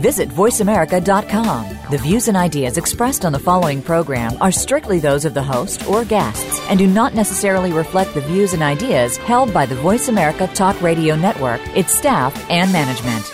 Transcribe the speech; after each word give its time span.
Visit 0.00 0.30
VoiceAmerica.com. 0.30 1.78
The 1.90 1.98
views 1.98 2.28
and 2.28 2.36
ideas 2.36 2.78
expressed 2.78 3.24
on 3.24 3.32
the 3.32 3.38
following 3.38 3.82
program 3.82 4.32
are 4.40 4.50
strictly 4.50 4.98
those 4.98 5.24
of 5.24 5.34
the 5.34 5.42
host 5.42 5.86
or 5.86 6.04
guests 6.04 6.60
and 6.68 6.78
do 6.78 6.86
not 6.86 7.14
necessarily 7.14 7.72
reflect 7.72 8.14
the 8.14 8.22
views 8.22 8.54
and 8.54 8.62
ideas 8.62 9.18
held 9.18 9.52
by 9.52 9.66
the 9.66 9.74
Voice 9.74 10.08
America 10.08 10.46
Talk 10.54 10.80
Radio 10.80 11.16
Network, 11.16 11.60
its 11.76 11.92
staff, 11.92 12.34
and 12.48 12.72
management. 12.72 13.30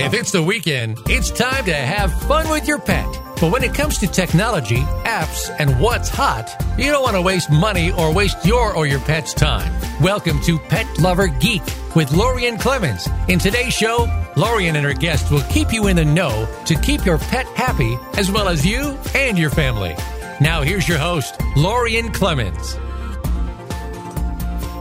If 0.00 0.14
it's 0.14 0.32
the 0.32 0.42
weekend, 0.42 0.98
it's 1.06 1.30
time 1.30 1.64
to 1.66 1.74
have 1.74 2.12
fun 2.24 2.48
with 2.50 2.66
your 2.66 2.78
pet. 2.80 3.21
But 3.42 3.50
when 3.50 3.64
it 3.64 3.74
comes 3.74 3.98
to 3.98 4.06
technology, 4.06 4.82
apps, 5.02 5.52
and 5.58 5.80
what's 5.80 6.08
hot, 6.08 6.54
you 6.78 6.92
don't 6.92 7.02
want 7.02 7.16
to 7.16 7.20
waste 7.20 7.50
money 7.50 7.90
or 7.90 8.14
waste 8.14 8.46
your 8.46 8.72
or 8.72 8.86
your 8.86 9.00
pet's 9.00 9.34
time. 9.34 9.68
Welcome 10.00 10.40
to 10.42 10.60
Pet 10.60 10.86
Lover 11.00 11.26
Geek 11.26 11.64
with 11.96 12.12
Lorien 12.12 12.56
Clemens. 12.56 13.08
In 13.26 13.40
today's 13.40 13.74
show, 13.74 14.06
Lorien 14.36 14.76
and 14.76 14.86
her 14.86 14.94
guests 14.94 15.28
will 15.28 15.42
keep 15.50 15.72
you 15.72 15.88
in 15.88 15.96
the 15.96 16.04
know 16.04 16.46
to 16.66 16.76
keep 16.76 17.04
your 17.04 17.18
pet 17.18 17.46
happy 17.56 17.98
as 18.16 18.30
well 18.30 18.48
as 18.48 18.64
you 18.64 18.96
and 19.12 19.36
your 19.36 19.50
family. 19.50 19.96
Now, 20.40 20.62
here's 20.62 20.88
your 20.88 20.98
host, 20.98 21.34
Lorien 21.56 22.12
Clemens. 22.12 22.74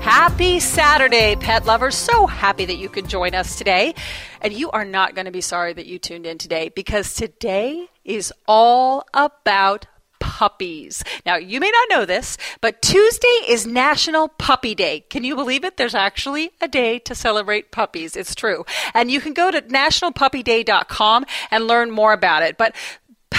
Happy 0.04 0.60
Saturday, 0.60 1.36
pet 1.36 1.66
lovers. 1.66 1.96
So 1.96 2.28
happy 2.28 2.66
that 2.66 2.78
you 2.78 2.90
could 2.90 3.08
join 3.08 3.34
us 3.34 3.56
today. 3.56 3.96
And 4.40 4.54
you 4.54 4.70
are 4.70 4.86
not 4.86 5.16
going 5.16 5.26
to 5.26 5.32
be 5.32 5.42
sorry 5.42 5.74
that 5.74 5.88
you 5.88 5.98
tuned 5.98 6.28
in 6.28 6.38
today 6.38 6.70
because 6.70 7.16
today 7.16 7.88
is 8.04 8.34
all 8.48 9.06
about 9.14 9.88
puppies. 10.22 11.04
Now, 11.26 11.36
you 11.36 11.60
may 11.60 11.72
not 11.72 11.88
know 11.90 12.06
this, 12.06 12.38
but 12.62 12.82
Tuesday 12.82 13.28
is 13.48 13.66
National 13.66 14.28
Puppy 14.28 14.76
Day. 14.76 15.02
Can 15.10 15.24
you 15.24 15.36
believe 15.36 15.64
it? 15.64 15.78
There's 15.78 15.96
actually 15.96 16.52
a 16.62 16.68
day 16.68 17.00
to 17.00 17.16
celebrate 17.16 17.72
puppies. 17.72 18.16
It's 18.16 18.36
true. 18.36 18.64
And 18.94 19.12
you 19.12 19.20
can 19.20 19.34
go 19.34 19.52
to 19.52 19.62
nationalpuppyday.com 19.62 21.26
and 21.50 21.68
learn 21.68 21.92
more 21.92 22.14
about 22.14 22.44
it. 22.44 22.58
But 22.58 22.76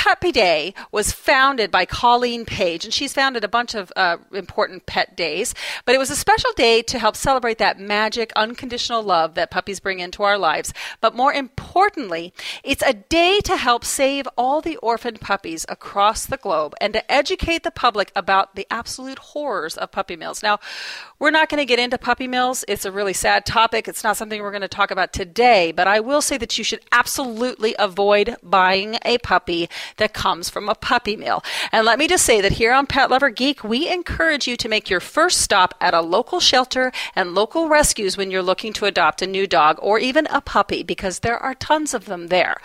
Puppy 0.02 0.32
Day 0.32 0.74
was 0.90 1.12
founded 1.12 1.70
by 1.70 1.86
Colleen 1.86 2.44
Paige, 2.44 2.84
and 2.84 2.92
she's 2.92 3.12
founded 3.12 3.44
a 3.44 3.48
bunch 3.48 3.72
of 3.76 3.92
uh, 3.94 4.16
important 4.32 4.84
pet 4.84 5.16
days. 5.16 5.54
But 5.84 5.94
it 5.94 5.98
was 5.98 6.10
a 6.10 6.16
special 6.16 6.50
day 6.56 6.82
to 6.82 6.98
help 6.98 7.14
celebrate 7.14 7.58
that 7.58 7.78
magic, 7.78 8.32
unconditional 8.34 9.04
love 9.04 9.36
that 9.36 9.52
puppies 9.52 9.78
bring 9.78 10.00
into 10.00 10.24
our 10.24 10.38
lives. 10.38 10.74
But 11.00 11.14
more 11.14 11.32
importantly, 11.32 12.34
it's 12.64 12.82
a 12.84 12.94
day 12.94 13.38
to 13.44 13.56
help 13.56 13.84
save 13.84 14.26
all 14.36 14.60
the 14.60 14.76
orphaned 14.78 15.20
puppies 15.20 15.64
across 15.68 16.26
the 16.26 16.36
globe 16.36 16.74
and 16.80 16.92
to 16.94 17.12
educate 17.12 17.62
the 17.62 17.70
public 17.70 18.10
about 18.16 18.56
the 18.56 18.66
absolute 18.72 19.20
horrors 19.20 19.76
of 19.76 19.92
puppy 19.92 20.16
mills. 20.16 20.42
Now, 20.42 20.58
we're 21.20 21.30
not 21.30 21.48
going 21.48 21.60
to 21.60 21.64
get 21.64 21.78
into 21.78 21.96
puppy 21.96 22.26
mills. 22.26 22.64
It's 22.66 22.84
a 22.84 22.90
really 22.90 23.12
sad 23.12 23.46
topic. 23.46 23.86
It's 23.86 24.02
not 24.02 24.16
something 24.16 24.42
we're 24.42 24.50
going 24.50 24.62
to 24.62 24.66
talk 24.68 24.90
about 24.90 25.12
today, 25.12 25.70
but 25.70 25.86
I 25.86 26.00
will 26.00 26.22
say 26.22 26.38
that 26.38 26.58
you 26.58 26.64
should 26.64 26.80
absolutely 26.90 27.76
avoid 27.78 28.34
buying 28.42 28.98
a 29.04 29.18
puppy 29.18 29.68
that 29.96 30.14
comes 30.14 30.48
from 30.48 30.68
a 30.68 30.74
puppy 30.74 31.16
mill. 31.16 31.42
And 31.70 31.84
let 31.86 31.98
me 31.98 32.08
just 32.08 32.24
say 32.24 32.40
that 32.40 32.52
here 32.52 32.72
on 32.72 32.86
Pet 32.86 33.10
Lover 33.10 33.30
Geek, 33.30 33.64
we 33.64 33.88
encourage 33.88 34.46
you 34.46 34.56
to 34.56 34.68
make 34.68 34.90
your 34.90 35.00
first 35.00 35.40
stop 35.40 35.74
at 35.80 35.94
a 35.94 36.00
local 36.00 36.40
shelter 36.40 36.92
and 37.14 37.34
local 37.34 37.68
rescues 37.68 38.16
when 38.16 38.30
you're 38.30 38.42
looking 38.42 38.72
to 38.74 38.86
adopt 38.86 39.22
a 39.22 39.26
new 39.26 39.46
dog 39.46 39.78
or 39.80 39.98
even 39.98 40.26
a 40.30 40.40
puppy 40.40 40.82
because 40.82 41.20
there 41.20 41.38
are 41.38 41.54
tons 41.54 41.94
of 41.94 42.06
them 42.06 42.28
there. 42.28 42.60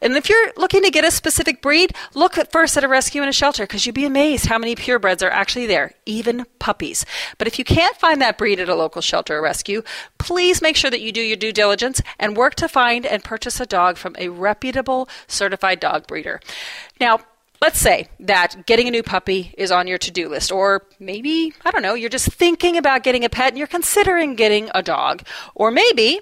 And 0.00 0.16
if 0.16 0.28
you're 0.28 0.52
looking 0.56 0.82
to 0.82 0.90
get 0.90 1.04
a 1.04 1.10
specific 1.10 1.62
breed, 1.62 1.94
look 2.14 2.38
at 2.38 2.52
first 2.52 2.76
at 2.76 2.84
a 2.84 2.88
rescue 2.88 3.22
and 3.22 3.30
a 3.30 3.32
shelter 3.32 3.64
because 3.64 3.86
you'd 3.86 3.94
be 3.94 4.04
amazed 4.04 4.46
how 4.46 4.58
many 4.58 4.74
purebreds 4.74 5.22
are 5.22 5.30
actually 5.30 5.66
there, 5.66 5.92
even 6.06 6.46
puppies. 6.58 7.04
But 7.38 7.46
if 7.46 7.58
you 7.58 7.64
can't 7.64 7.96
find 7.96 8.20
that 8.20 8.38
breed 8.38 8.60
at 8.60 8.68
a 8.68 8.74
local 8.74 9.02
shelter 9.02 9.38
or 9.38 9.42
rescue, 9.42 9.82
please 10.18 10.62
make 10.62 10.76
sure 10.76 10.90
that 10.90 11.00
you 11.00 11.12
do 11.12 11.20
your 11.20 11.36
due 11.36 11.52
diligence 11.52 12.00
and 12.18 12.36
work 12.36 12.54
to 12.56 12.68
find 12.68 13.06
and 13.06 13.24
purchase 13.24 13.60
a 13.60 13.66
dog 13.66 13.96
from 13.96 14.14
a 14.18 14.28
reputable 14.28 15.08
certified 15.26 15.80
dog 15.80 16.06
breeder. 16.06 16.40
Now, 17.00 17.20
let's 17.60 17.78
say 17.78 18.08
that 18.20 18.66
getting 18.66 18.88
a 18.88 18.90
new 18.90 19.02
puppy 19.02 19.54
is 19.58 19.70
on 19.70 19.86
your 19.86 19.98
to 19.98 20.10
do 20.10 20.28
list, 20.28 20.50
or 20.50 20.86
maybe, 20.98 21.52
I 21.64 21.70
don't 21.70 21.82
know, 21.82 21.94
you're 21.94 22.10
just 22.10 22.32
thinking 22.32 22.76
about 22.76 23.02
getting 23.02 23.24
a 23.24 23.28
pet 23.28 23.48
and 23.48 23.58
you're 23.58 23.66
considering 23.66 24.34
getting 24.34 24.70
a 24.74 24.82
dog. 24.82 25.22
Or 25.54 25.70
maybe 25.70 26.20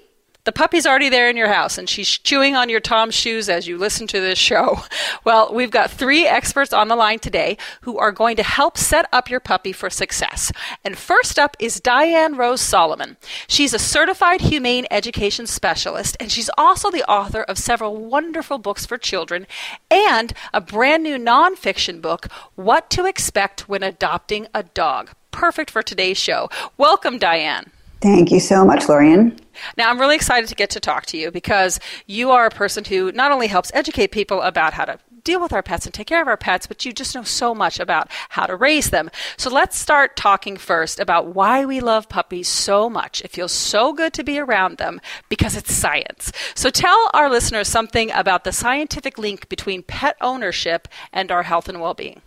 the 0.49 0.53
puppy's 0.53 0.87
already 0.87 1.09
there 1.09 1.29
in 1.29 1.37
your 1.37 1.53
house 1.53 1.77
and 1.77 1.87
she's 1.87 2.09
chewing 2.09 2.55
on 2.55 2.69
your 2.69 2.79
Tom's 2.79 3.13
shoes 3.13 3.49
as 3.49 3.67
you 3.67 3.77
listen 3.77 4.07
to 4.07 4.19
this 4.19 4.39
show. 4.39 4.81
Well, 5.25 5.53
we've 5.53 5.69
got 5.69 5.91
three 5.91 6.25
experts 6.25 6.71
on 6.73 6.87
the 6.87 6.95
line 6.95 7.19
today 7.19 7.57
who 7.81 7.99
are 7.99 8.11
going 8.11 8.35
to 8.37 8.43
help 8.43 8.77
set 8.77 9.07
up 9.11 9.29
your 9.29 9.41
puppy 9.41 9.73
for 9.73 9.89
success. 9.89 10.51
And 10.83 10.97
first 10.97 11.37
up 11.37 11.55
is 11.59 11.79
Diane 11.81 12.35
Rose 12.35 12.61
Solomon. 12.61 13.17
She's 13.47 13.73
a 13.73 13.79
certified 13.79 14.41
humane 14.41 14.87
education 14.89 15.45
specialist 15.45 16.17
and 16.19 16.31
she's 16.31 16.49
also 16.57 16.89
the 16.89 17.07
author 17.07 17.43
of 17.43 17.57
several 17.57 17.97
wonderful 17.97 18.57
books 18.57 18.85
for 18.85 18.97
children 18.97 19.45
and 19.91 20.33
a 20.53 20.61
brand 20.61 21.03
new 21.03 21.17
nonfiction 21.17 22.01
book, 22.01 22.27
What 22.55 22.89
to 22.91 23.05
Expect 23.05 23.69
When 23.69 23.83
Adopting 23.83 24.47
a 24.53 24.63
Dog. 24.63 25.11
Perfect 25.31 25.69
for 25.69 25.83
today's 25.83 26.17
show. 26.17 26.49
Welcome, 26.77 27.19
Diane. 27.19 27.71
Thank 28.01 28.31
you 28.31 28.39
so 28.39 28.63
much, 28.63 28.87
Lorien. 28.87 29.37
Now, 29.77 29.89
I'm 29.89 29.99
really 29.99 30.15
excited 30.15 30.47
to 30.49 30.55
get 30.55 30.69
to 30.71 30.79
talk 30.79 31.05
to 31.07 31.17
you 31.17 31.31
because 31.31 31.79
you 32.07 32.31
are 32.31 32.45
a 32.45 32.49
person 32.49 32.85
who 32.85 33.11
not 33.11 33.31
only 33.31 33.47
helps 33.47 33.71
educate 33.73 34.11
people 34.11 34.41
about 34.41 34.73
how 34.73 34.85
to 34.85 34.99
deal 35.23 35.41
with 35.41 35.51
our 35.51 35.61
pets 35.61 35.85
and 35.85 35.93
take 35.93 36.07
care 36.07 36.21
of 36.21 36.27
our 36.27 36.37
pets, 36.37 36.65
but 36.65 36.85
you 36.85 36.93
just 36.93 37.13
know 37.13 37.23
so 37.23 37.53
much 37.53 37.79
about 37.79 38.09
how 38.29 38.45
to 38.45 38.55
raise 38.55 38.89
them. 38.89 39.09
So 39.37 39.49
let's 39.49 39.77
start 39.77 40.15
talking 40.15 40.57
first 40.57 40.99
about 40.99 41.35
why 41.35 41.65
we 41.65 41.81
love 41.81 42.09
puppies 42.09 42.47
so 42.47 42.89
much. 42.89 43.21
It 43.21 43.31
feels 43.31 43.51
so 43.51 43.93
good 43.93 44.13
to 44.13 44.23
be 44.23 44.39
around 44.39 44.77
them 44.77 45.01
because 45.27 45.55
it's 45.55 45.73
science. 45.73 46.31
So 46.55 46.69
tell 46.69 47.11
our 47.13 47.29
listeners 47.29 47.67
something 47.67 48.11
about 48.11 48.43
the 48.43 48.51
scientific 48.51 49.17
link 49.17 49.49
between 49.49 49.83
pet 49.83 50.15
ownership 50.21 50.87
and 51.11 51.31
our 51.31 51.43
health 51.43 51.67
and 51.67 51.81
well 51.81 51.93
being. 51.93 52.21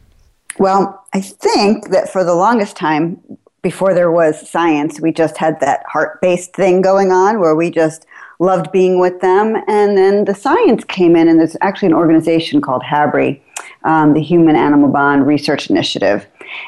Well, 0.59 1.05
I 1.15 1.23
think 1.23 1.91
that 1.91 2.13
for 2.13 2.25
the 2.25 2.35
longest 2.35 2.77
time, 2.77 3.21
before 3.63 3.95
there 3.95 4.11
was 4.11 4.49
science, 4.49 5.01
we 5.01 5.13
just 5.13 5.37
had 5.37 5.61
that 5.61 5.85
heart 5.87 6.21
based 6.21 6.53
thing 6.53 6.83
going 6.83 7.13
on 7.13 7.39
where 7.39 7.55
we 7.55 7.71
just 7.71 8.07
loved 8.41 8.73
being 8.73 8.99
with 8.99 9.21
them. 9.21 9.57
And 9.69 9.97
then 9.97 10.25
the 10.25 10.35
science 10.35 10.83
came 10.85 11.15
in, 11.15 11.29
and 11.29 11.39
there's 11.39 11.57
actually 11.61 11.87
an 11.87 11.95
organization 11.95 12.61
called 12.61 12.83
HABRI, 12.83 13.41
um, 13.85 14.15
the 14.15 14.21
Human 14.21 14.57
Animal 14.57 14.89
Bond 14.89 15.29
Research 15.29 15.71
Initiative. 15.71 16.27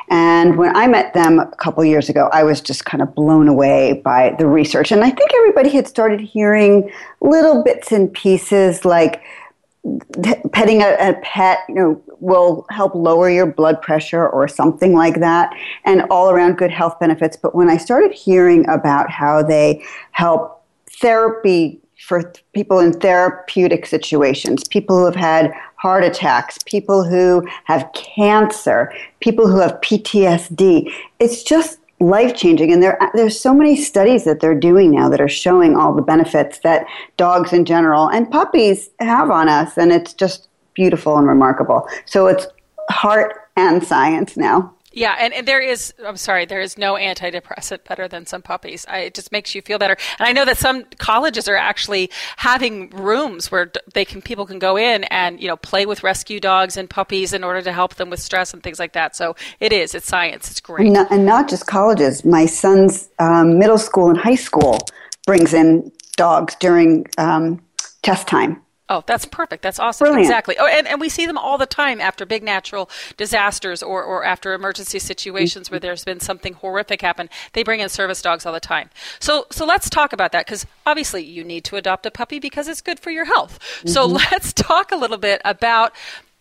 And 0.09 0.57
when 0.57 0.75
I 0.77 0.87
met 0.87 1.15
them 1.15 1.41
a 1.41 1.47
couple 1.57 1.85
years 1.85 2.09
ago, 2.09 2.31
I 2.33 2.45
was 2.45 2.61
just 2.61 2.85
kind 2.85 3.03
of 3.03 3.13
blown 3.15 3.49
away 3.49 4.01
by 4.05 4.37
the 4.39 4.47
research. 4.47 4.93
And 4.93 5.03
I 5.03 5.11
think 5.11 5.35
everybody 5.35 5.71
had 5.71 5.89
started 5.89 6.21
hearing 6.21 6.91
little 7.21 7.65
bits 7.65 7.91
and 7.91 8.13
pieces 8.13 8.85
like, 8.85 9.21
petting 10.53 10.83
a, 10.83 10.97
a, 10.99 11.15
pet, 11.23 11.59
you 11.69 11.75
know, 11.75 12.03
will 12.21 12.65
help 12.71 12.95
lower 12.95 13.29
your 13.29 13.47
blood 13.47 13.83
pressure 13.83 14.27
or 14.27 14.49
something 14.49 14.95
like 14.95 15.21
that, 15.21 15.55
and 15.85 16.03
all 16.11 16.31
around 16.31 16.57
good 16.57 16.71
health 16.71 16.99
benefits. 16.99 17.37
But 17.37 17.55
when 17.55 17.69
I 17.69 17.77
started 17.77 18.13
hearing 18.13 18.69
about 18.69 19.11
how 19.11 19.43
they 19.43 19.85
help 20.13 20.65
therapy 21.01 21.81
for 22.01 22.33
people 22.55 22.81
in 22.81 22.93
therapeutic 22.93 23.87
situations, 23.87 24.67
people 24.69 24.99
who 24.99 25.05
have 25.05 25.15
had 25.15 25.53
heart 25.77 26.05
attacks, 26.05 26.59
people 26.65 27.05
who 27.05 27.47
have 27.65 27.89
cancer, 27.95 28.93
people 29.21 29.47
who 29.47 29.59
have 29.59 29.73
PTSD, 29.83 30.93
it's 31.19 31.43
just 31.43 31.79
life 32.01 32.37
changing. 32.37 32.73
And 32.73 32.83
there, 32.83 32.99
there's 33.15 33.41
so 33.41 33.55
many 33.55 33.77
studies 33.77 34.25
that 34.25 34.41
they're 34.41 34.59
doing 34.59 34.91
now 34.91 35.09
that 35.09 35.21
are 35.21 35.29
showing 35.29 35.77
all 35.77 35.95
the 35.95 36.03
benefits 36.03 36.59
that 36.61 36.87
dogs 37.17 37.53
in 37.53 37.65
general 37.65 38.09
and 38.09 38.31
puppies 38.31 38.91
have 39.01 39.31
on 39.31 39.49
us. 39.49 39.79
And 39.79 39.93
it's 39.93 40.13
just 40.13 40.49
beautiful 40.75 41.17
and 41.17 41.27
remarkable. 41.27 41.89
So 42.05 42.27
it's 42.27 42.47
heart 42.91 43.49
and 43.57 43.83
science 43.85 44.37
now. 44.37 44.74
Yeah, 44.95 45.17
and, 45.19 45.35
and, 45.35 45.47
there 45.47 45.61
is, 45.61 45.93
I'm 46.07 46.17
sorry, 46.17 46.47
there 46.47 46.61
is 46.61 46.79
no 46.79 46.95
antidepressant 46.95 47.85
better 47.85 48.07
than 48.07 48.27
some 48.27 48.43
puppies. 48.43 48.87
I, 48.89 48.99
it 49.01 49.15
just 49.15 49.33
makes 49.33 49.55
you 49.55 49.61
feel 49.61 49.79
better. 49.79 49.97
And 50.19 50.29
I 50.29 50.33
know 50.33 50.45
that 50.45 50.57
some 50.57 50.85
colleges 50.99 51.49
are 51.49 51.57
actually 51.57 52.11
having 52.37 52.91
rooms 52.91 53.51
where 53.51 53.73
they 53.93 54.05
can, 54.05 54.23
people 54.23 54.47
can 54.47 54.61
go 54.61 54.77
in 54.77 55.05
and, 55.05 55.41
you 55.41 55.49
know, 55.49 55.57
play 55.57 55.85
with 55.85 56.05
rescue 56.05 56.39
dogs 56.39 56.77
and 56.77 56.89
puppies 56.89 57.33
in 57.33 57.43
order 57.43 57.61
to 57.63 57.73
help 57.73 57.97
them 57.97 58.09
with 58.09 58.21
stress 58.21 58.55
and 58.55 58.63
things 58.63 58.79
like 58.79 58.93
that. 58.93 59.17
So 59.17 59.35
it 59.59 59.73
is, 59.73 59.95
it's 59.95 60.07
science, 60.07 60.51
it's 60.51 60.61
great. 60.61 60.87
And 60.87 61.27
not, 61.27 61.49
just 61.49 61.67
colleges. 61.67 62.25
My 62.25 62.47
son's 62.47 63.09
um, 63.19 63.59
middle 63.59 63.79
school 63.79 64.09
and 64.09 64.17
high 64.17 64.37
school 64.37 64.79
brings 65.27 65.53
in 65.53 65.91
dogs 66.17 66.55
during 66.61 67.07
um, 67.19 67.61
test 68.03 68.29
time 68.29 68.64
Oh, 68.91 69.03
that's 69.07 69.25
perfect. 69.25 69.63
That's 69.63 69.79
awesome. 69.79 70.05
Brilliant. 70.05 70.27
Exactly. 70.27 70.57
Oh, 70.59 70.67
and, 70.67 70.87
and 70.87 71.01
we 71.01 71.09
see 71.09 71.25
them 71.25 71.39
all 71.39 71.57
the 71.57 71.65
time 71.65 72.03
after 72.03 72.27
big 72.27 72.43
natural 72.43 72.91
disasters 73.17 73.83
or, 73.83 74.03
or 74.03 74.25
after 74.25 74.53
emergency 74.53 74.99
situations 74.99 75.71
where 75.71 75.81
there's 75.81 76.05
been 76.05 76.21
something 76.21 76.53
horrific 76.53 77.01
happen. 77.01 77.31
They 77.55 77.63
bring 77.63 77.81
in 77.81 77.89
service 77.89 78.21
dogs 78.21 78.45
all 78.45 78.53
the 78.53 78.61
time. 78.61 78.91
So 79.21 79.47
so 79.51 79.65
let's 79.65 79.89
talk 79.89 80.13
about 80.13 80.33
that 80.33 80.45
because 80.45 80.67
obviously 80.85 81.25
you 81.25 81.45
need 81.45 81.65
to 81.65 81.77
adopt 81.77 82.05
a 82.05 82.11
puppy 82.11 82.39
because 82.39 82.69
it's 82.69 82.83
good 82.83 83.01
for 83.01 83.11
your 83.11 83.25
health. 83.25 83.59
So 83.87 84.07
mm-hmm. 84.07 84.17
let's 84.33 84.53
talk 84.53 84.93
a 84.93 84.97
little 84.97 85.19
bit 85.19 85.41
about 85.47 85.95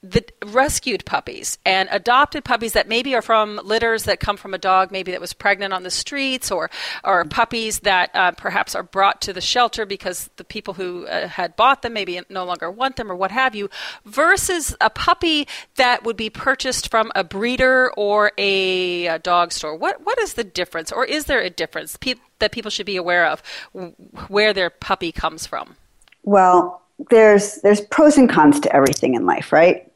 the 0.03 0.23
rescued 0.45 1.05
puppies 1.05 1.57
and 1.65 1.87
adopted 1.89 2.43
puppies 2.43 2.73
that 2.73 2.89
maybe 2.89 3.15
are 3.15 3.21
from 3.21 3.59
litters 3.63 4.03
that 4.03 4.19
come 4.19 4.35
from 4.35 4.53
a 4.53 4.57
dog 4.57 4.91
maybe 4.91 5.11
that 5.11 5.21
was 5.21 5.31
pregnant 5.31 5.73
on 5.73 5.83
the 5.83 5.89
streets 5.89 6.51
or 6.51 6.69
or 7.05 7.23
puppies 7.23 7.79
that 7.79 8.11
uh, 8.13 8.31
perhaps 8.31 8.75
are 8.75 8.83
brought 8.83 9.21
to 9.21 9.31
the 9.31 9.39
shelter 9.39 9.85
because 9.85 10.29
the 10.35 10.43
people 10.43 10.73
who 10.73 11.07
uh, 11.07 11.27
had 11.29 11.55
bought 11.55 11.81
them 11.83 11.93
maybe 11.93 12.19
no 12.29 12.43
longer 12.43 12.69
want 12.69 12.97
them 12.97 13.09
or 13.09 13.15
what 13.15 13.31
have 13.31 13.55
you 13.55 13.69
versus 14.03 14.75
a 14.81 14.89
puppy 14.89 15.47
that 15.77 16.03
would 16.03 16.17
be 16.17 16.29
purchased 16.29 16.91
from 16.91 17.09
a 17.15 17.23
breeder 17.23 17.89
or 17.95 18.33
a, 18.37 19.07
a 19.07 19.19
dog 19.19 19.53
store 19.53 19.73
what 19.75 20.05
what 20.05 20.19
is 20.19 20.33
the 20.33 20.43
difference 20.43 20.91
or 20.91 21.05
is 21.05 21.25
there 21.25 21.39
a 21.39 21.49
difference 21.49 21.95
pe- 21.95 22.15
that 22.39 22.51
people 22.51 22.69
should 22.69 22.85
be 22.85 22.97
aware 22.97 23.25
of 23.25 23.41
w- 23.73 23.93
where 24.27 24.51
their 24.51 24.69
puppy 24.69 25.13
comes 25.13 25.47
from 25.47 25.77
Well, 26.23 26.81
there's 27.09 27.55
there's 27.61 27.81
pros 27.81 28.17
and 28.17 28.29
cons 28.29 28.59
to 28.61 28.75
everything 28.75 29.15
in 29.15 29.25
life, 29.25 29.51
right? 29.51 29.89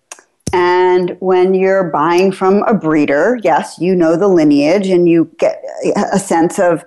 And 0.53 1.17
when 1.19 1.53
you're 1.53 1.85
buying 1.85 2.31
from 2.31 2.63
a 2.63 2.73
breeder, 2.73 3.39
yes, 3.43 3.77
you 3.79 3.95
know 3.95 4.15
the 4.15 4.27
lineage 4.27 4.87
and 4.87 5.07
you 5.07 5.31
get 5.37 5.63
a 6.13 6.19
sense 6.19 6.59
of, 6.59 6.83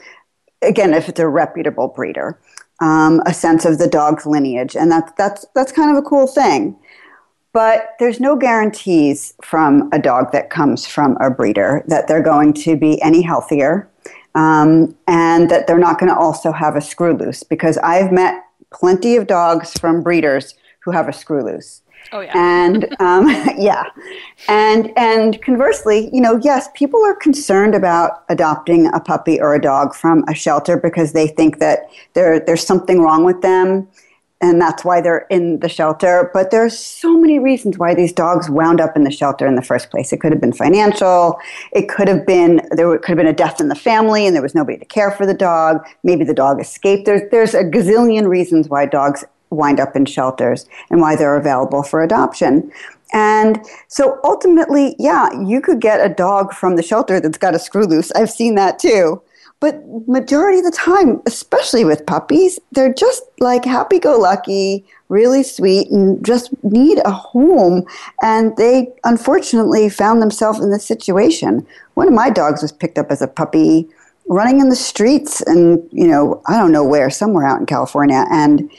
again, 0.63 0.95
if 0.95 1.09
it's 1.09 1.21
a 1.21 1.29
reputable 1.29 1.89
breeder, 1.89 2.39
um, 2.81 3.23
a 3.27 3.35
sense 3.35 3.65
of 3.65 3.79
the 3.79 3.87
dog's 3.87 4.27
lineage, 4.27 4.75
and 4.75 4.91
that's 4.91 5.13
that's 5.19 5.47
that's 5.55 5.73
kind 5.73 5.95
of 5.95 6.03
a 6.03 6.07
cool 6.07 6.27
thing. 6.27 6.77
But 7.53 7.95
there's 7.99 8.21
no 8.21 8.37
guarantees 8.37 9.35
from 9.43 9.91
a 9.93 9.99
dog 9.99 10.33
that 10.33 10.51
comes 10.51 10.87
from 10.87 11.17
a 11.21 11.31
breeder 11.31 11.85
that 11.89 12.07
they're 12.09 12.23
going 12.23 12.55
to 12.55 12.77
be 12.77 13.01
any 13.03 13.23
healthier, 13.23 13.91
um, 14.35 14.97
and 15.07 15.51
that 15.51 15.67
they're 15.67 15.79
not 15.79 15.99
going 15.99 16.11
to 16.11 16.19
also 16.19 16.53
have 16.53 16.77
a 16.77 16.81
screw 16.81 17.15
loose. 17.15 17.43
Because 17.43 17.77
I've 17.79 18.13
met 18.13 18.43
plenty 18.73 19.17
of 19.17 19.27
dogs 19.27 19.73
from 19.79 20.03
breeders 20.03 20.55
who 20.83 20.93
have 20.93 21.09
a 21.09 21.13
screw 21.13 21.45
loose. 21.45 21.83
Oh, 22.13 22.21
yeah. 22.21 22.33
And 22.35 22.97
um, 22.99 23.29
yeah, 23.59 23.85
and 24.49 24.93
and 24.97 25.41
conversely, 25.43 26.11
you 26.13 26.21
know, 26.21 26.41
yes, 26.43 26.69
people 26.75 27.05
are 27.05 27.15
concerned 27.15 27.75
about 27.75 28.25
adopting 28.29 28.93
a 28.93 29.01
puppy 29.01 29.41
or 29.41 29.55
a 29.55 29.61
dog 29.61 29.95
from 29.95 30.25
a 30.29 30.35
shelter 30.35 30.77
because 30.77 31.13
they 31.13 31.29
think 31.29 31.59
that 31.61 31.89
there 32.15 32.41
there's 32.41 32.67
something 32.67 33.01
wrong 33.01 33.23
with 33.25 33.43
them, 33.43 33.87
and 34.41 34.61
that's 34.61 34.85
why 34.85 35.01
they're 35.01 35.27
in 35.31 35.61
the 35.61 35.69
shelter. 35.69 36.31
But 36.35 36.51
there's 36.51 36.77
so 36.77 37.17
many 37.17 37.39
reasons 37.39 37.79
why 37.79 37.95
these 37.95 38.13
dogs 38.13 38.51
wound 38.51 38.81
up 38.81 38.97
in 38.97 39.05
the 39.05 39.13
shelter 39.13 39.47
in 39.47 39.55
the 39.55 39.63
first 39.63 39.91
place. 39.91 40.13
It 40.13 40.21
could 40.21 40.33
have 40.33 40.41
been 40.41 40.53
financial. 40.53 41.39
It 41.73 41.89
could 41.89 42.09
have 42.09 42.27
been 42.27 42.61
there 42.73 42.99
could 42.99 43.11
have 43.11 43.19
been 43.19 43.27
a 43.29 43.33
death 43.33 43.61
in 43.61 43.69
the 43.69 43.77
family, 43.77 44.27
and 44.27 44.35
there 44.35 44.43
was 44.43 44.55
nobody 44.55 44.79
to 44.79 44.85
care 44.85 45.13
for 45.13 45.27
the 45.27 45.35
dog. 45.35 45.87
Maybe 46.03 46.25
the 46.25 46.35
dog 46.35 46.61
escaped. 46.61 47.07
There's 47.07 47.23
there's 47.31 47.55
a 47.55 47.63
gazillion 47.63 48.27
reasons 48.27 48.69
why 48.69 48.87
dogs 48.87 49.25
wind 49.51 49.81
up 49.81 49.97
in 49.97 50.07
shelters 50.07 50.67
and 50.91 51.01
why 51.01 51.17
they're 51.17 51.37
available 51.37 51.83
for 51.83 52.03
adoption. 52.03 52.71
And 53.13 53.65
so 53.89 54.19
ultimately, 54.25 54.95
yeah, 54.99 55.29
you 55.41 55.61
could 55.61 55.81
get 55.81 56.05
a 56.05 56.13
dog 56.13 56.53
from 56.53 56.77
the 56.77 56.83
shelter 56.83 57.21
that's 57.21 57.39
got 57.39 57.55
a 57.55 57.59
screw 57.59 57.85
loose. 57.85 58.13
I've 58.13 58.31
seen 58.31 58.55
that 58.55 58.79
too. 58.79 59.21
But 59.59 59.83
majority 60.09 60.61
of 60.61 60.65
the 60.65 60.71
time, 60.71 61.21
especially 61.27 61.85
with 61.85 62.07
puppies, 62.07 62.59
they're 62.73 62.95
just 62.95 63.23
like 63.41 63.63
happy 63.65 63.99
go 63.99 64.19
lucky, 64.19 64.87
really 65.11 65.43
sweet, 65.43 65.91
and 65.91 66.25
just 66.25 66.51
need 66.65 66.99
a 67.05 67.11
home. 67.11 67.85
And 68.23 68.57
they 68.57 68.89
unfortunately 69.05 69.91
found 69.91 70.23
themselves 70.23 70.61
in 70.61 70.71
this 70.71 70.87
situation. 70.87 71.67
One 71.95 72.09
of 72.09 72.15
my 72.15 72.31
dogs 72.31 72.63
was 72.63 72.73
picked 72.73 72.97
up 72.97 73.11
as 73.11 73.21
a 73.21 73.29
puppy 73.29 73.87
running 74.29 74.61
in 74.61 74.71
the 74.71 74.77
streets 74.77 75.43
and, 75.43 75.87
you 75.91 76.07
know, 76.07 76.41
I 76.47 76.57
don't 76.57 76.73
know 76.73 76.85
where, 76.85 77.11
somewhere 77.11 77.47
out 77.47 77.61
in 77.61 77.67
California. 77.67 78.25
And 78.31 78.71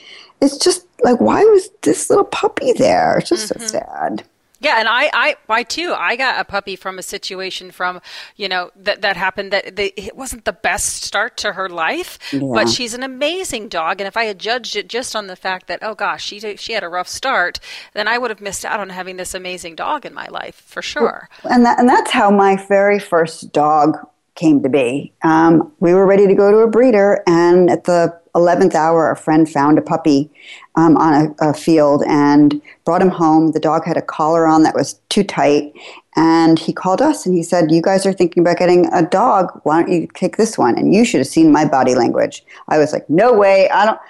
it's 0.42 0.58
just 0.58 0.86
like, 1.02 1.20
why 1.20 1.42
was 1.44 1.70
this 1.82 2.10
little 2.10 2.24
puppy 2.24 2.72
there? 2.72 3.18
It's 3.18 3.28
just 3.28 3.48
so 3.48 3.58
sad. 3.58 4.24
Yeah, 4.58 4.78
and 4.78 4.86
I, 4.86 5.10
I, 5.12 5.36
I 5.48 5.62
too. 5.64 5.92
I 5.96 6.14
got 6.14 6.38
a 6.38 6.44
puppy 6.44 6.76
from 6.76 6.96
a 6.96 7.02
situation 7.02 7.72
from, 7.72 8.00
you 8.36 8.48
know, 8.48 8.70
that 8.76 9.02
that 9.02 9.16
happened. 9.16 9.52
That 9.52 9.74
they, 9.74 9.86
it 9.96 10.16
wasn't 10.16 10.44
the 10.44 10.52
best 10.52 11.02
start 11.02 11.36
to 11.38 11.54
her 11.54 11.68
life, 11.68 12.16
but 12.32 12.68
she's 12.68 12.94
an 12.94 13.02
amazing 13.02 13.68
dog. 13.68 14.00
And 14.00 14.06
if 14.06 14.16
I 14.16 14.24
had 14.24 14.38
judged 14.38 14.76
it 14.76 14.88
just 14.88 15.16
on 15.16 15.26
the 15.26 15.34
fact 15.34 15.66
that, 15.66 15.80
oh 15.82 15.96
gosh, 15.96 16.24
she 16.24 16.56
she 16.56 16.74
had 16.74 16.84
a 16.84 16.88
rough 16.88 17.08
start, 17.08 17.58
then 17.92 18.06
I 18.06 18.18
would 18.18 18.30
have 18.30 18.40
missed 18.40 18.64
out 18.64 18.78
on 18.78 18.90
having 18.90 19.16
this 19.16 19.34
amazing 19.34 19.74
dog 19.74 20.06
in 20.06 20.14
my 20.14 20.28
life 20.28 20.62
for 20.64 20.80
sure. 20.80 21.28
And 21.42 21.64
that, 21.64 21.80
and 21.80 21.88
that's 21.88 22.12
how 22.12 22.30
my 22.30 22.64
very 22.68 23.00
first 23.00 23.52
dog 23.52 23.96
came 24.36 24.62
to 24.62 24.68
be. 24.68 25.12
Um, 25.24 25.72
we 25.80 25.92
were 25.92 26.06
ready 26.06 26.28
to 26.28 26.34
go 26.36 26.52
to 26.52 26.58
a 26.58 26.68
breeder, 26.68 27.24
and 27.26 27.68
at 27.68 27.82
the 27.82 28.16
11th 28.34 28.74
hour, 28.74 29.10
a 29.10 29.16
friend 29.16 29.48
found 29.48 29.78
a 29.78 29.82
puppy 29.82 30.30
um, 30.74 30.96
on 30.96 31.34
a, 31.38 31.50
a 31.50 31.54
field 31.54 32.02
and 32.06 32.60
brought 32.84 33.02
him 33.02 33.10
home. 33.10 33.52
The 33.52 33.60
dog 33.60 33.84
had 33.84 33.96
a 33.96 34.02
collar 34.02 34.46
on 34.46 34.62
that 34.62 34.74
was 34.74 34.94
too 35.08 35.22
tight. 35.22 35.72
And 36.16 36.58
he 36.58 36.72
called 36.72 37.00
us 37.00 37.24
and 37.26 37.34
he 37.34 37.42
said, 37.42 37.70
You 37.70 37.82
guys 37.82 38.04
are 38.06 38.12
thinking 38.12 38.42
about 38.42 38.58
getting 38.58 38.86
a 38.92 39.02
dog. 39.02 39.60
Why 39.64 39.82
don't 39.82 39.92
you 39.92 40.08
take 40.14 40.36
this 40.36 40.58
one? 40.58 40.78
And 40.78 40.94
you 40.94 41.04
should 41.04 41.20
have 41.20 41.26
seen 41.26 41.52
my 41.52 41.64
body 41.64 41.94
language. 41.94 42.44
I 42.68 42.78
was 42.78 42.92
like, 42.92 43.08
No 43.08 43.32
way. 43.32 43.68
I 43.70 43.86
don't. 43.86 44.00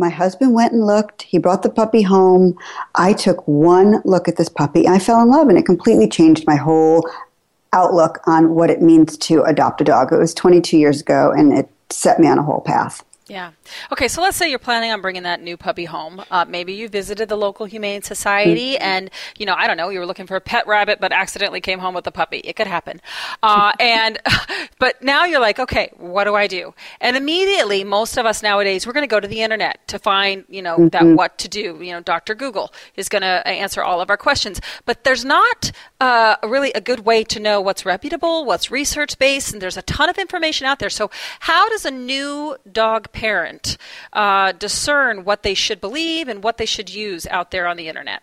My 0.00 0.08
husband 0.08 0.54
went 0.54 0.72
and 0.72 0.86
looked. 0.86 1.22
He 1.22 1.38
brought 1.38 1.64
the 1.64 1.70
puppy 1.70 2.02
home. 2.02 2.56
I 2.94 3.12
took 3.12 3.46
one 3.48 4.00
look 4.04 4.28
at 4.28 4.36
this 4.36 4.48
puppy. 4.48 4.86
I 4.86 5.00
fell 5.00 5.20
in 5.20 5.28
love, 5.28 5.48
and 5.48 5.58
it 5.58 5.66
completely 5.66 6.08
changed 6.08 6.46
my 6.46 6.54
whole 6.54 7.08
outlook 7.72 8.20
on 8.24 8.54
what 8.54 8.70
it 8.70 8.80
means 8.80 9.18
to 9.18 9.42
adopt 9.42 9.80
a 9.80 9.84
dog. 9.84 10.12
It 10.12 10.18
was 10.18 10.34
22 10.34 10.78
years 10.78 11.00
ago, 11.00 11.32
and 11.36 11.52
it 11.52 11.68
set 11.90 12.20
me 12.20 12.28
on 12.28 12.38
a 12.38 12.44
whole 12.44 12.60
path. 12.60 13.04
Yeah. 13.28 13.50
Okay, 13.92 14.08
so 14.08 14.22
let's 14.22 14.38
say 14.38 14.48
you're 14.48 14.58
planning 14.58 14.90
on 14.90 15.02
bringing 15.02 15.24
that 15.24 15.42
new 15.42 15.58
puppy 15.58 15.84
home. 15.84 16.22
Uh, 16.30 16.46
maybe 16.48 16.72
you 16.72 16.88
visited 16.88 17.28
the 17.28 17.36
local 17.36 17.66
humane 17.66 18.00
society, 18.02 18.72
Mm-hmm. 18.74 18.82
and 18.82 19.10
you 19.36 19.44
know, 19.44 19.54
I 19.54 19.66
don't 19.66 19.76
know, 19.76 19.90
you 19.90 19.98
were 19.98 20.06
looking 20.06 20.26
for 20.26 20.36
a 20.36 20.40
pet 20.40 20.66
rabbit, 20.66 20.98
but 21.00 21.12
accidentally 21.12 21.60
came 21.60 21.78
home 21.78 21.94
with 21.94 22.06
a 22.06 22.10
puppy. 22.10 22.38
It 22.38 22.56
could 22.56 22.66
happen. 22.66 23.00
Uh, 23.42 23.72
and 23.80 24.18
but 24.78 25.02
now 25.02 25.24
you're 25.26 25.40
like, 25.40 25.58
okay, 25.58 25.90
what 25.98 26.24
do 26.24 26.34
I 26.34 26.46
do? 26.46 26.72
And 27.02 27.16
immediately, 27.16 27.84
most 27.84 28.16
of 28.16 28.24
us 28.24 28.42
nowadays, 28.42 28.86
we're 28.86 28.94
going 28.94 29.06
to 29.06 29.14
go 29.14 29.20
to 29.20 29.28
the 29.28 29.42
internet 29.42 29.86
to 29.88 29.98
find, 29.98 30.44
you 30.48 30.62
know, 30.62 30.76
Mm-hmm. 30.78 30.88
that 30.88 31.04
what 31.16 31.36
to 31.38 31.48
do. 31.48 31.78
You 31.82 31.92
know, 31.92 32.00
Dr. 32.00 32.34
Google 32.34 32.72
is 32.96 33.08
going 33.08 33.22
to 33.22 33.46
answer 33.46 33.82
all 33.82 34.00
of 34.00 34.08
our 34.10 34.16
questions, 34.16 34.60
but 34.86 35.04
there's 35.04 35.24
not 35.24 35.70
uh, 36.00 36.36
really 36.44 36.72
a 36.72 36.80
good 36.80 37.00
way 37.00 37.24
to 37.24 37.38
know 37.40 37.60
what's 37.60 37.84
reputable, 37.84 38.44
what's 38.46 38.70
research 38.70 39.18
based, 39.18 39.52
and 39.52 39.60
there's 39.60 39.76
a 39.76 39.82
ton 39.82 40.08
of 40.08 40.16
information 40.18 40.66
out 40.66 40.78
there. 40.78 40.88
So, 40.90 41.10
how 41.40 41.68
does 41.68 41.84
a 41.84 41.90
new 41.90 42.56
dog 42.70 43.10
parent 43.18 43.76
uh, 44.12 44.52
discern 44.52 45.24
what 45.24 45.42
they 45.42 45.54
should 45.54 45.80
believe 45.80 46.28
and 46.28 46.42
what 46.44 46.56
they 46.56 46.66
should 46.66 46.88
use 46.88 47.26
out 47.26 47.50
there 47.50 47.66
on 47.66 47.76
the 47.76 47.88
internet? 47.88 48.22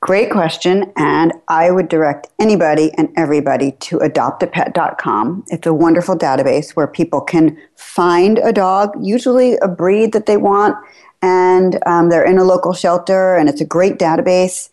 Great 0.00 0.30
question. 0.30 0.92
And 0.96 1.32
I 1.48 1.70
would 1.70 1.88
direct 1.88 2.28
anybody 2.38 2.92
and 2.96 3.08
everybody 3.16 3.72
to 3.86 3.98
adoptapet.com. 3.98 5.44
It's 5.48 5.66
a 5.66 5.74
wonderful 5.74 6.16
database 6.16 6.76
where 6.76 6.86
people 6.86 7.20
can 7.20 7.58
find 7.74 8.38
a 8.38 8.52
dog, 8.52 8.90
usually 9.00 9.56
a 9.62 9.68
breed 9.68 10.12
that 10.12 10.26
they 10.26 10.36
want, 10.36 10.76
and 11.22 11.80
um, 11.86 12.08
they're 12.08 12.24
in 12.24 12.38
a 12.38 12.44
local 12.44 12.72
shelter, 12.72 13.34
and 13.34 13.48
it's 13.48 13.60
a 13.60 13.64
great 13.64 13.98
database. 13.98 14.68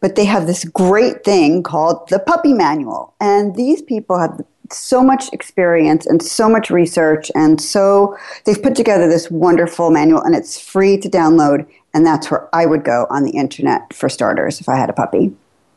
But 0.00 0.14
they 0.14 0.24
have 0.24 0.46
this 0.46 0.64
great 0.64 1.22
thing 1.22 1.62
called 1.62 2.08
the 2.08 2.20
Puppy 2.20 2.54
Manual. 2.54 3.14
And 3.20 3.56
these 3.56 3.82
people 3.82 4.18
have 4.18 4.40
so 4.72 5.02
much 5.02 5.32
experience 5.32 6.06
and 6.06 6.22
so 6.22 6.48
much 6.48 6.70
research, 6.70 7.30
and 7.34 7.60
so 7.60 8.16
they've 8.44 8.62
put 8.62 8.74
together 8.74 9.08
this 9.08 9.30
wonderful 9.30 9.90
manual, 9.90 10.22
and 10.22 10.34
it's 10.34 10.60
free 10.60 10.98
to 10.98 11.08
download. 11.08 11.66
And 11.94 12.06
that's 12.06 12.30
where 12.30 12.54
I 12.54 12.66
would 12.66 12.84
go 12.84 13.06
on 13.08 13.24
the 13.24 13.30
internet 13.30 13.92
for 13.94 14.08
starters 14.08 14.60
if 14.60 14.68
I 14.68 14.76
had 14.76 14.90
a 14.90 14.92
puppy. 14.92 15.34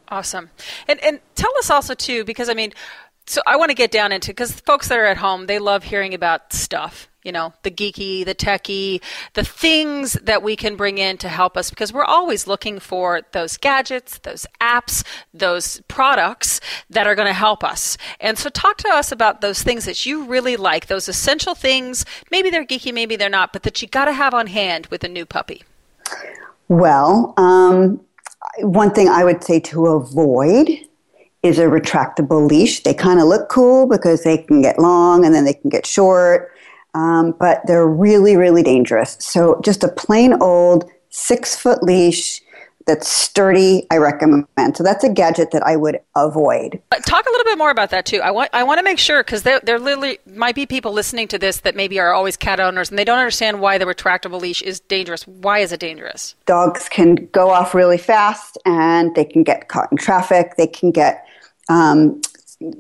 Awesome. 0.09 0.49
And 0.87 0.99
and 1.03 1.19
tell 1.35 1.51
us 1.57 1.69
also 1.69 1.93
too, 1.93 2.25
because 2.25 2.49
I 2.49 2.53
mean, 2.53 2.73
so 3.25 3.41
I 3.47 3.55
want 3.55 3.69
to 3.69 3.75
get 3.75 3.91
down 3.91 4.11
into 4.11 4.31
because 4.31 4.51
folks 4.51 4.89
that 4.89 4.99
are 4.99 5.05
at 5.05 5.17
home, 5.17 5.45
they 5.45 5.57
love 5.57 5.83
hearing 5.83 6.13
about 6.13 6.51
stuff. 6.53 7.07
You 7.23 7.31
know, 7.31 7.53
the 7.61 7.69
geeky, 7.69 8.25
the 8.25 8.33
techie, 8.33 8.99
the 9.33 9.43
things 9.43 10.13
that 10.13 10.41
we 10.41 10.55
can 10.55 10.75
bring 10.75 10.97
in 10.97 11.17
to 11.17 11.29
help 11.29 11.55
us 11.55 11.69
because 11.69 11.93
we're 11.93 12.03
always 12.03 12.47
looking 12.47 12.79
for 12.79 13.21
those 13.31 13.57
gadgets, 13.57 14.17
those 14.19 14.47
apps, 14.59 15.03
those 15.33 15.81
products 15.87 16.59
that 16.89 17.05
are 17.05 17.13
going 17.13 17.27
to 17.27 17.33
help 17.33 17.63
us. 17.63 17.97
And 18.19 18.39
so 18.39 18.49
talk 18.49 18.77
to 18.77 18.89
us 18.89 19.11
about 19.11 19.41
those 19.41 19.61
things 19.61 19.85
that 19.85 20.03
you 20.05 20.23
really 20.23 20.57
like, 20.57 20.87
those 20.87 21.07
essential 21.07 21.53
things. 21.53 22.05
Maybe 22.31 22.49
they're 22.49 22.65
geeky, 22.65 22.93
maybe 22.93 23.15
they're 23.15 23.29
not, 23.29 23.53
but 23.53 23.63
that 23.63 23.81
you 23.81 23.87
got 23.87 24.05
to 24.05 24.13
have 24.13 24.33
on 24.33 24.47
hand 24.47 24.87
with 24.87 25.03
a 25.03 25.09
new 25.09 25.25
puppy. 25.25 25.63
Well, 26.69 27.35
um, 27.37 28.01
one 28.59 28.91
thing 28.91 29.09
I 29.09 29.23
would 29.23 29.43
say 29.43 29.59
to 29.59 29.87
avoid 29.87 30.69
is 31.43 31.59
a 31.59 31.65
retractable 31.65 32.47
leash. 32.47 32.83
They 32.83 32.93
kind 32.93 33.19
of 33.19 33.27
look 33.27 33.49
cool 33.49 33.87
because 33.87 34.23
they 34.23 34.37
can 34.37 34.61
get 34.61 34.79
long 34.79 35.25
and 35.25 35.33
then 35.33 35.45
they 35.45 35.53
can 35.53 35.69
get 35.69 35.85
short, 35.85 36.51
um, 36.93 37.35
but 37.39 37.61
they're 37.65 37.87
really, 37.87 38.35
really 38.35 38.63
dangerous. 38.63 39.17
So 39.19 39.59
just 39.63 39.83
a 39.83 39.87
plain 39.87 40.33
old 40.41 40.89
six 41.09 41.55
foot 41.55 41.83
leash 41.83 42.41
that's 42.87 43.07
sturdy, 43.07 43.85
I 43.91 43.97
recommend. 43.97 44.75
So 44.75 44.83
that's 44.83 45.03
a 45.03 45.09
gadget 45.09 45.51
that 45.51 45.63
I 45.63 45.75
would 45.75 45.99
avoid. 46.15 46.81
Talk 47.05 47.25
a 47.25 47.29
little 47.29 47.45
bit 47.45 47.57
more 47.57 47.69
about 47.69 47.91
that 47.91 48.05
too. 48.05 48.19
I 48.21 48.31
want 48.31 48.49
I 48.53 48.63
want 48.63 48.79
to 48.79 48.83
make 48.83 48.99
sure 48.99 49.23
because 49.23 49.43
there 49.43 49.59
there 49.63 49.79
literally 49.79 50.19
might 50.25 50.55
be 50.55 50.65
people 50.65 50.91
listening 50.91 51.27
to 51.29 51.37
this 51.37 51.61
that 51.61 51.75
maybe 51.75 51.99
are 51.99 52.13
always 52.13 52.37
cat 52.37 52.59
owners 52.59 52.89
and 52.89 52.97
they 52.97 53.03
don't 53.03 53.19
understand 53.19 53.61
why 53.61 53.77
the 53.77 53.85
retractable 53.85 54.41
leash 54.41 54.61
is 54.61 54.79
dangerous. 54.79 55.27
Why 55.27 55.59
is 55.59 55.71
it 55.71 55.79
dangerous? 55.79 56.35
Dogs 56.45 56.89
can 56.89 57.27
go 57.31 57.51
off 57.51 57.75
really 57.75 57.97
fast 57.97 58.57
and 58.65 59.13
they 59.15 59.25
can 59.25 59.43
get 59.43 59.67
caught 59.67 59.91
in 59.91 59.97
traffic. 59.97 60.55
They 60.57 60.67
can 60.67 60.91
get 60.91 61.25
um, 61.69 62.21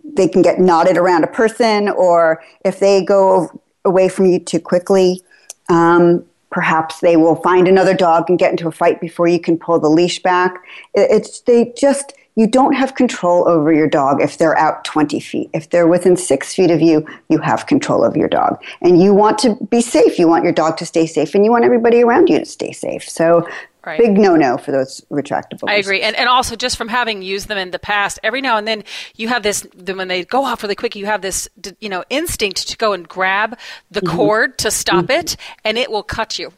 they 0.03 0.27
can 0.27 0.41
get 0.41 0.59
knotted 0.59 0.97
around 0.97 1.23
a 1.23 1.27
person, 1.27 1.89
or 1.89 2.43
if 2.63 2.79
they 2.79 3.03
go 3.03 3.49
away 3.85 4.09
from 4.09 4.25
you 4.25 4.39
too 4.39 4.59
quickly, 4.59 5.21
um, 5.69 6.25
perhaps 6.49 6.99
they 6.99 7.17
will 7.17 7.35
find 7.35 7.67
another 7.67 7.93
dog 7.93 8.29
and 8.29 8.37
get 8.37 8.51
into 8.51 8.67
a 8.67 8.71
fight 8.71 8.99
before 8.99 9.27
you 9.27 9.39
can 9.39 9.57
pull 9.57 9.79
the 9.79 9.89
leash 9.89 10.21
back. 10.21 10.63
It's 10.93 11.41
they 11.41 11.73
just 11.77 12.13
you 12.35 12.47
don't 12.47 12.73
have 12.73 12.95
control 12.95 13.47
over 13.47 13.73
your 13.73 13.87
dog 13.87 14.21
if 14.21 14.37
they're 14.37 14.57
out 14.57 14.85
20 14.85 15.19
feet. 15.19 15.49
If 15.53 15.69
they're 15.69 15.87
within 15.87 16.15
six 16.15 16.53
feet 16.53 16.71
of 16.71 16.81
you, 16.81 17.05
you 17.29 17.39
have 17.39 17.67
control 17.67 18.05
of 18.05 18.15
your 18.15 18.29
dog. 18.29 18.61
And 18.81 19.01
you 19.01 19.13
want 19.13 19.37
to 19.39 19.55
be 19.69 19.81
safe. 19.81 20.17
You 20.17 20.29
want 20.29 20.45
your 20.45 20.53
dog 20.53 20.77
to 20.77 20.85
stay 20.85 21.05
safe 21.07 21.35
and 21.35 21.43
you 21.43 21.51
want 21.51 21.65
everybody 21.65 22.01
around 22.01 22.29
you 22.29 22.39
to 22.39 22.45
stay 22.45 22.71
safe. 22.71 23.07
So 23.07 23.45
Right. 23.83 23.99
Big 23.99 24.17
no 24.17 24.35
no 24.35 24.57
for 24.57 24.71
those 24.71 25.01
retractable. 25.09 25.67
I 25.67 25.75
agree, 25.75 26.01
and 26.01 26.15
and 26.15 26.29
also 26.29 26.55
just 26.55 26.77
from 26.77 26.87
having 26.87 27.23
used 27.23 27.47
them 27.47 27.57
in 27.57 27.71
the 27.71 27.79
past, 27.79 28.19
every 28.21 28.39
now 28.39 28.57
and 28.57 28.67
then 28.67 28.83
you 29.15 29.27
have 29.27 29.41
this 29.41 29.65
then 29.73 29.97
when 29.97 30.07
they 30.07 30.23
go 30.23 30.45
off 30.45 30.61
really 30.61 30.75
quick, 30.75 30.95
you 30.95 31.07
have 31.07 31.23
this 31.23 31.49
you 31.79 31.89
know 31.89 32.03
instinct 32.11 32.67
to 32.67 32.77
go 32.77 32.93
and 32.93 33.07
grab 33.07 33.57
the 33.89 34.01
mm-hmm. 34.01 34.15
cord 34.15 34.57
to 34.59 34.69
stop 34.69 35.05
mm-hmm. 35.05 35.19
it, 35.19 35.37
and 35.63 35.79
it 35.79 35.89
will 35.89 36.03
cut 36.03 36.37
you. 36.37 36.53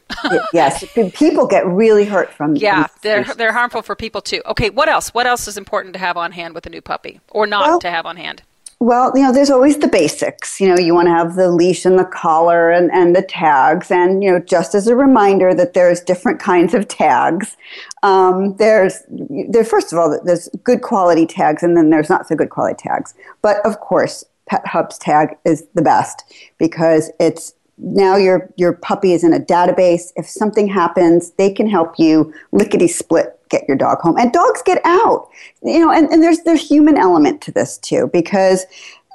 yes, 0.52 0.84
people 1.14 1.46
get 1.46 1.66
really 1.66 2.04
hurt 2.04 2.30
from. 2.30 2.56
Yeah, 2.56 2.88
they're 3.00 3.24
they're 3.24 3.52
harmful 3.52 3.80
for 3.80 3.96
people 3.96 4.20
too. 4.20 4.42
Okay, 4.44 4.68
what 4.68 4.90
else? 4.90 5.14
What 5.14 5.26
else 5.26 5.48
is 5.48 5.56
important 5.56 5.94
to 5.94 6.00
have 6.00 6.18
on 6.18 6.32
hand 6.32 6.54
with 6.54 6.66
a 6.66 6.70
new 6.70 6.82
puppy, 6.82 7.20
or 7.30 7.46
not 7.46 7.66
well, 7.66 7.80
to 7.80 7.90
have 7.90 8.04
on 8.04 8.18
hand? 8.18 8.42
Well, 8.80 9.12
you 9.14 9.22
know, 9.22 9.32
there's 9.32 9.50
always 9.50 9.78
the 9.78 9.88
basics. 9.88 10.60
You 10.60 10.68
know, 10.68 10.78
you 10.78 10.94
want 10.94 11.06
to 11.06 11.12
have 11.12 11.36
the 11.36 11.50
leash 11.50 11.84
and 11.84 11.98
the 11.98 12.04
collar 12.04 12.70
and, 12.70 12.90
and 12.92 13.14
the 13.14 13.22
tags. 13.22 13.90
And, 13.90 14.22
you 14.22 14.30
know, 14.30 14.38
just 14.40 14.74
as 14.74 14.86
a 14.86 14.96
reminder 14.96 15.54
that 15.54 15.74
there's 15.74 16.00
different 16.00 16.40
kinds 16.40 16.74
of 16.74 16.88
tags. 16.88 17.56
Um, 18.02 18.56
there's, 18.56 19.02
there, 19.08 19.64
first 19.64 19.92
of 19.92 19.98
all, 19.98 20.20
there's 20.24 20.48
good 20.64 20.82
quality 20.82 21.26
tags 21.26 21.62
and 21.62 21.76
then 21.76 21.90
there's 21.90 22.10
not 22.10 22.26
so 22.28 22.34
good 22.34 22.50
quality 22.50 22.76
tags. 22.76 23.14
But 23.42 23.64
of 23.64 23.80
course, 23.80 24.24
PetHub's 24.50 24.98
tag 24.98 25.36
is 25.44 25.66
the 25.74 25.82
best 25.82 26.24
because 26.58 27.10
it's 27.18 27.54
now 27.78 28.16
your 28.16 28.52
your 28.56 28.72
puppy 28.72 29.12
is 29.12 29.24
in 29.24 29.32
a 29.32 29.40
database. 29.40 30.12
If 30.16 30.28
something 30.28 30.68
happens, 30.68 31.32
they 31.32 31.50
can 31.52 31.68
help 31.68 31.98
you 31.98 32.32
lickety 32.52 32.86
split 32.86 33.33
get 33.48 33.64
your 33.68 33.76
dog 33.76 33.98
home. 34.00 34.16
And 34.18 34.32
dogs 34.32 34.62
get 34.62 34.80
out. 34.84 35.28
You 35.62 35.80
know, 35.80 35.92
and, 35.92 36.08
and 36.10 36.22
there's 36.22 36.40
there's 36.40 36.66
human 36.66 36.96
element 36.96 37.40
to 37.42 37.52
this 37.52 37.78
too, 37.78 38.10
because 38.12 38.66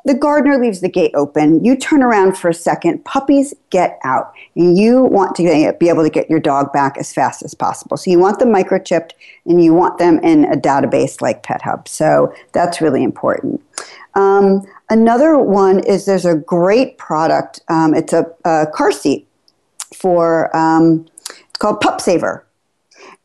the 0.06 0.14
gardener 0.14 0.58
leaves 0.58 0.82
the 0.82 0.90
gate 0.90 1.12
open. 1.14 1.64
You 1.64 1.76
turn 1.76 2.02
around 2.02 2.38
for 2.38 2.50
a 2.50 2.54
second, 2.54 3.04
puppies 3.06 3.54
get 3.70 4.00
out. 4.04 4.34
And 4.56 4.78
you 4.78 5.04
want 5.04 5.36
to 5.36 5.74
be 5.80 5.90
able 5.90 6.04
to 6.04 6.10
get 6.10 6.30
your 6.30 6.40
dog 6.40 6.72
back 6.72 6.98
as 6.98 7.14
fast 7.14 7.44
as 7.44 7.54
possible. 7.54 7.98
So 7.98 8.10
you 8.10 8.20
want 8.20 8.40
them 8.40 8.50
microchipped 8.50 9.12
and 9.46 9.64
you 9.64 9.74
want 9.74 9.98
them 9.98 10.20
in 10.20 10.46
a 10.46 10.56
database 10.56 11.22
like 11.22 11.44
PetHub. 11.44 11.88
So 11.88 12.34
that's 12.54 12.82
really 12.82 13.04
important. 13.04 13.62
Um, 14.16 14.66
another 14.90 15.38
one 15.38 15.80
is 15.82 16.06
there's 16.06 16.26
a 16.26 16.36
great 16.36 16.98
product. 16.98 17.62
Um, 17.68 17.94
it's 17.94 18.14
a, 18.14 18.26
a, 18.46 18.68
car 18.74 18.92
seat 18.92 19.28
for, 19.94 20.56
um, 20.56 21.08
it's 21.30 21.60
called 21.60 21.82
PupSaver 21.82 22.44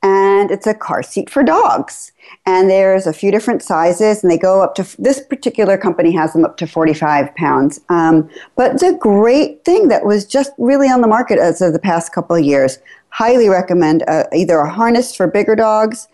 and 0.05 0.51
it's 0.51 0.67
a 0.67 0.75
car 0.75 1.03
seat 1.03 1.31
for 1.31 1.43
dogs. 1.43 2.13
And 2.45 2.69
there's 2.69 3.07
a 3.07 3.13
few 3.13 3.31
different 3.31 3.63
sizes, 3.63 4.23
and 4.23 4.31
they 4.31 4.37
go 4.37 4.63
up 4.63 4.75
to 4.75 4.87
this 4.99 5.19
particular 5.21 5.79
company 5.79 6.13
has 6.13 6.35
them 6.35 6.45
up 6.45 6.59
to 6.59 6.67
45 6.67 7.35
pounds. 7.37 7.81
Um, 7.89 8.29
but 8.55 8.83
a 8.83 8.93
great 8.93 9.65
thing 9.65 9.89
that 9.89 10.05
was 10.05 10.27
just 10.27 10.53
really 10.59 10.89
on 10.89 11.01
the 11.01 11.09
market 11.09 11.39
as 11.39 11.63
of 11.63 11.73
the 11.73 11.79
past 11.79 12.13
couple 12.13 12.37
of 12.37 12.45
years. 12.45 12.79
Highly 13.09 13.49
recommend 13.49 14.03
uh, 14.07 14.25
either 14.35 14.59
a 14.59 14.71
harness 14.71 15.15
for 15.15 15.27
bigger 15.27 15.57
dogs 15.57 16.07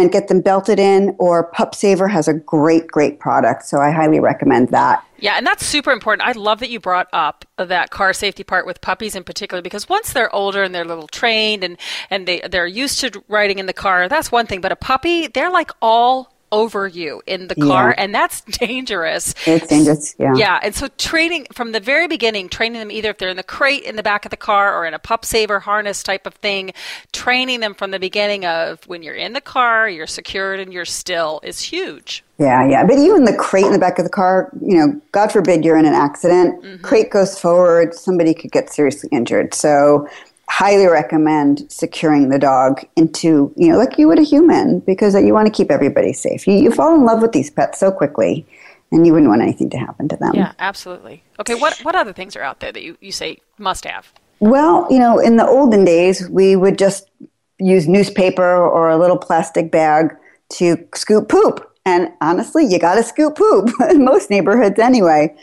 and 0.00 0.10
get 0.10 0.28
them 0.28 0.40
belted 0.40 0.78
in, 0.78 1.14
or 1.18 1.50
PupSaver 1.52 2.10
has 2.10 2.28
a 2.28 2.34
great, 2.34 2.88
great 2.88 3.20
product. 3.20 3.64
So 3.64 3.78
I 3.78 3.90
highly 3.90 4.20
recommend 4.20 4.70
that. 4.70 5.04
Yeah, 5.18 5.34
and 5.36 5.46
that's 5.46 5.64
super 5.64 5.92
important. 5.92 6.28
I 6.28 6.32
love 6.32 6.60
that 6.60 6.68
you 6.68 6.80
brought 6.80 7.06
up 7.12 7.44
that 7.56 7.90
car 7.90 8.12
safety 8.12 8.42
part 8.42 8.66
with 8.66 8.80
puppies 8.80 9.14
in 9.14 9.24
particular 9.24 9.62
because 9.62 9.88
once 9.88 10.12
they're 10.12 10.34
older 10.34 10.62
and 10.62 10.74
they're 10.74 10.82
a 10.82 10.88
little 10.88 11.06
trained 11.06 11.64
and, 11.64 11.78
and 12.10 12.26
they, 12.26 12.40
they're 12.40 12.66
used 12.66 13.00
to 13.00 13.22
riding 13.28 13.58
in 13.58 13.66
the 13.66 13.72
car, 13.72 14.08
that's 14.08 14.32
one 14.32 14.46
thing. 14.46 14.60
But 14.60 14.72
a 14.72 14.76
puppy, 14.76 15.28
they're 15.28 15.50
like 15.50 15.70
all 15.80 16.33
over 16.54 16.86
you 16.86 17.20
in 17.26 17.48
the 17.48 17.56
car, 17.56 17.88
yeah. 17.90 18.04
and 18.04 18.14
that's 18.14 18.40
dangerous. 18.58 19.34
It's 19.44 19.66
dangerous, 19.66 20.14
yeah. 20.18 20.34
Yeah, 20.36 20.60
and 20.62 20.74
so 20.74 20.86
training 20.96 21.48
from 21.52 21.72
the 21.72 21.80
very 21.80 22.06
beginning, 22.06 22.48
training 22.48 22.78
them 22.78 22.92
either 22.92 23.10
if 23.10 23.18
they're 23.18 23.28
in 23.28 23.36
the 23.36 23.42
crate 23.42 23.82
in 23.82 23.96
the 23.96 24.02
back 24.04 24.24
of 24.24 24.30
the 24.30 24.36
car 24.36 24.76
or 24.76 24.86
in 24.86 24.94
a 24.94 24.98
pup 25.00 25.24
saver 25.24 25.58
harness 25.60 26.02
type 26.04 26.26
of 26.26 26.34
thing, 26.34 26.72
training 27.12 27.58
them 27.58 27.74
from 27.74 27.90
the 27.90 27.98
beginning 27.98 28.46
of 28.46 28.86
when 28.86 29.02
you're 29.02 29.16
in 29.16 29.32
the 29.32 29.40
car, 29.40 29.88
you're 29.88 30.06
secured 30.06 30.60
and 30.60 30.72
you're 30.72 30.84
still 30.84 31.40
is 31.42 31.60
huge. 31.60 32.22
Yeah, 32.38 32.66
yeah. 32.68 32.86
But 32.86 32.98
even 32.98 33.24
the 33.24 33.36
crate 33.36 33.66
in 33.66 33.72
the 33.72 33.78
back 33.78 33.98
of 33.98 34.04
the 34.04 34.10
car, 34.10 34.50
you 34.60 34.78
know, 34.78 35.00
God 35.12 35.32
forbid 35.32 35.64
you're 35.64 35.76
in 35.76 35.86
an 35.86 35.94
accident, 35.94 36.62
mm-hmm. 36.62 36.82
crate 36.82 37.10
goes 37.10 37.38
forward, 37.38 37.94
somebody 37.94 38.32
could 38.32 38.52
get 38.52 38.70
seriously 38.70 39.08
injured. 39.12 39.54
So 39.54 40.08
highly 40.48 40.86
recommend 40.86 41.70
securing 41.70 42.28
the 42.28 42.38
dog 42.38 42.84
into, 42.96 43.52
you 43.56 43.68
know, 43.68 43.78
like 43.78 43.98
you 43.98 44.06
would 44.06 44.18
a 44.18 44.22
human 44.22 44.80
because 44.80 45.14
you 45.14 45.32
want 45.32 45.46
to 45.46 45.52
keep 45.52 45.70
everybody 45.70 46.12
safe. 46.12 46.46
You, 46.46 46.54
you 46.54 46.70
fall 46.70 46.94
in 46.94 47.04
love 47.04 47.22
with 47.22 47.32
these 47.32 47.50
pets 47.50 47.80
so 47.80 47.90
quickly 47.90 48.46
and 48.92 49.06
you 49.06 49.12
wouldn't 49.12 49.28
want 49.30 49.42
anything 49.42 49.70
to 49.70 49.78
happen 49.78 50.08
to 50.08 50.16
them. 50.16 50.32
Yeah, 50.34 50.52
absolutely. 50.58 51.22
Okay, 51.40 51.54
what, 51.54 51.78
what 51.82 51.96
other 51.96 52.12
things 52.12 52.36
are 52.36 52.42
out 52.42 52.60
there 52.60 52.72
that 52.72 52.82
you, 52.82 52.96
you 53.00 53.12
say 53.12 53.38
must 53.58 53.84
have? 53.84 54.12
Well, 54.40 54.86
you 54.90 54.98
know, 54.98 55.18
in 55.18 55.36
the 55.36 55.46
olden 55.46 55.84
days, 55.84 56.28
we 56.28 56.56
would 56.56 56.78
just 56.78 57.10
use 57.58 57.88
newspaper 57.88 58.56
or 58.56 58.90
a 58.90 58.98
little 58.98 59.16
plastic 59.16 59.70
bag 59.70 60.14
to 60.50 60.76
scoop 60.94 61.28
poop. 61.28 61.70
And 61.86 62.10
honestly, 62.20 62.66
you 62.66 62.78
got 62.78 62.94
to 62.94 63.02
scoop 63.02 63.36
poop 63.36 63.70
in 63.90 64.04
most 64.04 64.30
neighborhoods 64.30 64.78
anyway. 64.78 65.34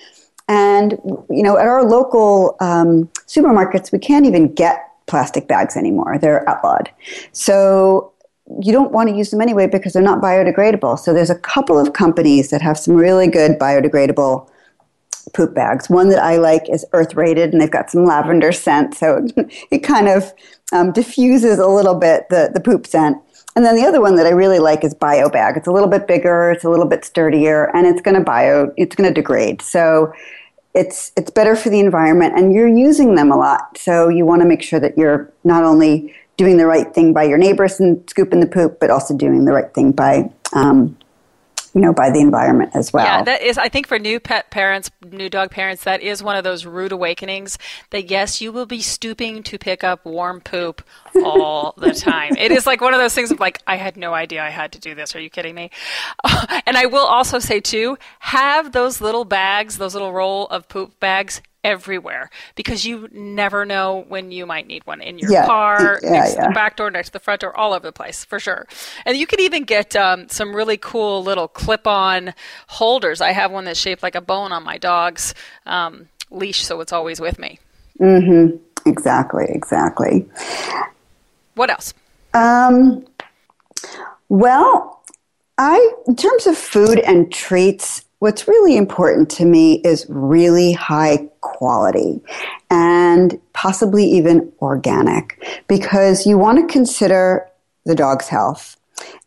And, 0.48 0.94
you 1.30 1.44
know, 1.44 1.58
at 1.58 1.66
our 1.66 1.84
local 1.84 2.58
um, 2.60 3.08
supermarkets, 3.28 3.92
we 3.92 4.00
can't 4.00 4.26
even 4.26 4.54
get 4.54 4.91
plastic 5.12 5.48
bags 5.48 5.76
anymore. 5.76 6.18
They're 6.18 6.48
outlawed. 6.50 6.90
So 7.34 8.14
you 8.62 8.72
don't 8.72 8.92
want 8.92 9.10
to 9.10 9.16
use 9.16 9.30
them 9.30 9.42
anyway 9.42 9.68
because 9.68 9.92
they're 9.92 10.02
not 10.02 10.22
biodegradable. 10.22 10.98
So 10.98 11.14
there's 11.14 11.30
a 11.30 11.36
couple 11.36 11.78
of 11.78 11.94
companies 11.94 12.50
that 12.50 12.62
have 12.62 12.78
some 12.78 12.96
really 12.96 13.28
good 13.28 13.60
biodegradable 13.60 14.50
poop 15.34 15.54
bags. 15.54 15.90
One 15.90 16.10
that 16.10 16.24
I 16.24 16.38
like 16.38 16.70
is 16.70 16.86
earth 16.94 17.14
rated 17.14 17.52
and 17.52 17.62
they've 17.62 17.70
got 17.70 17.92
some 17.92 18.06
lavender 18.06 18.54
scent. 18.54 18.96
So 18.96 19.28
it 19.72 19.80
kind 19.80 20.08
of 20.08 20.34
um, 20.72 20.94
diffuses 20.94 21.60
a 21.60 21.68
little 21.68 21.96
bit 21.96 22.30
the, 22.30 22.50
the 22.54 22.62
poop 22.62 22.88
scent. 22.88 23.18
And 23.58 23.66
then 23.66 23.76
the 23.76 23.86
other 23.86 24.00
one 24.00 24.16
that 24.16 24.26
I 24.26 24.30
really 24.30 24.60
like 24.60 24.86
is 24.86 24.96
BioBag. 24.96 25.58
It's 25.58 25.68
a 25.68 25.72
little 25.72 25.90
bit 25.90 26.08
bigger, 26.08 26.52
it's 26.52 26.64
a 26.64 26.70
little 26.70 26.86
bit 26.86 27.04
sturdier, 27.04 27.70
and 27.76 27.86
it's 27.86 28.02
going 28.02 28.16
to 28.16 28.24
bio, 28.24 28.72
it's 28.78 28.96
going 28.96 29.10
to 29.10 29.14
degrade. 29.14 29.62
So 29.62 30.14
it's 30.74 31.12
it's 31.18 31.32
better 31.32 31.56
for 31.56 31.70
the 31.70 31.80
environment 31.80 32.38
and 32.38 32.54
you're 32.54 32.68
using 32.68 33.16
them 33.16 33.32
a 33.32 33.38
lot. 33.38 33.78
So 33.78 34.08
you 34.08 34.26
want 34.26 34.42
to 34.42 34.48
make 34.48 34.62
sure 34.62 34.80
that 34.80 34.98
you're 34.98 35.32
not 35.44 35.64
only 35.64 36.14
doing 36.38 36.58
the 36.58 36.66
right 36.66 36.94
thing 36.94 37.14
by 37.14 37.24
your 37.24 37.38
neighbors 37.38 37.80
and 37.80 38.10
scooping 38.10 38.40
the 38.40 38.48
poop 38.48 38.80
but 38.80 38.90
also 38.90 39.16
doing 39.16 39.46
the 39.46 39.52
right 39.52 39.74
thing 39.74 39.92
by 39.92 40.32
um, 40.54 40.98
you 41.74 41.82
know, 41.82 41.94
by 41.94 42.10
the 42.12 42.20
environment 42.20 42.72
as 42.74 42.92
well. 42.92 43.06
Yeah, 43.06 43.24
that 43.24 43.42
is, 43.42 43.58
I 43.58 43.70
think 43.70 43.88
for 43.88 43.98
new 43.98 44.20
pet 44.20 44.52
parents, 44.52 44.92
new 45.10 45.30
dog 45.30 45.52
parents, 45.52 45.84
that 45.86 46.02
is 46.02 46.22
one 46.22 46.36
of 46.36 46.44
those 46.44 46.66
rude 46.66 46.92
awakenings 46.92 47.58
that 47.92 48.10
yes, 48.10 48.42
you 48.42 48.52
will 48.52 48.66
be 48.66 48.82
stooping 48.82 49.44
to 49.44 49.58
pick 49.58 49.84
up 49.84 50.06
warm 50.06 50.42
poop 50.42 50.84
all 51.24 51.74
the 51.78 51.94
time. 51.96 52.36
it 52.38 52.52
is 52.52 52.66
like 52.66 52.82
one 52.82 52.94
of 52.94 53.00
those 53.00 53.14
things 53.14 53.32
of 53.32 53.40
like, 53.40 53.62
I 53.66 53.78
had 53.78 53.96
no 53.96 54.14
idea 54.14 54.44
I 54.44 54.50
had 54.50 54.74
to 54.74 54.80
do 54.80 54.96
this. 54.96 55.16
Are 55.16 55.20
you 55.20 55.30
kidding 55.30 55.56
me? 55.56 55.72
and 56.66 56.78
I 56.78 56.88
will 56.88 57.06
also 57.06 57.40
say 57.40 57.60
too, 57.60 57.98
have 58.20 58.72
those 58.72 59.00
little 59.00 59.26
bags, 59.26 59.78
those 59.78 59.94
little 59.94 60.12
roll 60.12 60.48
of 60.48 60.68
poop 60.68 61.00
bags 61.00 61.42
everywhere 61.64 62.30
because 62.56 62.86
you 62.86 63.08
never 63.12 63.66
know 63.66 64.06
when 64.08 64.32
you 64.32 64.46
might 64.46 64.68
need 64.68 64.86
one 64.86 65.02
in 65.02 65.20
your 65.20 65.32
yeah. 65.32 65.46
car, 65.46 66.00
yeah, 66.04 66.10
next 66.10 66.36
yeah. 66.36 66.42
to 66.42 66.48
the 66.48 66.54
back 66.54 66.76
door, 66.76 66.90
next 66.92 67.10
to 67.10 67.14
the 67.14 67.20
front 67.20 67.42
door, 67.42 67.56
all 67.56 67.74
over 67.74 67.88
the 67.88 67.92
place 67.92 68.26
for 68.26 68.40
sure. 68.40 68.68
And 69.06 69.18
you 69.18 69.28
can 69.28 69.40
even 69.40 69.64
get 69.64 69.96
um, 69.96 70.30
some 70.30 70.56
really 70.56 70.78
cool 70.78 71.24
little 71.24 71.48
clip-on 71.48 72.34
holders. 72.68 73.22
I 73.22 73.32
have 73.32 73.52
one 73.52 73.66
that's 73.66 73.80
shaped 73.80 74.04
like 74.04 74.16
a 74.16 74.22
bone 74.22 74.52
on 74.52 74.64
my 74.64 74.78
dog's 74.78 75.34
um, 75.66 76.10
leash, 76.30 76.64
so 76.64 76.82
it's 76.82 76.94
always 76.94 77.20
with 77.20 77.40
me. 77.40 77.60
Mm-hmm. 78.00 78.58
Exactly. 78.86 79.46
Exactly. 79.50 80.28
What 81.56 81.70
else? 81.70 81.94
Um, 82.34 83.06
well, 84.30 85.04
I 85.58 85.92
in 86.08 86.16
terms 86.16 86.48
of 86.48 86.58
food 86.58 87.00
and 87.00 87.32
treats 87.32 88.06
what's 88.22 88.48
really 88.48 88.78
important 88.78 89.32
to 89.32 89.46
me 89.46 89.82
is 89.84 90.06
really 90.08 90.74
high 90.74 91.28
quality 91.42 92.22
and 92.70 93.42
possibly 93.54 94.06
even 94.06 94.54
organic 94.62 95.44
because 95.68 96.28
you 96.28 96.38
want 96.38 96.60
to 96.60 96.72
consider 96.72 97.44
the 97.86 97.96
dog's 97.96 98.28
health. 98.28 98.78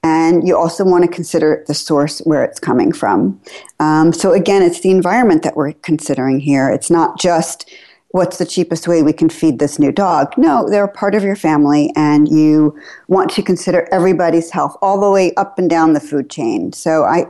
And 0.04 0.46
you 0.46 0.56
also 0.56 0.84
want 0.84 1.02
to 1.02 1.10
consider 1.10 1.64
the 1.66 1.74
source 1.74 2.20
where 2.20 2.44
it's 2.44 2.60
coming 2.60 2.92
from. 2.92 3.40
Um, 3.80 4.12
so, 4.12 4.32
again, 4.32 4.62
it's 4.62 4.80
the 4.80 4.92
environment 4.92 5.42
that 5.42 5.56
we're 5.56 5.72
considering 5.72 6.38
here. 6.38 6.70
It's 6.70 6.90
not 6.90 7.18
just 7.18 7.68
what's 8.14 8.38
the 8.38 8.46
cheapest 8.46 8.86
way 8.86 9.02
we 9.02 9.12
can 9.12 9.28
feed 9.28 9.58
this 9.58 9.76
new 9.76 9.90
dog. 9.90 10.32
No, 10.38 10.68
they're 10.68 10.84
a 10.84 10.88
part 10.88 11.16
of 11.16 11.24
your 11.24 11.34
family, 11.34 11.92
and 11.96 12.28
you 12.28 12.78
want 13.08 13.28
to 13.32 13.42
consider 13.42 13.88
everybody's 13.90 14.50
health 14.50 14.76
all 14.80 15.00
the 15.00 15.10
way 15.10 15.34
up 15.34 15.58
and 15.58 15.68
down 15.68 15.94
the 15.94 16.00
food 16.00 16.30
chain. 16.30 16.72
So, 16.72 17.02
I, 17.02 17.24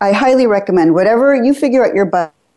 I 0.00 0.10
highly 0.10 0.48
recommend 0.48 0.92
whatever 0.92 1.36
you 1.36 1.54
figure 1.54 1.86
out 1.86 1.94
your 1.94 2.04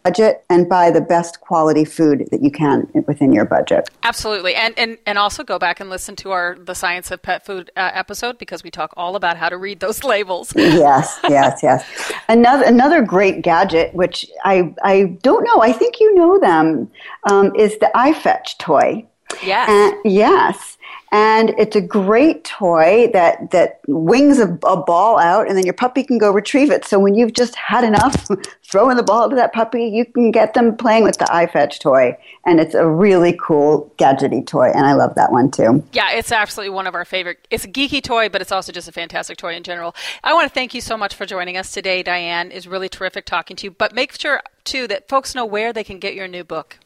budget 0.07 0.45
and 0.49 0.69
buy 0.69 0.89
the 0.89 1.01
best 1.01 1.41
quality 1.41 1.83
food 1.83 2.27
that 2.31 2.41
you 2.41 2.49
can 2.49 2.87
within 3.07 3.33
your 3.33 3.43
budget. 3.45 3.89
Absolutely, 4.03 4.55
and 4.55 4.77
and 4.77 4.97
and 5.05 5.17
also 5.17 5.43
go 5.43 5.59
back 5.59 5.79
and 5.81 5.89
listen 5.89 6.15
to 6.17 6.31
our 6.31 6.57
the 6.59 6.73
science 6.73 7.11
of 7.11 7.21
pet 7.21 7.45
food 7.45 7.71
uh, 7.75 7.91
episode 7.93 8.37
because 8.37 8.63
we 8.63 8.71
talk 8.71 8.93
all 8.95 9.15
about 9.17 9.35
how 9.35 9.49
to 9.49 9.57
read 9.57 9.79
those 9.81 10.03
labels. 10.13 10.53
yes, 10.55 11.19
yes, 11.27 11.59
yes. 11.61 12.13
Another 12.29 12.63
another 12.63 13.01
great 13.01 13.41
gadget, 13.41 13.93
which 13.93 14.25
I 14.45 14.73
I 14.81 15.17
don't 15.23 15.43
know, 15.43 15.61
I 15.61 15.73
think 15.73 15.99
you 15.99 16.15
know 16.15 16.39
them, 16.39 16.89
um, 17.29 17.53
is 17.55 17.77
the 17.79 17.91
iFetch 17.93 18.57
toy. 18.59 19.05
Yes. 19.43 19.67
And, 19.69 19.93
yes 20.05 20.76
and 21.11 21.51
it's 21.51 21.75
a 21.75 21.81
great 21.81 22.43
toy 22.43 23.09
that 23.13 23.51
that 23.51 23.79
wings 23.87 24.39
a, 24.39 24.57
a, 24.65 24.77
ball 24.77 25.17
out 25.17 25.47
and 25.47 25.57
then 25.57 25.63
your 25.63 25.73
puppy 25.73 26.03
can 26.03 26.17
go 26.17 26.31
retrieve 26.31 26.69
it. 26.69 26.85
So 26.85 26.99
when 26.99 27.15
you've 27.15 27.33
just 27.33 27.55
had 27.55 27.83
enough 27.83 28.27
throwing 28.63 28.97
the 28.97 29.03
ball 29.03 29.29
to 29.29 29.35
that 29.35 29.53
puppy 29.53 29.85
you 29.85 30.05
can 30.05 30.31
get 30.31 30.53
them 30.53 30.75
playing 30.75 31.03
with 31.03 31.17
the 31.17 31.25
ifetch 31.25 31.79
toy. 31.79 32.17
And 32.45 32.59
it's 32.59 32.75
a 32.75 32.87
really 32.87 33.37
cool 33.41 33.91
gadgety 33.97 34.45
toy 34.45 34.71
and 34.73 34.85
i 34.85 34.93
love 34.93 35.15
that 35.15 35.31
one 35.31 35.49
too. 35.49 35.83
Yeah 35.93 36.11
it's 36.11 36.31
absolutely 36.31 36.71
one 36.71 36.87
of 36.87 36.95
our 36.95 37.05
favorite 37.05 37.47
it's 37.49 37.63
a 37.63 37.69
geeky 37.69 38.01
toy 38.01 38.27
but 38.27 38.41
it's 38.41 38.51
also 38.51 38.71
just 38.71 38.87
a 38.87 38.91
fantastic 38.91 39.37
toy 39.37 39.55
in 39.55 39.63
general. 39.63 39.95
I 40.23 40.33
want 40.33 40.47
to 40.47 40.53
thank 40.53 40.73
you 40.73 40.81
so 40.81 40.97
much 40.97 41.15
for 41.15 41.25
joining 41.25 41.55
us 41.55 41.71
today 41.71 42.03
diane. 42.03 42.51
Is 42.51 42.67
really 42.67 42.89
terrific 42.89 43.25
talking 43.25 43.55
to 43.57 43.67
you. 43.67 43.71
But 43.71 43.93
make 43.93 44.19
sure 44.19 44.41
too 44.63 44.87
that 44.87 45.07
folks 45.07 45.33
know 45.33 45.45
where 45.45 45.71
they 45.71 45.83
can 45.83 45.99
get 45.99 46.15
your 46.15 46.27
new 46.27 46.43
book 46.43 46.79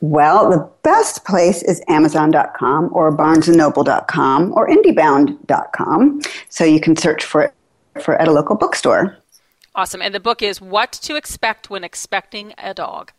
well, 0.00 0.50
the 0.50 0.70
best 0.82 1.24
place 1.24 1.62
is 1.62 1.82
Amazon.com 1.88 2.90
or 2.92 3.14
BarnesandNoble.com 3.16 4.52
or 4.56 4.68
IndieBound.com. 4.68 6.20
So 6.48 6.64
you 6.64 6.80
can 6.80 6.96
search 6.96 7.24
for 7.24 7.42
it 7.42 7.54
for 8.02 8.16
at 8.16 8.28
a 8.28 8.32
local 8.32 8.56
bookstore. 8.56 9.16
Awesome. 9.74 10.02
And 10.02 10.14
the 10.14 10.20
book 10.20 10.42
is 10.42 10.60
What 10.60 10.92
to 10.92 11.16
Expect 11.16 11.70
When 11.70 11.84
Expecting 11.84 12.54
a 12.58 12.74
Dog. 12.74 13.12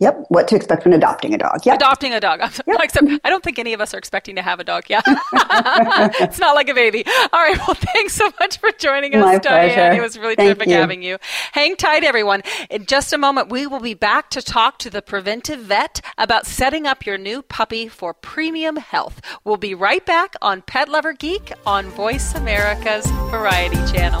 Yep, 0.00 0.26
what 0.28 0.46
to 0.48 0.56
expect 0.56 0.84
when 0.84 0.94
adopting 0.94 1.34
a 1.34 1.38
dog. 1.38 1.66
Yep. 1.66 1.76
Adopting 1.76 2.14
a 2.14 2.20
dog. 2.20 2.40
Yep. 2.66 2.80
Except 2.82 3.06
I 3.24 3.30
don't 3.30 3.42
think 3.42 3.58
any 3.58 3.72
of 3.72 3.80
us 3.80 3.92
are 3.94 3.98
expecting 3.98 4.36
to 4.36 4.42
have 4.42 4.60
a 4.60 4.64
dog. 4.64 4.84
Yeah, 4.88 5.00
it's 5.06 6.38
not 6.38 6.54
like 6.54 6.68
a 6.68 6.74
baby. 6.74 7.04
All 7.06 7.40
right. 7.40 7.56
Well, 7.58 7.74
thanks 7.74 8.14
so 8.14 8.30
much 8.40 8.58
for 8.58 8.70
joining 8.78 9.14
us, 9.14 9.24
My 9.24 9.38
Diane. 9.38 9.74
Pleasure. 9.74 10.00
It 10.00 10.02
was 10.02 10.18
really 10.18 10.34
Thank 10.36 10.48
terrific 10.58 10.68
you. 10.68 10.74
having 10.74 11.02
you. 11.02 11.18
Hang 11.52 11.76
tight, 11.76 12.04
everyone. 12.04 12.42
In 12.70 12.86
just 12.86 13.12
a 13.12 13.18
moment, 13.18 13.48
we 13.50 13.66
will 13.66 13.80
be 13.80 13.94
back 13.94 14.30
to 14.30 14.42
talk 14.42 14.78
to 14.80 14.90
the 14.90 15.02
preventive 15.02 15.60
vet 15.60 16.00
about 16.16 16.46
setting 16.46 16.86
up 16.86 17.04
your 17.06 17.18
new 17.18 17.42
puppy 17.42 17.88
for 17.88 18.14
premium 18.14 18.76
health. 18.76 19.20
We'll 19.44 19.56
be 19.56 19.74
right 19.74 20.04
back 20.04 20.34
on 20.42 20.62
Pet 20.62 20.88
Lover 20.88 21.12
Geek 21.14 21.52
on 21.66 21.86
Voice 21.90 22.34
America's 22.34 23.06
Variety 23.30 23.76
Channel. 23.92 24.20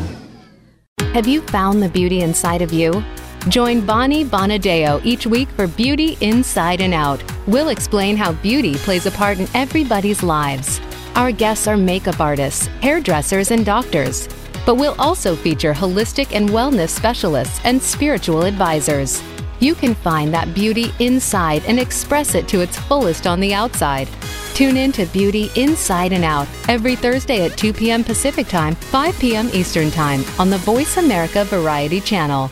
Have 1.13 1.27
you 1.27 1.41
found 1.41 1.83
the 1.83 1.89
beauty 1.89 2.21
inside 2.21 2.61
of 2.61 2.71
you? 2.71 3.03
Join 3.49 3.85
Bonnie 3.85 4.23
Bonadeo 4.23 5.01
each 5.03 5.27
week 5.27 5.49
for 5.49 5.67
Beauty 5.67 6.17
Inside 6.21 6.79
and 6.79 6.93
Out. 6.93 7.21
We'll 7.47 7.67
explain 7.67 8.15
how 8.15 8.31
beauty 8.31 8.75
plays 8.75 9.05
a 9.05 9.11
part 9.11 9.37
in 9.37 9.47
everybody's 9.53 10.23
lives. 10.23 10.79
Our 11.15 11.33
guests 11.33 11.67
are 11.67 11.75
makeup 11.75 12.21
artists, 12.21 12.67
hairdressers, 12.81 13.51
and 13.51 13.65
doctors. 13.65 14.29
But 14.65 14.75
we'll 14.75 14.95
also 14.99 15.35
feature 15.35 15.73
holistic 15.73 16.33
and 16.33 16.47
wellness 16.47 16.91
specialists 16.91 17.59
and 17.65 17.81
spiritual 17.81 18.43
advisors. 18.43 19.21
You 19.59 19.75
can 19.75 19.95
find 19.95 20.33
that 20.33 20.53
beauty 20.53 20.93
inside 20.99 21.65
and 21.65 21.77
express 21.77 22.35
it 22.35 22.47
to 22.47 22.61
its 22.61 22.79
fullest 22.79 23.27
on 23.27 23.41
the 23.41 23.53
outside. 23.53 24.07
Tune 24.61 24.77
in 24.77 24.91
to 24.91 25.07
Beauty 25.07 25.49
Inside 25.55 26.13
and 26.13 26.23
Out 26.23 26.47
every 26.69 26.95
Thursday 26.95 27.43
at 27.47 27.57
2 27.57 27.73
p.m. 27.73 28.03
Pacific 28.03 28.47
Time, 28.47 28.75
5 28.75 29.17
p.m. 29.17 29.49
Eastern 29.53 29.89
Time 29.89 30.23
on 30.37 30.51
the 30.51 30.59
Voice 30.59 30.97
America 30.97 31.43
Variety 31.45 31.99
Channel. 31.99 32.51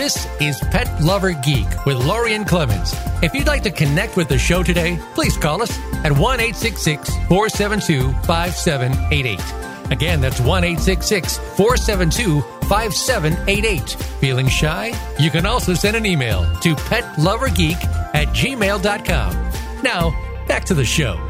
This 0.00 0.26
is 0.40 0.58
Pet 0.70 0.88
Lover 1.02 1.32
Geek 1.32 1.68
with 1.84 1.98
Lorien 1.98 2.46
Clemens. 2.46 2.94
If 3.22 3.34
you'd 3.34 3.46
like 3.46 3.62
to 3.64 3.70
connect 3.70 4.16
with 4.16 4.28
the 4.28 4.38
show 4.38 4.62
today, 4.62 4.98
please 5.14 5.36
call 5.36 5.60
us 5.60 5.78
at 6.06 6.10
1 6.10 6.38
472 6.38 8.10
5788. 8.24 9.92
Again, 9.92 10.22
that's 10.22 10.40
1 10.40 10.76
472 10.76 12.40
5788. 12.40 13.90
Feeling 14.20 14.48
shy? 14.48 14.94
You 15.18 15.30
can 15.30 15.44
also 15.44 15.74
send 15.74 15.94
an 15.98 16.06
email 16.06 16.50
to 16.60 16.74
petlovergeek 16.76 17.84
at 18.14 18.28
gmail.com. 18.28 19.82
Now, 19.82 20.46
back 20.48 20.64
to 20.64 20.72
the 20.72 20.86
show. 20.86 21.29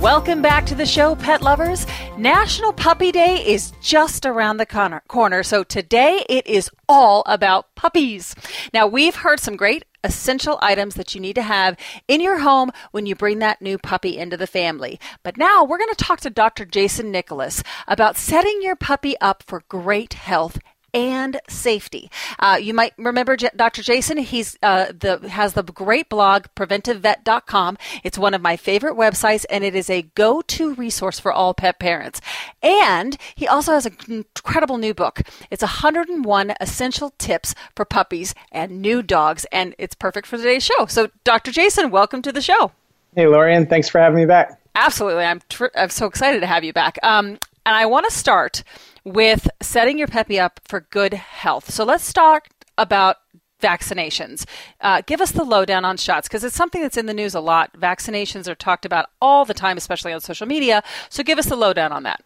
Welcome 0.00 0.40
back 0.40 0.64
to 0.64 0.74
the 0.74 0.86
show, 0.86 1.14
pet 1.14 1.42
lovers. 1.42 1.86
National 2.16 2.72
Puppy 2.72 3.12
Day 3.12 3.46
is 3.46 3.74
just 3.82 4.24
around 4.24 4.56
the 4.56 5.02
corner, 5.08 5.42
so 5.42 5.62
today 5.62 6.24
it 6.26 6.46
is 6.46 6.70
all 6.88 7.22
about 7.26 7.74
puppies. 7.74 8.34
Now, 8.72 8.86
we've 8.86 9.16
heard 9.16 9.40
some 9.40 9.56
great 9.56 9.84
essential 10.02 10.58
items 10.62 10.94
that 10.94 11.14
you 11.14 11.20
need 11.20 11.34
to 11.34 11.42
have 11.42 11.76
in 12.08 12.22
your 12.22 12.38
home 12.38 12.70
when 12.92 13.04
you 13.04 13.14
bring 13.14 13.40
that 13.40 13.60
new 13.60 13.76
puppy 13.76 14.16
into 14.16 14.38
the 14.38 14.46
family. 14.46 14.98
But 15.22 15.36
now 15.36 15.64
we're 15.64 15.76
going 15.76 15.94
to 15.94 16.02
talk 16.02 16.20
to 16.20 16.30
Dr. 16.30 16.64
Jason 16.64 17.10
Nicholas 17.10 17.62
about 17.86 18.16
setting 18.16 18.62
your 18.62 18.76
puppy 18.76 19.20
up 19.20 19.42
for 19.42 19.64
great 19.68 20.14
health 20.14 20.60
and 20.94 21.40
safety. 21.48 22.10
Uh, 22.38 22.58
you 22.60 22.74
might 22.74 22.92
remember 22.96 23.36
J- 23.36 23.50
Dr. 23.54 23.82
Jason. 23.82 24.18
He's 24.18 24.58
uh, 24.62 24.86
the 24.98 25.28
has 25.28 25.54
the 25.54 25.62
great 25.62 26.08
blog 26.08 26.46
preventivevet.com. 26.56 27.78
It's 28.04 28.18
one 28.18 28.34
of 28.34 28.42
my 28.42 28.56
favorite 28.56 28.94
websites, 28.96 29.44
and 29.50 29.64
it 29.64 29.74
is 29.74 29.90
a 29.90 30.02
go-to 30.02 30.74
resource 30.74 31.18
for 31.20 31.32
all 31.32 31.54
pet 31.54 31.78
parents. 31.78 32.20
And 32.62 33.16
he 33.34 33.46
also 33.46 33.72
has 33.72 33.86
an 33.86 33.96
incredible 34.08 34.78
new 34.78 34.94
book. 34.94 35.22
It's 35.50 35.62
101 35.62 36.54
essential 36.60 37.14
tips 37.18 37.54
for 37.74 37.84
puppies 37.84 38.34
and 38.52 38.82
new 38.82 39.02
dogs, 39.02 39.46
and 39.52 39.74
it's 39.78 39.94
perfect 39.94 40.26
for 40.26 40.36
today's 40.36 40.64
show. 40.64 40.86
So, 40.86 41.10
Dr. 41.24 41.50
Jason, 41.50 41.90
welcome 41.90 42.22
to 42.22 42.32
the 42.32 42.42
show. 42.42 42.72
Hey, 43.14 43.26
Lorien, 43.26 43.66
thanks 43.66 43.88
for 43.88 43.98
having 43.98 44.16
me 44.16 44.26
back. 44.26 44.60
Absolutely, 44.74 45.24
I'm 45.24 45.40
tr- 45.48 45.66
I'm 45.74 45.90
so 45.90 46.06
excited 46.06 46.40
to 46.40 46.46
have 46.46 46.62
you 46.62 46.72
back. 46.72 46.98
Um, 47.02 47.38
and 47.66 47.76
I 47.76 47.86
want 47.86 48.08
to 48.08 48.16
start 48.16 48.62
with 49.04 49.48
setting 49.60 49.98
your 49.98 50.08
puppy 50.08 50.38
up 50.38 50.60
for 50.64 50.80
good 50.90 51.14
health. 51.14 51.70
So 51.70 51.84
let's 51.84 52.12
talk 52.12 52.48
about 52.78 53.18
vaccinations. 53.60 54.46
Uh, 54.80 55.02
give 55.06 55.20
us 55.20 55.32
the 55.32 55.44
lowdown 55.44 55.84
on 55.84 55.96
shots 55.96 56.28
because 56.28 56.44
it's 56.44 56.56
something 56.56 56.82
that's 56.82 56.96
in 56.96 57.06
the 57.06 57.14
news 57.14 57.34
a 57.34 57.40
lot. 57.40 57.72
Vaccinations 57.78 58.48
are 58.48 58.54
talked 58.54 58.84
about 58.84 59.10
all 59.20 59.44
the 59.44 59.54
time, 59.54 59.76
especially 59.76 60.12
on 60.12 60.20
social 60.20 60.46
media. 60.46 60.82
So 61.08 61.22
give 61.22 61.38
us 61.38 61.46
the 61.46 61.56
lowdown 61.56 61.92
on 61.92 62.02
that. 62.04 62.22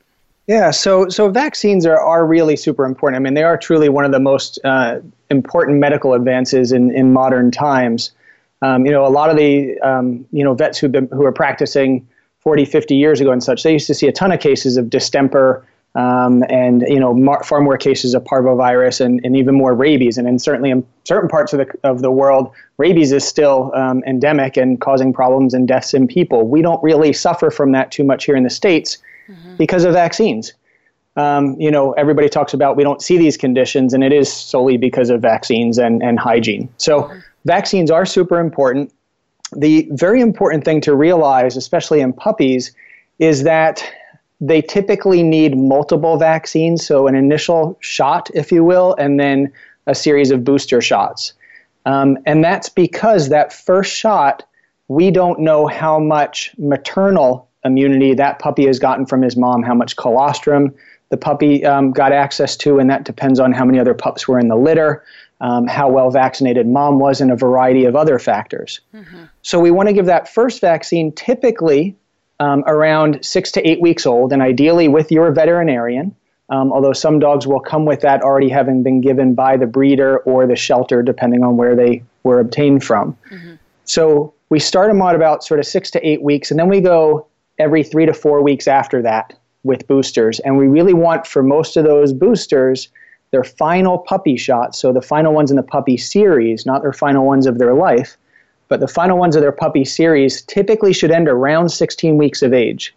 Yeah, 0.46 0.72
so 0.72 1.08
so 1.08 1.30
vaccines 1.30 1.86
are, 1.86 1.98
are 1.98 2.26
really 2.26 2.54
super 2.54 2.84
important. 2.84 3.18
I 3.18 3.22
mean, 3.24 3.32
they 3.32 3.44
are 3.44 3.56
truly 3.56 3.88
one 3.88 4.04
of 4.04 4.12
the 4.12 4.20
most 4.20 4.58
uh, 4.62 5.00
important 5.30 5.78
medical 5.78 6.12
advances 6.12 6.70
in, 6.70 6.94
in 6.94 7.14
modern 7.14 7.50
times. 7.50 8.12
Um, 8.60 8.84
you 8.84 8.92
know, 8.92 9.06
a 9.06 9.08
lot 9.08 9.30
of 9.30 9.36
the 9.36 9.78
um, 9.80 10.26
you 10.32 10.44
know 10.44 10.52
vets 10.52 10.82
been 10.82 11.08
who 11.12 11.24
are 11.24 11.32
practicing 11.32 12.06
40, 12.40 12.66
50 12.66 12.94
years 12.94 13.22
ago 13.22 13.32
and 13.32 13.42
such, 13.42 13.62
they 13.62 13.72
used 13.72 13.86
to 13.86 13.94
see 13.94 14.06
a 14.06 14.12
ton 14.12 14.30
of 14.30 14.38
cases 14.38 14.76
of 14.76 14.90
distemper 14.90 15.64
um, 15.94 16.42
and 16.48 16.82
you 16.88 16.98
know 16.98 17.14
mar- 17.14 17.44
far 17.44 17.60
more 17.60 17.78
cases 17.78 18.14
of 18.14 18.24
parvovirus 18.24 19.00
and, 19.00 19.20
and 19.24 19.36
even 19.36 19.54
more 19.54 19.74
rabies. 19.74 20.18
And, 20.18 20.26
and 20.26 20.40
certainly 20.42 20.70
in 20.70 20.84
certain 21.04 21.28
parts 21.28 21.52
of 21.52 21.58
the 21.60 21.78
of 21.84 22.02
the 22.02 22.10
world, 22.10 22.50
rabies 22.78 23.12
is 23.12 23.26
still 23.26 23.72
um, 23.74 24.02
endemic 24.06 24.56
and 24.56 24.80
causing 24.80 25.12
problems 25.12 25.54
and 25.54 25.68
deaths 25.68 25.94
in 25.94 26.08
people. 26.08 26.48
We 26.48 26.62
don't 26.62 26.82
really 26.82 27.12
suffer 27.12 27.50
from 27.50 27.72
that 27.72 27.92
too 27.92 28.04
much 28.04 28.24
here 28.24 28.36
in 28.36 28.42
the 28.42 28.50
states 28.50 28.98
mm-hmm. 29.28 29.56
because 29.56 29.84
of 29.84 29.92
vaccines. 29.92 30.52
Um, 31.16 31.54
you 31.60 31.70
know, 31.70 31.92
everybody 31.92 32.28
talks 32.28 32.54
about 32.54 32.76
we 32.76 32.82
don't 32.82 33.00
see 33.00 33.16
these 33.16 33.36
conditions, 33.36 33.94
and 33.94 34.02
it 34.02 34.12
is 34.12 34.32
solely 34.32 34.76
because 34.76 35.10
of 35.10 35.22
vaccines 35.22 35.78
and, 35.78 36.02
and 36.02 36.18
hygiene. 36.18 36.68
So, 36.78 37.02
mm-hmm. 37.02 37.18
vaccines 37.44 37.90
are 37.90 38.04
super 38.04 38.40
important. 38.40 38.92
The 39.56 39.88
very 39.92 40.20
important 40.20 40.64
thing 40.64 40.80
to 40.80 40.96
realize, 40.96 41.56
especially 41.56 42.00
in 42.00 42.12
puppies, 42.12 42.72
is 43.20 43.44
that 43.44 43.84
they 44.40 44.60
typically 44.60 45.22
need 45.22 45.56
multiple 45.56 46.16
vaccines. 46.16 46.84
So, 46.84 47.06
an 47.06 47.14
initial 47.14 47.76
shot, 47.80 48.30
if 48.34 48.50
you 48.52 48.64
will, 48.64 48.94
and 48.94 49.18
then 49.18 49.52
a 49.86 49.94
series 49.94 50.30
of 50.30 50.44
booster 50.44 50.80
shots. 50.80 51.34
Um, 51.86 52.18
and 52.26 52.42
that's 52.42 52.68
because 52.68 53.28
that 53.28 53.52
first 53.52 53.94
shot, 53.94 54.44
we 54.88 55.10
don't 55.10 55.40
know 55.40 55.66
how 55.66 55.98
much 55.98 56.54
maternal 56.58 57.48
immunity 57.64 58.14
that 58.14 58.38
puppy 58.38 58.66
has 58.66 58.78
gotten 58.78 59.06
from 59.06 59.22
his 59.22 59.36
mom, 59.36 59.62
how 59.62 59.74
much 59.74 59.96
colostrum 59.96 60.74
the 61.10 61.16
puppy 61.16 61.64
um, 61.64 61.92
got 61.92 62.12
access 62.12 62.56
to, 62.56 62.78
and 62.78 62.90
that 62.90 63.04
depends 63.04 63.38
on 63.38 63.52
how 63.52 63.64
many 63.64 63.78
other 63.78 63.94
pups 63.94 64.26
were 64.26 64.38
in 64.38 64.48
the 64.48 64.56
litter, 64.56 65.04
um, 65.40 65.66
how 65.66 65.88
well 65.88 66.10
vaccinated 66.10 66.66
mom 66.66 66.98
was, 66.98 67.20
and 67.20 67.30
a 67.30 67.36
variety 67.36 67.84
of 67.84 67.94
other 67.94 68.18
factors. 68.18 68.80
Mm-hmm. 68.94 69.24
So 69.42 69.60
we 69.60 69.70
want 69.70 69.88
to 69.88 69.92
give 69.92 70.06
that 70.06 70.28
first 70.28 70.60
vaccine 70.60 71.12
typically 71.12 71.96
um, 72.40 72.64
around 72.66 73.24
six 73.24 73.50
to 73.52 73.68
eight 73.68 73.80
weeks 73.80 74.06
old, 74.06 74.32
and 74.32 74.42
ideally 74.42 74.88
with 74.88 75.10
your 75.10 75.32
veterinarian. 75.32 76.14
Um, 76.50 76.72
although 76.72 76.92
some 76.92 77.18
dogs 77.18 77.46
will 77.46 77.60
come 77.60 77.86
with 77.86 78.00
that 78.00 78.20
already 78.20 78.50
having 78.50 78.82
been 78.82 79.00
given 79.00 79.34
by 79.34 79.56
the 79.56 79.66
breeder 79.66 80.18
or 80.18 80.46
the 80.46 80.56
shelter, 80.56 81.02
depending 81.02 81.42
on 81.42 81.56
where 81.56 81.74
they 81.74 82.02
were 82.22 82.38
obtained 82.38 82.84
from. 82.84 83.16
Mm-hmm. 83.30 83.54
So 83.84 84.34
we 84.50 84.60
start 84.60 84.88
them 84.88 85.00
at 85.00 85.14
about 85.14 85.42
sort 85.42 85.58
of 85.58 85.64
six 85.66 85.90
to 85.92 86.06
eight 86.06 86.22
weeks, 86.22 86.50
and 86.50 86.60
then 86.60 86.68
we 86.68 86.82
go 86.82 87.26
every 87.58 87.82
three 87.82 88.04
to 88.04 88.12
four 88.12 88.42
weeks 88.42 88.68
after 88.68 89.00
that 89.02 89.32
with 89.62 89.88
boosters. 89.88 90.38
And 90.40 90.58
we 90.58 90.66
really 90.68 90.92
want 90.92 91.26
for 91.26 91.42
most 91.42 91.78
of 91.78 91.84
those 91.84 92.12
boosters 92.12 92.88
their 93.30 93.42
final 93.42 93.98
puppy 93.98 94.36
shots, 94.36 94.78
so 94.78 94.92
the 94.92 95.02
final 95.02 95.32
ones 95.32 95.50
in 95.50 95.56
the 95.56 95.62
puppy 95.62 95.96
series, 95.96 96.66
not 96.66 96.82
their 96.82 96.92
final 96.92 97.26
ones 97.26 97.46
of 97.46 97.58
their 97.58 97.74
life, 97.74 98.16
but 98.68 98.80
the 98.80 98.88
final 98.88 99.18
ones 99.18 99.36
of 99.36 99.42
their 99.42 99.52
puppy 99.52 99.84
series 99.84 100.42
typically 100.42 100.92
should 100.92 101.10
end 101.10 101.28
around 101.28 101.68
16 101.68 102.16
weeks 102.16 102.42
of 102.42 102.52
age. 102.52 102.94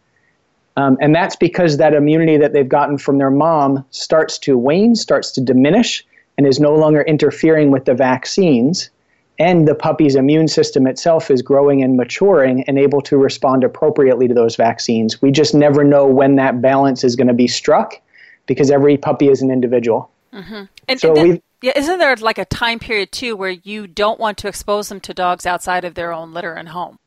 Um, 0.76 0.98
and 1.02 1.14
that's 1.14 1.36
because 1.36 1.78
that 1.78 1.94
immunity 1.94 2.38
that 2.38 2.54
they've 2.54 2.70
gotten 2.70 2.98
from 2.98 3.18
their 3.18 3.32
mom 3.32 3.84
starts 3.90 4.38
to 4.40 4.58
wane, 4.58 4.96
starts 4.96 5.32
to 5.32 5.42
diminish, 5.42 6.06
and 6.38 6.46
is 6.46 6.60
no 6.60 6.76
longer 6.76 7.02
interfering 7.02 7.72
with 7.72 7.86
the 7.86 7.96
vaccines 7.96 8.90
and 9.40 9.68
the 9.68 9.76
puppy's 9.76 10.16
immune 10.16 10.48
system 10.48 10.88
itself 10.88 11.30
is 11.30 11.42
growing 11.42 11.84
and 11.84 11.96
maturing 11.96 12.64
and 12.64 12.80
able 12.80 13.02
to 13.02 13.18
respond 13.18 13.64
appropriately 13.64 14.28
to 14.28 14.34
those 14.34 14.56
vaccines. 14.56 15.22
We 15.22 15.32
just 15.32 15.54
never 15.54 15.84
know 15.84 16.08
when 16.08 16.36
that 16.36 16.62
balance 16.62 17.04
is 17.04 17.16
going 17.16 17.28
to 17.28 17.34
be 17.34 17.48
struck 17.48 18.02
because 18.48 18.72
every 18.72 18.98
puppy 18.98 19.30
is 19.30 19.42
an 19.42 19.52
individual. 19.52 20.10
Mm-hmm. 20.34 20.64
And, 20.88 21.00
so 21.00 21.10
and 21.10 21.18
then, 21.18 21.42
yeah, 21.62 21.74
isn't 21.76 22.00
there 22.00 22.16
like 22.18 22.38
a 22.38 22.46
time 22.46 22.80
period 22.80 23.12
too 23.12 23.36
where 23.36 23.50
you 23.50 23.88
don't 23.88 24.20
want 24.20 24.38
to 24.40 24.48
expose 24.48 24.90
them 24.90 25.00
to 25.02 25.14
dogs 25.14 25.46
outside 25.46 25.86
of 25.86 25.96
their 25.96 26.14
own 26.14 26.34
litter 26.34 26.54
and 26.54 26.70
home? 26.70 27.00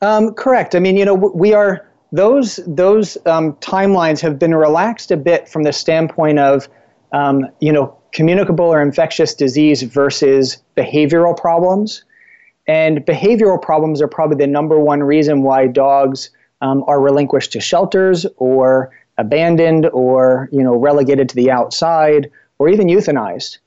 Um, 0.00 0.34
correct. 0.34 0.74
I 0.74 0.78
mean, 0.78 0.96
you 0.96 1.04
know, 1.04 1.14
we 1.14 1.54
are 1.54 1.88
those 2.12 2.60
those 2.66 3.18
um, 3.26 3.54
timelines 3.54 4.20
have 4.20 4.38
been 4.38 4.54
relaxed 4.54 5.10
a 5.10 5.16
bit 5.16 5.48
from 5.48 5.64
the 5.64 5.72
standpoint 5.72 6.38
of, 6.38 6.68
um, 7.12 7.46
you 7.60 7.72
know, 7.72 7.96
communicable 8.12 8.66
or 8.66 8.80
infectious 8.80 9.34
disease 9.34 9.82
versus 9.82 10.62
behavioral 10.76 11.36
problems. 11.36 12.04
And 12.68 13.04
behavioral 13.06 13.60
problems 13.60 14.00
are 14.00 14.08
probably 14.08 14.36
the 14.36 14.46
number 14.46 14.78
one 14.78 15.02
reason 15.02 15.42
why 15.42 15.66
dogs 15.66 16.30
um, 16.60 16.84
are 16.86 17.00
relinquished 17.00 17.52
to 17.52 17.60
shelters 17.60 18.26
or 18.36 18.90
abandoned 19.18 19.86
or 19.86 20.48
you 20.52 20.62
know 20.62 20.76
relegated 20.76 21.28
to 21.30 21.34
the 21.34 21.50
outside 21.50 22.30
or 22.58 22.68
even 22.68 22.86
euthanized. 22.86 23.58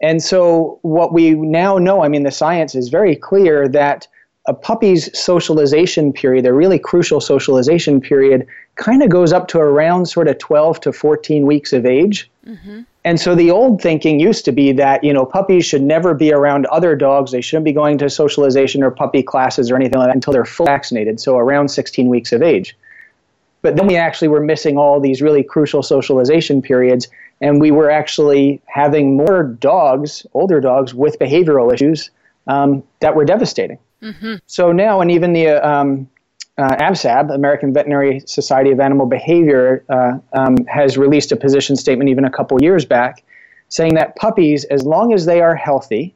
And 0.00 0.22
so 0.22 0.78
what 0.82 1.12
we 1.12 1.34
now 1.34 1.78
know, 1.78 2.02
I 2.02 2.08
mean 2.08 2.22
the 2.22 2.30
science 2.30 2.74
is 2.74 2.88
very 2.88 3.16
clear 3.16 3.68
that 3.68 4.06
a 4.46 4.54
puppy's 4.54 5.10
socialization 5.18 6.12
period, 6.12 6.46
a 6.46 6.54
really 6.54 6.78
crucial 6.78 7.20
socialization 7.20 8.00
period, 8.00 8.46
kind 8.76 9.02
of 9.02 9.10
goes 9.10 9.32
up 9.32 9.46
to 9.48 9.58
around 9.58 10.06
sort 10.06 10.26
of 10.26 10.38
12 10.38 10.80
to 10.80 10.92
14 10.92 11.46
weeks 11.46 11.72
of 11.72 11.84
age. 11.84 12.30
Mm-hmm. 12.46 12.80
And 13.04 13.20
so 13.20 13.34
the 13.34 13.50
old 13.50 13.80
thinking 13.82 14.18
used 14.18 14.44
to 14.46 14.52
be 14.52 14.72
that, 14.72 15.04
you 15.04 15.12
know, 15.12 15.24
puppies 15.24 15.66
should 15.66 15.82
never 15.82 16.14
be 16.14 16.32
around 16.32 16.66
other 16.66 16.96
dogs. 16.96 17.30
They 17.30 17.40
shouldn't 17.40 17.64
be 17.64 17.72
going 17.72 17.98
to 17.98 18.08
socialization 18.08 18.82
or 18.82 18.90
puppy 18.90 19.22
classes 19.22 19.70
or 19.70 19.76
anything 19.76 19.98
like 19.98 20.08
that 20.08 20.14
until 20.14 20.32
they're 20.32 20.44
fully 20.44 20.68
vaccinated, 20.68 21.20
so 21.20 21.36
around 21.36 21.68
16 21.68 22.08
weeks 22.08 22.32
of 22.32 22.42
age. 22.42 22.76
But 23.62 23.76
then 23.76 23.86
we 23.86 23.96
actually 23.96 24.28
were 24.28 24.40
missing 24.40 24.76
all 24.78 25.00
these 25.00 25.20
really 25.20 25.42
crucial 25.42 25.82
socialization 25.82 26.62
periods, 26.62 27.08
and 27.40 27.60
we 27.60 27.70
were 27.70 27.90
actually 27.90 28.60
having 28.66 29.16
more 29.16 29.42
dogs, 29.42 30.26
older 30.34 30.60
dogs, 30.60 30.94
with 30.94 31.18
behavioral 31.18 31.72
issues 31.72 32.10
um, 32.46 32.82
that 33.00 33.14
were 33.16 33.24
devastating. 33.24 33.78
Mm-hmm. 34.02 34.34
So 34.46 34.72
now, 34.72 35.00
and 35.00 35.10
even 35.10 35.32
the 35.32 35.48
um, 35.48 36.08
uh, 36.56 36.76
AVSAB, 36.76 37.34
American 37.34 37.72
Veterinary 37.72 38.20
Society 38.26 38.70
of 38.70 38.80
Animal 38.80 39.06
Behavior, 39.06 39.84
uh, 39.88 40.18
um, 40.32 40.56
has 40.66 40.96
released 40.96 41.32
a 41.32 41.36
position 41.36 41.76
statement 41.76 42.10
even 42.10 42.24
a 42.24 42.30
couple 42.30 42.60
years 42.62 42.84
back 42.84 43.24
saying 43.68 43.94
that 43.94 44.16
puppies, 44.16 44.64
as 44.64 44.84
long 44.84 45.12
as 45.12 45.26
they 45.26 45.40
are 45.40 45.54
healthy, 45.54 46.14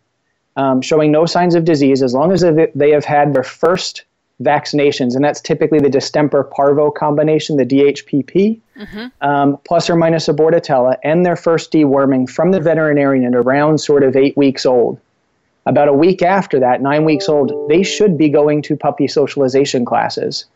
um, 0.57 0.81
showing 0.81 1.13
no 1.13 1.27
signs 1.27 1.55
of 1.55 1.65
disease, 1.65 2.03
as 2.03 2.15
long 2.15 2.33
as 2.33 2.45
they 2.75 2.91
have 2.91 3.05
had 3.05 3.35
their 3.35 3.43
first 3.43 4.05
vaccinations, 4.41 5.15
and 5.15 5.25
that's 5.25 5.41
typically 5.41 5.79
the 5.79 5.91
distemper 5.91 6.45
parvo 6.45 6.91
combination, 6.91 7.57
the 7.57 7.67
DHPP, 7.67 8.61
mm-hmm. 8.79 9.07
um, 9.21 9.59
plus 9.65 9.91
or 9.91 9.97
minus 9.97 10.29
a 10.29 10.33
bordetella, 10.33 10.97
and 11.05 11.27
their 11.27 11.37
first 11.37 11.73
deworming 11.73 12.29
from 12.29 12.51
the 12.51 12.61
veterinarian 12.61 13.25
at 13.25 13.35
around 13.35 13.79
sort 13.79 14.03
of 14.03 14.17
eight 14.17 14.37
weeks 14.37 14.67
old 14.67 15.01
about 15.67 15.89
a 15.89 15.93
week 15.93 16.23
after 16.23 16.59
that, 16.61 16.83
nine 16.83 17.05
weeks 17.05 17.29
old, 17.29 17.53
they 17.69 17.83
should 17.83 18.19
be 18.19 18.29
going 18.29 18.63
to 18.63 18.77
puppy 18.77 19.07
socialization 19.07 19.85
classes. 19.85 20.47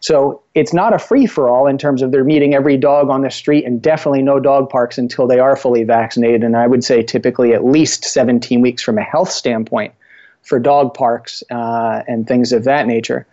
So 0.00 0.42
it's 0.54 0.72
not 0.72 0.94
a 0.94 0.98
free 0.98 1.26
for 1.26 1.48
all 1.48 1.66
in 1.66 1.78
terms 1.78 2.02
of 2.02 2.12
they're 2.12 2.24
meeting 2.24 2.54
every 2.54 2.76
dog 2.76 3.08
on 3.08 3.22
the 3.22 3.30
street 3.30 3.64
and 3.64 3.80
definitely 3.80 4.22
no 4.22 4.38
dog 4.38 4.68
parks 4.68 4.98
until 4.98 5.26
they 5.26 5.38
are 5.38 5.56
fully 5.56 5.84
vaccinated. 5.84 6.42
And 6.42 6.56
I 6.56 6.66
would 6.66 6.84
say 6.84 7.02
typically 7.02 7.54
at 7.54 7.64
least 7.64 8.04
17 8.04 8.60
weeks 8.60 8.82
from 8.82 8.98
a 8.98 9.02
health 9.02 9.30
standpoint 9.30 9.94
for 10.46 10.60
dog 10.60 10.94
parks 10.94 11.42
uh, 11.50 12.02
and 12.06 12.26
things 12.26 12.52
of 12.52 12.64
that 12.64 12.86
nature. 12.86 13.26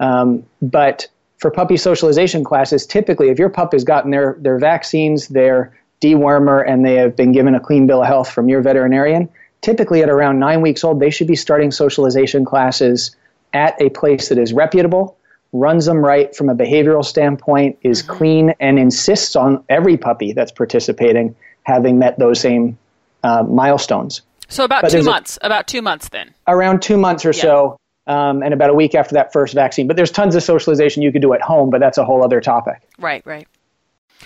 Um, 0.00 0.44
but 0.60 1.08
for 1.38 1.50
puppy 1.50 1.78
socialization 1.78 2.44
classes, 2.44 2.86
typically 2.86 3.30
if 3.30 3.38
your 3.38 3.48
pup 3.48 3.72
has 3.72 3.84
gotten 3.84 4.10
their, 4.10 4.36
their 4.38 4.58
vaccines, 4.58 5.28
their 5.28 5.74
dewormer, 6.02 6.62
and 6.68 6.84
they 6.84 6.94
have 6.94 7.16
been 7.16 7.32
given 7.32 7.54
a 7.54 7.60
clean 7.60 7.86
bill 7.86 8.02
of 8.02 8.06
health 8.06 8.30
from 8.30 8.50
your 8.50 8.60
veterinarian, 8.60 9.28
typically 9.62 10.02
at 10.02 10.10
around 10.10 10.38
nine 10.38 10.60
weeks 10.60 10.84
old, 10.84 11.00
they 11.00 11.10
should 11.10 11.26
be 11.26 11.34
starting 11.34 11.70
socialization 11.70 12.44
classes 12.44 13.16
at 13.54 13.80
a 13.80 13.88
place 13.88 14.28
that 14.28 14.38
is 14.38 14.52
reputable, 14.52 15.16
runs 15.54 15.86
them 15.86 16.04
right 16.04 16.36
from 16.36 16.50
a 16.50 16.54
behavioral 16.54 17.04
standpoint, 17.04 17.78
is 17.82 18.02
mm-hmm. 18.02 18.12
clean, 18.12 18.54
and 18.60 18.78
insists 18.78 19.34
on 19.36 19.64
every 19.70 19.96
puppy 19.96 20.34
that's 20.34 20.52
participating 20.52 21.34
having 21.62 21.98
met 21.98 22.18
those 22.18 22.40
same 22.40 22.78
uh, 23.24 23.42
milestones. 23.42 24.20
So 24.48 24.64
about 24.64 24.82
but 24.82 24.90
two 24.90 25.02
months. 25.02 25.38
A, 25.42 25.46
about 25.46 25.66
two 25.66 25.82
months 25.82 26.08
then. 26.08 26.34
Around 26.46 26.82
two 26.82 26.96
months 26.96 27.24
or 27.24 27.30
yeah. 27.30 27.42
so. 27.42 27.80
Um, 28.06 28.42
and 28.42 28.54
about 28.54 28.70
a 28.70 28.74
week 28.74 28.94
after 28.94 29.12
that 29.14 29.34
first 29.34 29.52
vaccine. 29.52 29.86
But 29.86 29.96
there's 29.96 30.10
tons 30.10 30.34
of 30.34 30.42
socialization 30.42 31.02
you 31.02 31.12
could 31.12 31.20
do 31.20 31.34
at 31.34 31.42
home, 31.42 31.68
but 31.68 31.78
that's 31.78 31.98
a 31.98 32.04
whole 32.06 32.24
other 32.24 32.40
topic. 32.40 32.80
Right, 32.98 33.24
right. 33.26 33.46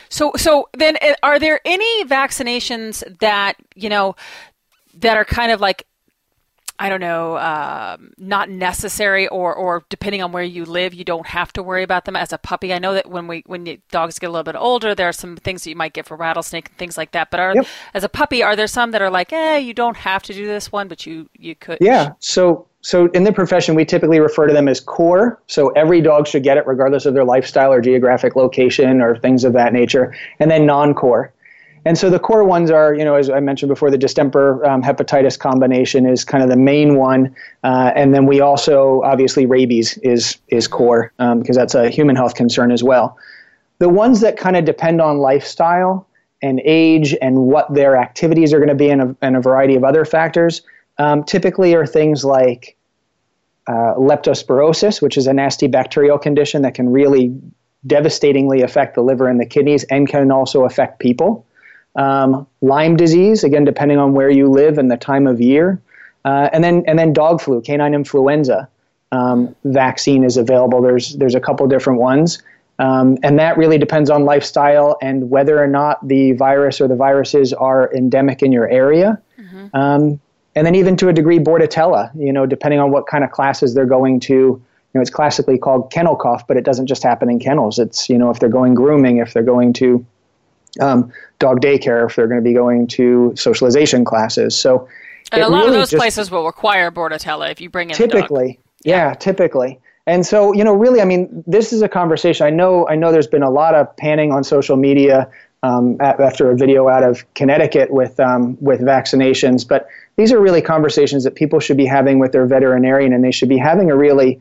So, 0.08 0.30
so 0.36 0.68
then, 0.72 0.96
uh, 1.02 1.14
are 1.24 1.40
there 1.40 1.60
any 1.64 2.04
vaccinations 2.04 3.02
that 3.18 3.54
you 3.74 3.88
know 3.88 4.14
that 5.00 5.16
are 5.16 5.24
kind 5.24 5.50
of 5.50 5.60
like 5.60 5.84
I 6.82 6.88
don't 6.88 7.00
know, 7.00 7.34
uh, 7.34 7.96
not 8.18 8.50
necessary, 8.50 9.28
or 9.28 9.54
or 9.54 9.84
depending 9.88 10.20
on 10.20 10.32
where 10.32 10.42
you 10.42 10.64
live, 10.64 10.94
you 10.94 11.04
don't 11.04 11.28
have 11.28 11.52
to 11.52 11.62
worry 11.62 11.84
about 11.84 12.06
them 12.06 12.16
as 12.16 12.32
a 12.32 12.38
puppy. 12.38 12.74
I 12.74 12.80
know 12.80 12.94
that 12.94 13.08
when 13.08 13.28
we 13.28 13.44
when 13.46 13.80
dogs 13.92 14.18
get 14.18 14.26
a 14.26 14.30
little 14.30 14.42
bit 14.42 14.56
older, 14.56 14.92
there 14.92 15.08
are 15.08 15.12
some 15.12 15.36
things 15.36 15.62
that 15.62 15.70
you 15.70 15.76
might 15.76 15.92
get 15.92 16.06
for 16.06 16.16
rattlesnake 16.16 16.70
and 16.70 16.78
things 16.78 16.98
like 16.98 17.12
that. 17.12 17.30
But 17.30 17.38
are, 17.38 17.54
yep. 17.54 17.66
as 17.94 18.02
a 18.02 18.08
puppy, 18.08 18.42
are 18.42 18.56
there 18.56 18.66
some 18.66 18.90
that 18.90 19.00
are 19.00 19.10
like, 19.10 19.32
eh, 19.32 19.58
you 19.58 19.74
don't 19.74 19.96
have 19.96 20.24
to 20.24 20.34
do 20.34 20.44
this 20.44 20.72
one, 20.72 20.88
but 20.88 21.06
you 21.06 21.28
you 21.38 21.54
could? 21.54 21.78
Yeah. 21.80 22.14
So 22.18 22.66
so 22.80 23.06
in 23.12 23.22
the 23.22 23.32
profession, 23.32 23.76
we 23.76 23.84
typically 23.84 24.18
refer 24.18 24.48
to 24.48 24.52
them 24.52 24.66
as 24.66 24.80
core. 24.80 25.40
So 25.46 25.68
every 25.70 26.00
dog 26.00 26.26
should 26.26 26.42
get 26.42 26.56
it, 26.56 26.66
regardless 26.66 27.06
of 27.06 27.14
their 27.14 27.24
lifestyle 27.24 27.72
or 27.72 27.80
geographic 27.80 28.34
location 28.34 29.00
or 29.00 29.16
things 29.16 29.44
of 29.44 29.52
that 29.52 29.72
nature. 29.72 30.12
And 30.40 30.50
then 30.50 30.66
non-core. 30.66 31.32
And 31.84 31.98
so 31.98 32.10
the 32.10 32.18
core 32.18 32.44
ones 32.44 32.70
are, 32.70 32.94
you 32.94 33.04
know, 33.04 33.16
as 33.16 33.28
I 33.28 33.40
mentioned 33.40 33.68
before, 33.68 33.90
the 33.90 33.98
distemper 33.98 34.64
um, 34.64 34.82
hepatitis 34.82 35.38
combination 35.38 36.06
is 36.06 36.24
kind 36.24 36.42
of 36.42 36.48
the 36.48 36.56
main 36.56 36.96
one, 36.96 37.34
uh, 37.64 37.90
and 37.96 38.14
then 38.14 38.26
we 38.26 38.40
also 38.40 39.02
obviously 39.02 39.46
rabies 39.46 39.98
is 39.98 40.38
is 40.48 40.68
core 40.68 41.12
because 41.18 41.56
um, 41.56 41.60
that's 41.60 41.74
a 41.74 41.90
human 41.90 42.14
health 42.14 42.34
concern 42.34 42.70
as 42.70 42.84
well. 42.84 43.18
The 43.78 43.88
ones 43.88 44.20
that 44.20 44.36
kind 44.36 44.56
of 44.56 44.64
depend 44.64 45.00
on 45.00 45.18
lifestyle 45.18 46.06
and 46.40 46.60
age 46.64 47.16
and 47.20 47.38
what 47.38 47.72
their 47.74 47.96
activities 47.96 48.52
are 48.52 48.58
going 48.58 48.68
to 48.68 48.76
be, 48.76 48.90
and 48.90 49.02
a, 49.02 49.16
and 49.20 49.36
a 49.36 49.40
variety 49.40 49.74
of 49.74 49.82
other 49.82 50.04
factors, 50.04 50.62
um, 50.98 51.24
typically 51.24 51.74
are 51.74 51.86
things 51.86 52.24
like 52.24 52.76
uh, 53.66 53.94
leptospirosis, 53.96 55.02
which 55.02 55.16
is 55.16 55.26
a 55.26 55.32
nasty 55.32 55.66
bacterial 55.66 56.18
condition 56.18 56.62
that 56.62 56.74
can 56.74 56.90
really 56.90 57.36
devastatingly 57.88 58.62
affect 58.62 58.94
the 58.94 59.02
liver 59.02 59.26
and 59.26 59.40
the 59.40 59.46
kidneys, 59.46 59.82
and 59.84 60.08
can 60.08 60.30
also 60.30 60.64
affect 60.64 61.00
people 61.00 61.44
um, 61.96 62.46
Lyme 62.60 62.96
disease, 62.96 63.44
again, 63.44 63.64
depending 63.64 63.98
on 63.98 64.14
where 64.14 64.30
you 64.30 64.48
live 64.48 64.78
and 64.78 64.90
the 64.90 64.96
time 64.96 65.26
of 65.26 65.40
year, 65.40 65.80
uh, 66.24 66.48
and 66.52 66.62
then 66.62 66.84
and 66.86 66.98
then 66.98 67.12
dog 67.12 67.40
flu, 67.40 67.60
canine 67.60 67.94
influenza 67.94 68.68
um, 69.12 69.54
vaccine 69.64 70.24
is 70.24 70.36
available. 70.36 70.80
There's 70.80 71.14
there's 71.16 71.34
a 71.34 71.40
couple 71.40 71.66
different 71.68 72.00
ones, 72.00 72.42
um, 72.78 73.18
and 73.22 73.38
that 73.38 73.56
really 73.58 73.78
depends 73.78 74.10
on 74.10 74.24
lifestyle 74.24 74.96
and 75.02 75.30
whether 75.30 75.62
or 75.62 75.68
not 75.68 76.06
the 76.08 76.32
virus 76.32 76.80
or 76.80 76.88
the 76.88 76.96
viruses 76.96 77.52
are 77.52 77.92
endemic 77.94 78.42
in 78.42 78.50
your 78.50 78.68
area. 78.68 79.20
Mm-hmm. 79.38 79.76
Um, 79.76 80.20
and 80.54 80.66
then 80.66 80.74
even 80.74 80.96
to 80.96 81.08
a 81.08 81.12
degree, 81.12 81.38
Bordetella, 81.38 82.10
you 82.18 82.32
know, 82.32 82.46
depending 82.46 82.80
on 82.80 82.90
what 82.90 83.06
kind 83.06 83.22
of 83.22 83.30
classes 83.30 83.74
they're 83.74 83.86
going 83.86 84.18
to. 84.20 84.34
You 84.34 84.98
know, 84.98 85.00
it's 85.00 85.10
classically 85.10 85.56
called 85.56 85.90
kennel 85.90 86.16
cough, 86.16 86.46
but 86.46 86.58
it 86.58 86.64
doesn't 86.64 86.86
just 86.86 87.02
happen 87.02 87.30
in 87.30 87.38
kennels. 87.38 87.78
It's 87.78 88.08
you 88.08 88.18
know 88.18 88.30
if 88.30 88.40
they're 88.40 88.48
going 88.48 88.74
grooming, 88.74 89.18
if 89.18 89.34
they're 89.34 89.42
going 89.42 89.74
to 89.74 90.04
um, 90.80 91.12
dog 91.38 91.60
daycare 91.60 92.06
if 92.08 92.16
they're 92.16 92.28
going 92.28 92.40
to 92.40 92.44
be 92.44 92.54
going 92.54 92.86
to 92.88 93.32
socialization 93.36 94.04
classes. 94.04 94.56
So, 94.56 94.88
and 95.30 95.42
a 95.42 95.48
lot 95.48 95.58
really 95.58 95.68
of 95.68 95.74
those 95.74 95.90
just, 95.90 96.00
places 96.00 96.30
will 96.30 96.46
require 96.46 96.90
Bordetella 96.90 97.50
if 97.50 97.60
you 97.60 97.70
bring 97.70 97.90
in 97.90 97.96
typically, 97.96 98.58
yeah, 98.84 99.08
yeah, 99.08 99.14
typically. 99.14 99.80
And 100.06 100.26
so, 100.26 100.52
you 100.52 100.64
know, 100.64 100.74
really, 100.74 101.00
I 101.00 101.04
mean, 101.04 101.44
this 101.46 101.72
is 101.72 101.80
a 101.80 101.88
conversation. 101.88 102.44
I 102.44 102.50
know, 102.50 102.88
I 102.88 102.96
know, 102.96 103.12
there's 103.12 103.28
been 103.28 103.44
a 103.44 103.50
lot 103.50 103.74
of 103.74 103.96
panning 103.96 104.32
on 104.32 104.42
social 104.42 104.76
media 104.76 105.30
um, 105.62 105.96
after 106.00 106.50
a 106.50 106.56
video 106.56 106.88
out 106.88 107.04
of 107.04 107.24
Connecticut 107.34 107.92
with 107.92 108.18
um, 108.18 108.58
with 108.60 108.80
vaccinations, 108.80 109.66
but 109.66 109.86
these 110.16 110.32
are 110.32 110.40
really 110.40 110.60
conversations 110.60 111.22
that 111.24 111.36
people 111.36 111.60
should 111.60 111.76
be 111.76 111.86
having 111.86 112.18
with 112.18 112.32
their 112.32 112.46
veterinarian, 112.46 113.12
and 113.12 113.22
they 113.22 113.30
should 113.30 113.48
be 113.48 113.58
having 113.58 113.90
a 113.90 113.96
really, 113.96 114.40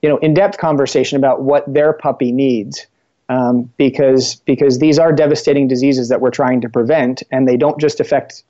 you 0.00 0.08
know, 0.08 0.16
in-depth 0.18 0.56
conversation 0.56 1.18
about 1.18 1.42
what 1.42 1.72
their 1.72 1.92
puppy 1.92 2.32
needs 2.32 2.86
um, 3.32 3.72
because 3.78 4.36
because 4.44 4.78
these 4.78 4.98
are 4.98 5.12
devastating 5.12 5.66
diseases 5.68 6.08
that 6.08 6.20
we're 6.20 6.30
trying 6.30 6.60
to 6.60 6.68
prevent, 6.68 7.22
and 7.30 7.48
they 7.48 7.56
don't 7.56 7.80
just 7.80 8.00
affect 8.00 8.44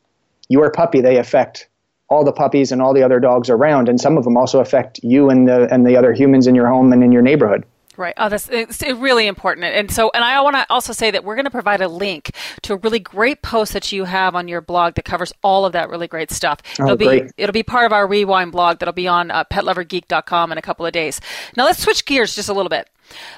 your 0.49 0.71
puppy; 0.71 1.01
they 1.01 1.19
affect 1.19 1.69
all 2.09 2.25
the 2.25 2.33
puppies 2.33 2.73
and 2.73 2.83
all 2.83 2.93
the 2.93 3.03
other 3.03 3.21
dogs 3.21 3.49
around, 3.49 3.89
and 3.89 4.01
some 4.01 4.19
of 4.19 4.25
them 4.25 4.37
also 4.37 4.61
affect 4.61 5.01
you 5.03 5.31
and 5.31 5.49
the 5.49 5.73
and 5.73 5.87
the 5.87 5.97
other 5.97 6.13
humans 6.13 6.47
in 6.47 6.55
your 6.55 6.67
home 6.67 6.93
and 6.93 7.05
in 7.05 7.13
your 7.13 7.23
neighborhood. 7.23 7.65
Right. 7.97 8.15
Oh, 8.17 8.31
that's 8.31 8.49
it's 8.49 8.83
really 8.83 9.27
important. 9.27 9.67
And 9.67 9.91
so, 9.91 10.11
and 10.15 10.25
I 10.25 10.41
want 10.41 10.57
to 10.57 10.67
also 10.71 10.95
say 10.95 11.11
that 11.11 11.25
we're 11.25 11.35
going 11.35 11.45
to 11.45 11.51
provide 11.51 11.83
a 11.83 11.89
link 11.89 12.35
to 12.63 12.73
a 12.73 12.77
really 12.79 12.99
great 12.99 13.43
post 13.43 13.75
that 13.75 13.93
you 13.93 14.05
have 14.05 14.35
on 14.35 14.49
your 14.49 14.63
blog 14.63 14.95
that 14.95 15.05
covers 15.05 15.33
all 15.43 15.67
of 15.67 15.75
that 15.75 15.91
really 15.91 16.09
great 16.09 16.31
stuff. 16.31 16.61
Oh, 16.81 16.85
it'll 16.85 16.97
be 16.97 17.05
great. 17.05 17.33
it'll 17.37 17.53
be 17.53 17.63
part 17.63 17.85
of 17.85 17.93
our 17.93 18.07
rewind 18.07 18.51
blog 18.51 18.79
that'll 18.79 18.95
be 18.95 19.09
on 19.09 19.31
uh, 19.31 19.45
petlovergeek.com 19.45 20.53
in 20.53 20.59
a 20.59 20.63
couple 20.63 20.87
of 20.87 20.93
days. 20.93 21.21
Now 21.55 21.65
let's 21.65 21.83
switch 21.83 22.07
gears 22.07 22.35
just 22.35 22.49
a 22.49 22.55
little 22.55 22.71
bit. 22.71 22.89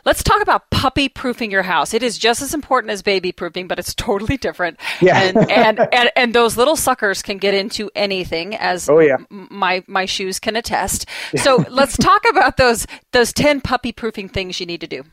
Let's 0.05 0.23
talk 0.23 0.43
about 0.43 0.71
puppy 0.71 1.09
proofing 1.09 1.51
your 1.51 1.63
house. 1.63 1.95
It 1.95 2.03
is 2.03 2.19
just 2.19 2.43
as 2.43 2.55
important 2.55 2.91
as 2.91 3.03
baby 3.03 3.33
proofing, 3.33 3.69
but 3.69 3.79
it's 3.79 3.95
totally 3.95 4.37
different. 4.37 4.79
Yeah. 5.01 5.21
And, 5.21 5.51
and, 5.51 5.89
and, 5.93 6.11
and, 6.17 6.35
those 6.35 6.57
little 6.57 6.77
suckers 6.77 7.23
can 7.23 7.39
get 7.39 7.55
into 7.55 7.91
anything, 7.95 8.57
as 8.57 8.89
oh, 8.89 8.99
yeah. 8.99 9.17
my, 9.31 9.85
my 9.87 10.05
shoes 10.05 10.39
can 10.39 10.57
attest. 10.57 11.07
So 11.37 11.65
let's 11.69 11.97
talk 11.97 12.23
about 12.29 12.57
those, 12.57 12.87
those 13.13 13.33
10 13.33 13.61
puppy 13.61 13.93
proofing 13.93 14.29
things 14.29 14.59
you 14.61 14.67
need 14.67 14.81
to 14.81 14.87
do. 14.87 15.05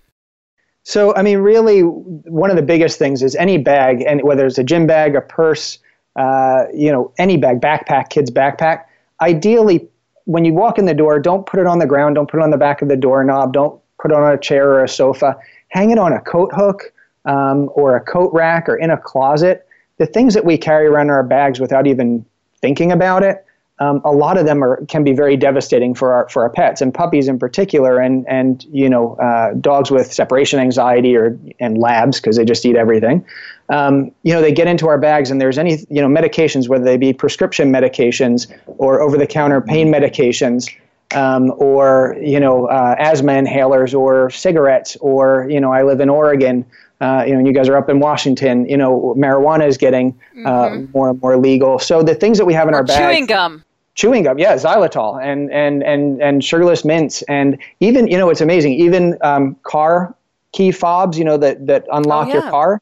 So, 0.84 1.16
I 1.16 1.22
mean, 1.22 1.40
really, 1.40 1.82
one 1.82 2.50
of 2.50 2.56
the 2.56 2.64
biggest 2.64 2.98
things 2.98 3.22
is 3.22 3.36
any 3.36 3.58
bag, 3.58 4.02
and 4.02 4.24
whether 4.24 4.46
it's 4.46 4.58
a 4.58 4.64
gym 4.64 4.88
bag, 4.88 5.16
a 5.16 5.22
purse, 5.22 5.78
uh, 6.16 6.64
you 6.74 6.92
know, 6.92 7.14
any 7.18 7.38
bag, 7.38 7.62
backpack, 7.62 8.10
kid's 8.10 8.32
backpack, 8.32 8.86
ideally, 9.22 9.88
when 10.26 10.46
you 10.46 10.54
walk 10.54 10.80
in 10.80 10.86
the 10.86 10.94
door, 10.94 11.20
don't 11.20 11.46
put 11.46 11.60
it 11.60 11.68
on 11.68 11.80
the 11.80 11.86
ground, 11.86 12.16
don't 12.16 12.30
put 12.30 12.40
it 12.40 12.44
on 12.44 12.52
the 12.52 12.58
back 12.58 12.82
of 12.82 12.88
the 12.88 12.98
doorknob, 12.98 13.54
don't 13.54 13.81
put 14.02 14.12
on 14.12 14.32
a 14.32 14.38
chair 14.38 14.70
or 14.70 14.84
a 14.84 14.90
sofa, 14.90 15.38
hang 15.70 15.92
it 15.92 15.98
on 15.98 16.14
a 16.14 16.22
coat 16.22 16.52
hook 16.54 16.92
um, 17.26 17.70
or 17.74 17.96
a 17.96 18.02
coat 18.02 18.32
rack 18.34 18.68
or 18.68 18.76
in 18.76 18.90
a 18.90 18.98
closet. 18.98 19.68
The 19.98 20.06
things 20.06 20.34
that 20.34 20.46
we 20.46 20.58
carry 20.58 20.88
around 20.88 21.08
in 21.08 21.12
our 21.12 21.24
bags 21.24 21.60
without 21.60 21.86
even 21.86 22.26
thinking 22.62 22.92
about 22.92 23.24
it, 23.24 23.46
um, 23.80 24.02
a 24.06 24.12
lot 24.12 24.38
of 24.38 24.46
them 24.46 24.64
are 24.64 24.84
can 24.86 25.04
be 25.04 25.12
very 25.12 25.36
devastating 25.36 25.96
for 25.96 26.14
our 26.14 26.30
for 26.30 26.44
our 26.44 26.50
pets 26.50 26.82
and 26.82 26.94
puppies 26.94 27.28
in 27.28 27.40
particular, 27.40 28.00
and 28.00 28.28
and 28.28 28.64
you 28.66 28.88
know 28.88 29.16
uh, 29.16 29.54
dogs 29.56 29.90
with 29.90 30.12
separation 30.14 30.60
anxiety 30.60 31.16
or 31.16 31.38
and 31.60 31.80
labs 31.80 32.20
because 32.20 32.38
they 32.38 32.46
just 32.46 32.64
eat 32.64 32.76
everything. 32.76 33.26
Um, 33.70 34.12
you 34.22 34.34
know 34.34 34.42
they 34.42 34.52
get 34.52 34.68
into 34.68 34.88
our 34.88 35.00
bags 35.00 35.32
and 35.32 35.42
there's 35.42 35.58
any 35.58 35.80
you 35.90 36.02
know 36.02 36.08
medications 36.08 36.70
whether 36.70 36.84
they 36.84 36.98
be 36.98 37.12
prescription 37.12 37.72
medications 37.72 38.52
or 38.68 39.02
over 39.02 39.18
the 39.18 39.28
counter 39.28 39.62
pain 39.62 39.92
medications 39.92 40.70
um, 41.14 41.54
or 41.58 42.16
you 42.22 42.40
know 42.40 42.68
uh, 42.68 42.96
asthma 43.00 43.34
inhalers 43.34 43.98
or 43.98 44.30
cigarettes 44.30 44.96
or 44.98 45.48
you 45.50 45.60
know 45.60 45.72
I 45.72 45.84
live 45.84 46.00
in 46.00 46.10
Oregon 46.10 46.66
uh, 47.00 47.24
you 47.26 47.34
know 47.34 47.40
and 47.40 47.48
you 47.48 47.54
guys 47.54 47.70
are 47.70 47.78
up 47.78 47.90
in 47.90 48.00
Washington 48.00 48.68
you 48.68 48.78
know 48.78 49.14
marijuana 49.18 49.68
is 49.68 49.78
getting 49.78 50.20
uh, 50.46 50.70
mm-hmm. 50.70 50.92
more 50.92 51.10
and 51.10 51.22
more 51.22 51.38
legal 51.38 51.80
so 51.80 52.04
the 52.04 52.16
things 52.16 52.38
that 52.38 52.46
we 52.46 52.54
have 52.54 52.68
in 52.68 52.74
or 52.74 52.78
our 52.78 52.84
bag 52.84 53.14
chewing 53.14 53.26
gum 53.26 53.64
chewing 53.96 54.24
gum 54.24 54.40
yeah 54.40 54.56
xylitol 54.56 55.22
and 55.22 55.52
and 55.52 55.84
and 55.84 56.22
and 56.22 56.44
sugarless 56.44 56.86
mints 56.86 57.22
and 57.24 57.58
even 57.80 58.08
you 58.08 58.18
know 58.18 58.30
it's 58.30 58.42
amazing 58.42 58.74
even 58.74 59.18
um, 59.22 59.56
car 59.64 60.16
key 60.52 60.72
fobs 60.72 61.18
you 61.18 61.26
know 61.26 61.38
that 61.38 61.66
that 61.68 61.86
unlock 61.92 62.28
oh, 62.28 62.30
yeah. 62.30 62.42
your 62.42 62.50
car 62.50 62.82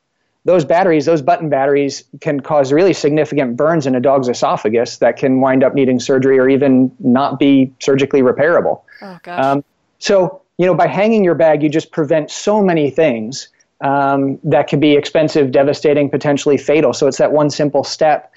those 0.49 0.65
batteries, 0.65 1.05
those 1.05 1.21
button 1.21 1.47
batteries, 1.47 2.03
can 2.21 2.39
cause 2.39 2.73
really 2.73 2.91
significant 2.91 3.55
burns 3.55 3.85
in 3.85 3.93
a 3.93 3.99
dog's 3.99 4.27
esophagus 4.27 4.97
that 4.97 5.15
can 5.15 5.41
wind 5.41 5.63
up 5.63 5.75
needing 5.75 5.99
surgery 5.99 6.39
or 6.39 6.49
even 6.49 6.91
not 6.99 7.38
be 7.38 7.71
surgically 7.79 8.23
repairable. 8.23 8.81
Oh, 9.03 9.19
gosh. 9.21 9.45
Um, 9.45 9.63
so, 9.99 10.41
you 10.57 10.65
know, 10.65 10.73
by 10.73 10.88
hanging 10.88 11.23
your 11.23 11.35
bag, 11.35 11.62
you 11.62 11.69
just 11.69 11.91
prevent 11.91 12.31
so 12.31 12.63
many 12.63 12.89
things 12.89 13.49
um, 13.81 14.39
that 14.43 14.67
could 14.67 14.79
be 14.79 14.93
expensive, 14.93 15.51
devastating, 15.51 16.09
potentially 16.09 16.57
fatal. 16.57 16.93
So 16.93 17.05
it's 17.05 17.19
that 17.19 17.31
one 17.31 17.51
simple 17.51 17.83
step. 17.83 18.31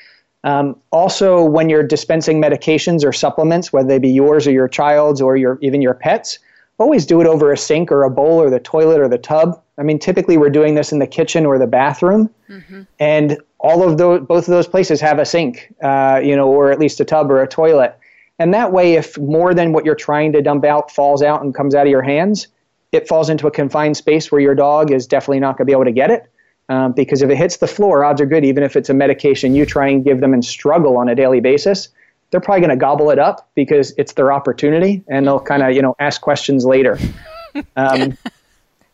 Um, 0.45 0.77
also, 0.91 1.43
when 1.43 1.71
you're 1.71 1.83
dispensing 1.83 2.43
medications 2.43 3.07
or 3.07 3.13
supplements, 3.15 3.73
whether 3.73 3.89
they 3.89 3.99
be 3.99 4.11
yours 4.11 4.47
or 4.47 4.53
your 4.53 4.69
child's 4.69 5.23
or 5.23 5.39
your 5.39 5.59
even 5.63 5.81
your 5.81 5.95
pets, 5.95 6.39
always 6.77 7.07
do 7.07 7.23
it 7.23 7.27
over 7.27 7.53
a 7.53 7.57
sink 7.57 7.91
or 7.91 8.03
a 8.03 8.11
bowl 8.11 8.39
or 8.39 8.51
the 8.51 8.61
toilet 8.61 9.01
or 9.01 9.09
the 9.09 9.17
tub. 9.17 9.62
I 9.79 9.83
mean, 9.83 9.99
typically 9.99 10.37
we're 10.37 10.51
doing 10.51 10.75
this 10.75 10.93
in 10.93 10.99
the 10.99 11.07
kitchen 11.07 11.47
or 11.47 11.59
the 11.59 11.67
bathroom, 11.67 12.29
mm-hmm. 12.49 12.83
and 12.99 13.39
all 13.59 13.89
of 13.89 13.97
those, 13.97 14.21
both 14.21 14.47
of 14.47 14.53
those 14.53 14.67
places 14.67 15.01
have 15.01 15.19
a 15.19 15.25
sink, 15.25 15.73
uh, 15.83 16.21
you 16.23 16.37
know, 16.37 16.49
or 16.49 16.71
at 16.71 16.79
least 16.79 17.01
a 17.01 17.05
tub 17.05 17.31
or 17.31 17.43
a 17.43 17.49
toilet. 17.49 17.99
And 18.39 18.53
that 18.53 18.73
way, 18.73 18.95
if 18.95 19.17
more 19.19 19.55
than 19.55 19.73
what 19.73 19.85
you're 19.85 19.95
trying 19.95 20.33
to 20.33 20.43
dump 20.43 20.65
out 20.65 20.91
falls 20.91 21.23
out 21.23 21.43
and 21.43 21.55
comes 21.55 21.75
out 21.75 21.87
of 21.87 21.91
your 21.91 22.03
hands, 22.03 22.49
it 22.91 23.09
falls 23.09 23.31
into 23.31 23.47
a 23.47 23.51
confined 23.51 23.97
space 23.97 24.31
where 24.31 24.41
your 24.41 24.55
dog 24.55 24.91
is 24.91 25.07
definitely 25.07 25.41
not 25.41 25.57
going 25.57 25.65
to 25.67 25.71
be 25.71 25.73
able 25.73 25.85
to 25.85 25.93
get 25.93 26.11
it. 26.11 26.29
Um, 26.69 26.93
because 26.93 27.23
if 27.23 27.31
it 27.31 27.37
hits 27.37 27.59
the 27.59 27.67
floor, 27.67 28.05
odds 28.05 28.21
are 28.21 28.27
good, 28.27 28.45
even 28.45 28.63
if 28.63 28.77
it's 28.77 28.89
a 28.89 28.95
medication 28.95 29.55
you 29.55 29.67
try 29.67 29.89
and 29.89 30.05
give 30.05 30.21
them 30.21 30.33
and 30.33 30.45
struggle 30.45 30.97
on 30.97 31.09
a 31.09 31.15
daily 31.15 31.41
basis, 31.41 31.89
they're 32.31 32.41
probably 32.41 32.61
going 32.61 32.71
to 32.71 32.77
gobble 32.77 33.11
it 33.11 33.19
up 33.19 33.51
because 33.55 33.93
it's 33.99 34.15
their 34.15 34.33
opportunity 34.33 35.03
and 35.09 35.27
they'll 35.27 35.41
kind 35.41 35.63
of, 35.63 35.73
you 35.73 35.83
know, 35.83 35.95
ask 35.99 36.21
questions 36.21 36.65
later. 36.65 36.99
Um, 37.77 38.17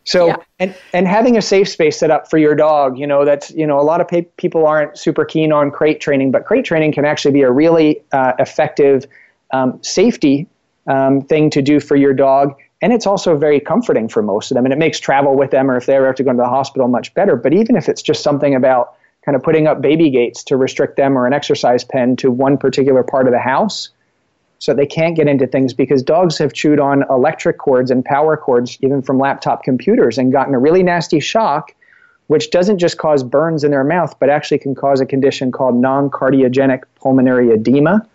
so, 0.09 0.29
yeah. 0.29 0.37
and, 0.57 0.75
and 0.91 1.07
having 1.07 1.37
a 1.37 1.41
safe 1.41 1.69
space 1.69 1.99
set 1.99 2.09
up 2.09 2.31
for 2.31 2.39
your 2.39 2.55
dog, 2.55 2.97
you 2.97 3.05
know, 3.05 3.25
that's, 3.25 3.51
you 3.51 3.67
know, 3.67 3.79
a 3.79 3.83
lot 3.83 4.01
of 4.01 4.07
pe- 4.07 4.25
people 4.37 4.65
aren't 4.65 4.97
super 4.97 5.23
keen 5.23 5.53
on 5.53 5.69
crate 5.69 6.01
training, 6.01 6.31
but 6.31 6.47
crate 6.47 6.65
training 6.65 6.93
can 6.93 7.05
actually 7.05 7.31
be 7.31 7.43
a 7.43 7.51
really 7.51 8.01
uh, 8.11 8.33
effective 8.39 9.05
um, 9.53 9.77
safety 9.83 10.47
um, 10.87 11.21
thing 11.21 11.51
to 11.51 11.61
do 11.61 11.79
for 11.79 11.95
your 11.95 12.15
dog. 12.15 12.55
And 12.81 12.91
it's 12.91 13.05
also 13.05 13.37
very 13.37 13.59
comforting 13.59 14.09
for 14.09 14.23
most 14.23 14.49
of 14.49 14.55
them. 14.55 14.65
And 14.65 14.73
it 14.73 14.79
makes 14.79 14.99
travel 14.99 15.35
with 15.35 15.51
them 15.51 15.69
or 15.69 15.77
if 15.77 15.85
they 15.85 15.95
ever 15.95 16.07
have 16.07 16.15
to 16.15 16.23
go 16.23 16.31
to 16.31 16.37
the 16.37 16.45
hospital 16.45 16.87
much 16.87 17.13
better. 17.13 17.35
But 17.35 17.53
even 17.53 17.75
if 17.75 17.87
it's 17.87 18.01
just 18.01 18.23
something 18.23 18.55
about 18.55 18.95
kind 19.23 19.35
of 19.35 19.43
putting 19.43 19.67
up 19.67 19.79
baby 19.79 20.09
gates 20.09 20.43
to 20.45 20.57
restrict 20.57 20.97
them 20.97 21.19
or 21.19 21.27
an 21.27 21.33
exercise 21.33 21.83
pen 21.83 22.15
to 22.15 22.31
one 22.31 22.57
particular 22.57 23.03
part 23.03 23.27
of 23.27 23.31
the 23.31 23.37
house, 23.37 23.89
so 24.59 24.73
they 24.73 24.85
can't 24.85 25.15
get 25.15 25.27
into 25.27 25.47
things 25.47 25.73
because 25.73 26.03
dogs 26.03 26.37
have 26.37 26.53
chewed 26.53 26.79
on 26.79 27.03
electric 27.09 27.57
cords 27.57 27.89
and 27.89 28.03
power 28.03 28.35
cords, 28.35 28.77
even 28.81 29.01
from 29.01 29.17
laptop 29.17 29.63
computers, 29.63 30.17
and 30.17 30.33
gotten 30.33 30.53
a 30.53 30.59
really 30.59 30.83
nasty 30.83 31.21
shock, 31.21 31.73
which 32.27 32.51
doesn't 32.51 32.77
just 32.77 32.97
cause 32.97 33.23
burns 33.23 33.63
in 33.63 33.71
their 33.71 33.85
mouth, 33.85 34.13
but 34.19 34.29
actually 34.29 34.59
can 34.59 34.75
cause 34.75 34.99
a 34.99 35.05
condition 35.05 35.51
called 35.51 35.75
non 35.75 36.09
cardiogenic 36.09 36.83
pulmonary 36.95 37.51
edema, 37.51 38.05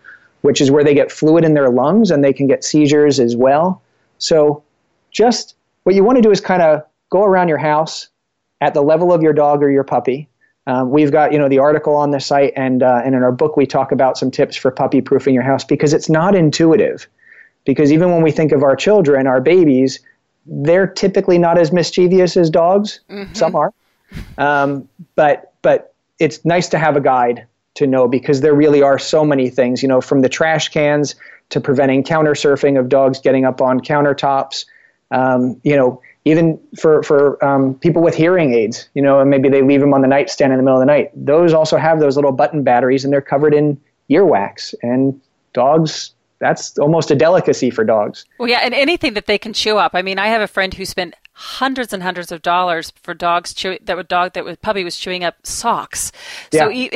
which 0.42 0.60
is 0.60 0.70
where 0.70 0.84
they 0.84 0.94
get 0.94 1.10
fluid 1.10 1.44
in 1.44 1.54
their 1.54 1.70
lungs 1.70 2.10
and 2.10 2.22
they 2.22 2.32
can 2.32 2.46
get 2.46 2.62
seizures 2.62 3.18
as 3.18 3.34
well. 3.34 3.82
So, 4.18 4.62
just 5.10 5.56
what 5.84 5.94
you 5.94 6.04
want 6.04 6.16
to 6.16 6.22
do 6.22 6.30
is 6.30 6.40
kind 6.40 6.60
of 6.60 6.84
go 7.10 7.24
around 7.24 7.48
your 7.48 7.58
house 7.58 8.08
at 8.60 8.74
the 8.74 8.82
level 8.82 9.12
of 9.12 9.22
your 9.22 9.32
dog 9.32 9.62
or 9.62 9.70
your 9.70 9.84
puppy 9.84 10.28
um, 10.66 10.90
we've 10.90 11.12
got 11.12 11.32
you 11.32 11.38
know 11.38 11.48
the 11.48 11.58
article 11.58 11.94
on 11.94 12.10
the 12.10 12.20
site, 12.20 12.52
and 12.56 12.82
uh, 12.82 13.02
and 13.04 13.14
in 13.14 13.22
our 13.22 13.32
book 13.32 13.56
we 13.56 13.66
talk 13.66 13.92
about 13.92 14.16
some 14.16 14.30
tips 14.30 14.56
for 14.56 14.70
puppy 14.70 15.00
proofing 15.00 15.34
your 15.34 15.42
house 15.42 15.64
because 15.64 15.92
it's 15.92 16.08
not 16.08 16.34
intuitive. 16.34 17.06
Because 17.64 17.92
even 17.92 18.10
when 18.10 18.22
we 18.22 18.30
think 18.30 18.52
of 18.52 18.62
our 18.62 18.76
children, 18.76 19.26
our 19.26 19.40
babies, 19.40 20.00
they're 20.46 20.86
typically 20.86 21.38
not 21.38 21.58
as 21.58 21.72
mischievous 21.72 22.36
as 22.36 22.50
dogs. 22.50 23.00
Mm-hmm. 23.10 23.34
Some 23.34 23.54
are, 23.56 23.72
um, 24.38 24.88
but 25.16 25.52
but 25.62 25.94
it's 26.18 26.44
nice 26.44 26.68
to 26.70 26.78
have 26.78 26.96
a 26.96 27.00
guide 27.00 27.46
to 27.74 27.86
know 27.86 28.06
because 28.06 28.40
there 28.40 28.54
really 28.54 28.82
are 28.82 28.98
so 28.98 29.24
many 29.24 29.50
things. 29.50 29.82
You 29.82 29.88
know, 29.88 30.00
from 30.00 30.22
the 30.22 30.28
trash 30.28 30.68
cans 30.68 31.14
to 31.50 31.60
preventing 31.60 32.02
counter 32.02 32.32
surfing 32.32 32.78
of 32.78 32.88
dogs 32.88 33.20
getting 33.20 33.44
up 33.44 33.60
on 33.60 33.80
countertops. 33.80 34.64
Um, 35.10 35.60
you 35.62 35.76
know, 35.76 36.00
even 36.24 36.58
for 36.78 37.02
for 37.02 37.42
um, 37.44 37.74
people 37.76 38.02
with 38.02 38.14
hearing 38.14 38.54
aids, 38.54 38.88
you 38.94 39.02
know, 39.02 39.20
and 39.20 39.30
maybe 39.30 39.48
they 39.48 39.62
leave 39.62 39.80
them 39.80 39.92
on 39.92 40.00
the 40.00 40.08
nightstand 40.08 40.52
in 40.52 40.58
the 40.58 40.62
middle 40.62 40.76
of 40.76 40.80
the 40.80 40.86
night. 40.86 41.10
Those 41.14 41.52
also 41.52 41.76
have 41.76 42.00
those 42.00 42.16
little 42.16 42.32
button 42.32 42.62
batteries, 42.62 43.04
and 43.04 43.12
they're 43.12 43.20
covered 43.20 43.54
in 43.54 43.80
earwax. 44.10 44.74
And 44.82 45.20
dogs, 45.52 46.14
that's 46.38 46.78
almost 46.78 47.10
a 47.10 47.14
delicacy 47.14 47.70
for 47.70 47.84
dogs. 47.84 48.24
Well, 48.38 48.48
yeah, 48.48 48.60
and 48.62 48.72
anything 48.72 49.14
that 49.14 49.26
they 49.26 49.38
can 49.38 49.52
chew 49.52 49.76
up. 49.76 49.92
I 49.94 50.02
mean, 50.02 50.18
I 50.18 50.28
have 50.28 50.40
a 50.40 50.48
friend 50.48 50.72
who 50.72 50.86
spent 50.86 51.14
hundreds 51.32 51.92
and 51.92 52.02
hundreds 52.02 52.30
of 52.30 52.42
dollars 52.42 52.92
for 53.02 53.12
dogs 53.12 53.52
chewing 53.52 53.80
that 53.82 53.96
would 53.96 54.08
dog 54.08 54.32
that 54.34 54.44
was 54.44 54.56
puppy 54.58 54.84
was 54.84 54.96
chewing 54.96 55.24
up 55.24 55.34
socks. 55.44 56.10
So 56.52 56.68
yeah. 56.68 56.88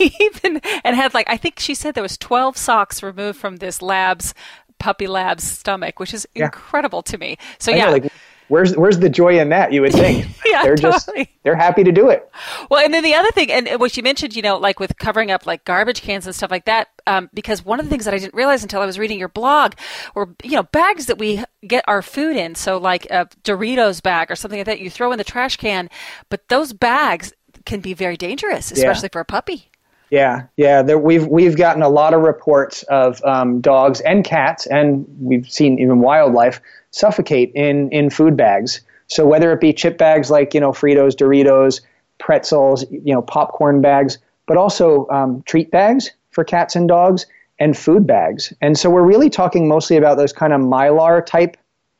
even 0.20 0.60
and 0.84 0.96
had 0.96 1.14
like 1.14 1.30
I 1.30 1.36
think 1.36 1.58
she 1.58 1.74
said 1.74 1.94
there 1.94 2.02
was 2.02 2.18
twelve 2.18 2.58
socks 2.58 3.02
removed 3.02 3.38
from 3.38 3.56
this 3.56 3.80
lab's 3.80 4.34
puppy 4.78 5.06
lab's 5.06 5.44
stomach, 5.44 5.98
which 6.00 6.12
is 6.12 6.26
yeah. 6.34 6.46
incredible 6.46 7.02
to 7.02 7.16
me. 7.16 7.38
So 7.58 7.72
I 7.72 7.76
yeah. 7.76 7.86
Know, 7.86 7.92
like, 7.92 8.12
where's 8.48 8.76
where's 8.76 8.98
the 8.98 9.08
joy 9.08 9.38
in 9.38 9.48
that? 9.50 9.72
You 9.72 9.82
would 9.82 9.92
think 9.92 10.26
yeah, 10.46 10.62
they're 10.62 10.76
totally. 10.76 11.24
just 11.24 11.30
they're 11.42 11.56
happy 11.56 11.84
to 11.84 11.92
do 11.92 12.10
it. 12.10 12.28
Well, 12.70 12.84
and 12.84 12.92
then 12.92 13.02
the 13.02 13.14
other 13.14 13.30
thing, 13.30 13.50
and 13.50 13.80
what 13.80 13.96
you 13.96 14.02
mentioned, 14.02 14.36
you 14.36 14.42
know, 14.42 14.56
like 14.56 14.80
with 14.80 14.96
covering 14.98 15.30
up 15.30 15.46
like 15.46 15.64
garbage 15.64 16.02
cans 16.02 16.26
and 16.26 16.34
stuff 16.34 16.50
like 16.50 16.64
that, 16.66 16.88
um, 17.06 17.30
because 17.34 17.64
one 17.64 17.80
of 17.80 17.86
the 17.86 17.90
things 17.90 18.04
that 18.04 18.14
I 18.14 18.18
didn't 18.18 18.34
realize 18.34 18.62
until 18.62 18.80
I 18.80 18.86
was 18.86 18.98
reading 18.98 19.18
your 19.18 19.28
blog 19.28 19.74
were 20.14 20.34
you 20.42 20.56
know 20.56 20.64
bags 20.64 21.06
that 21.06 21.18
we 21.18 21.42
get 21.66 21.84
our 21.86 22.02
food 22.02 22.36
in. 22.36 22.54
So 22.54 22.78
like 22.78 23.06
a 23.06 23.28
Doritos 23.44 24.02
bag 24.02 24.30
or 24.30 24.36
something 24.36 24.58
like 24.58 24.66
that, 24.66 24.80
you 24.80 24.90
throw 24.90 25.12
in 25.12 25.18
the 25.18 25.24
trash 25.24 25.56
can, 25.56 25.88
but 26.28 26.48
those 26.48 26.72
bags 26.72 27.32
can 27.64 27.80
be 27.80 27.94
very 27.94 28.16
dangerous, 28.16 28.70
especially 28.70 29.06
yeah. 29.06 29.12
for 29.12 29.20
a 29.20 29.24
puppy. 29.24 29.70
Yeah, 30.14 30.46
yeah. 30.56 30.80
There, 30.80 30.96
we've 30.96 31.26
we've 31.26 31.56
gotten 31.56 31.82
a 31.82 31.88
lot 31.88 32.14
of 32.14 32.20
reports 32.20 32.84
of 32.84 33.20
um, 33.24 33.60
dogs 33.60 34.00
and 34.02 34.24
cats, 34.24 34.64
and 34.66 35.04
we've 35.18 35.50
seen 35.50 35.76
even 35.80 35.98
wildlife 35.98 36.60
suffocate 36.92 37.50
in 37.56 37.90
in 37.90 38.10
food 38.10 38.36
bags. 38.36 38.80
So 39.08 39.26
whether 39.26 39.50
it 39.50 39.60
be 39.60 39.72
chip 39.72 39.98
bags 39.98 40.30
like 40.30 40.54
you 40.54 40.60
know 40.60 40.70
Fritos, 40.70 41.16
Doritos, 41.16 41.80
pretzels, 42.18 42.84
you 42.92 43.12
know 43.12 43.22
popcorn 43.22 43.80
bags, 43.80 44.18
but 44.46 44.56
also 44.56 45.08
um, 45.08 45.42
treat 45.46 45.72
bags 45.72 46.12
for 46.30 46.44
cats 46.44 46.76
and 46.76 46.86
dogs 46.86 47.26
and 47.58 47.76
food 47.76 48.06
bags. 48.06 48.52
And 48.60 48.78
so 48.78 48.90
we're 48.90 49.02
really 49.02 49.30
talking 49.30 49.66
mostly 49.66 49.96
about 49.96 50.16
those 50.16 50.32
kind 50.32 50.52
of 50.52 50.60
mylar 50.60 51.26
type 51.26 51.56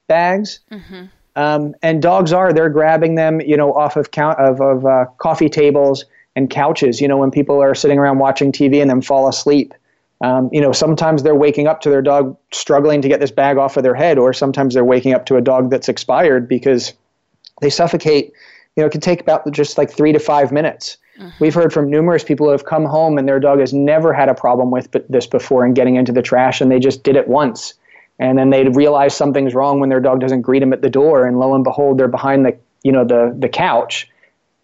bags. 0.07 0.61
Mm-hmm. 0.70 1.07
Um, 1.35 1.74
and 1.83 2.00
dogs 2.00 2.33
are 2.33 2.53
they're 2.53 2.70
grabbing 2.70 3.16
them 3.16 3.40
you 3.40 3.57
know 3.57 3.72
off 3.74 3.96
of 3.96 4.12
count 4.12 4.38
of, 4.38 4.61
of 4.61 4.87
uh, 4.87 5.07
coffee 5.18 5.48
tables 5.48 6.05
and 6.37 6.51
couches. 6.51 7.01
You 7.01 7.09
know 7.09 7.16
when 7.16 7.31
people 7.31 7.62
are 7.62 7.75
sitting 7.75 7.99
around 7.99 8.18
watching 8.18 8.53
TV 8.53 8.81
and 8.81 8.90
then 8.90 9.03
fall 9.03 9.29
asleep. 9.29 9.75
Um, 10.20 10.49
you 10.53 10.61
know, 10.61 10.73
sometimes 10.73 11.23
they're 11.23 11.35
waking 11.35 11.66
up 11.66 11.81
to 11.83 11.90
their 11.90 12.01
dog 12.01 12.37
struggling 12.53 13.03
to 13.03 13.09
get 13.09 13.20
this 13.20 13.31
bag 13.31 13.59
off 13.59 13.77
of 13.77 13.83
their 13.83 13.94
head, 13.94 14.16
or 14.16 14.33
sometimes 14.33 14.75
they're 14.75 14.85
waking 14.85 15.12
up 15.12 15.27
to 15.27 15.37
a 15.37 15.40
dog 15.40 15.70
that's 15.70 15.88
expired 15.88 16.49
because 16.49 16.94
they 17.61 17.70
suffocate. 17.70 18.33
You 18.77 18.83
know, 18.83 18.87
it 18.87 18.90
can 18.90 19.01
take 19.01 19.20
about 19.20 19.51
just 19.53 19.77
like 19.77 19.90
three 19.90 20.12
to 20.12 20.18
five 20.18 20.51
minutes. 20.51 20.97
Mm-hmm. 21.18 21.29
We've 21.40 21.55
heard 21.55 21.73
from 21.73 21.90
numerous 21.90 22.25
people 22.25 22.47
who 22.47 22.53
have 22.53 22.64
come 22.64 22.85
home 22.85 23.18
and 23.18 23.29
their 23.29 23.38
dog 23.38 23.61
has 23.61 23.73
never 23.73 24.12
had 24.12 24.29
a 24.29 24.35
problem 24.35 24.70
with 24.70 24.90
this 25.09 25.27
before 25.27 25.64
and 25.64 25.75
getting 25.75 25.97
into 25.97 26.12
the 26.12 26.23
trash, 26.23 26.61
and 26.61 26.70
they 26.70 26.79
just 26.79 27.03
did 27.03 27.16
it 27.16 27.29
once. 27.29 27.75
And 28.18 28.38
then 28.38 28.51
they 28.51 28.68
realize 28.68 29.14
something's 29.14 29.55
wrong 29.55 29.81
when 29.81 29.88
their 29.88 30.01
dog 30.01 30.20
doesn't 30.20 30.42
greet 30.42 30.61
them 30.61 30.73
at 30.73 30.83
the 30.83 30.90
door, 30.90 31.27
and 31.27 31.38
lo 31.38 31.55
and 31.55 31.64
behold, 31.64 31.99
they're 31.99 32.09
behind 32.09 32.47
the 32.47 32.57
you 32.83 32.92
know 32.92 33.05
the 33.05 33.35
the 33.38 33.49
couch, 33.49 34.09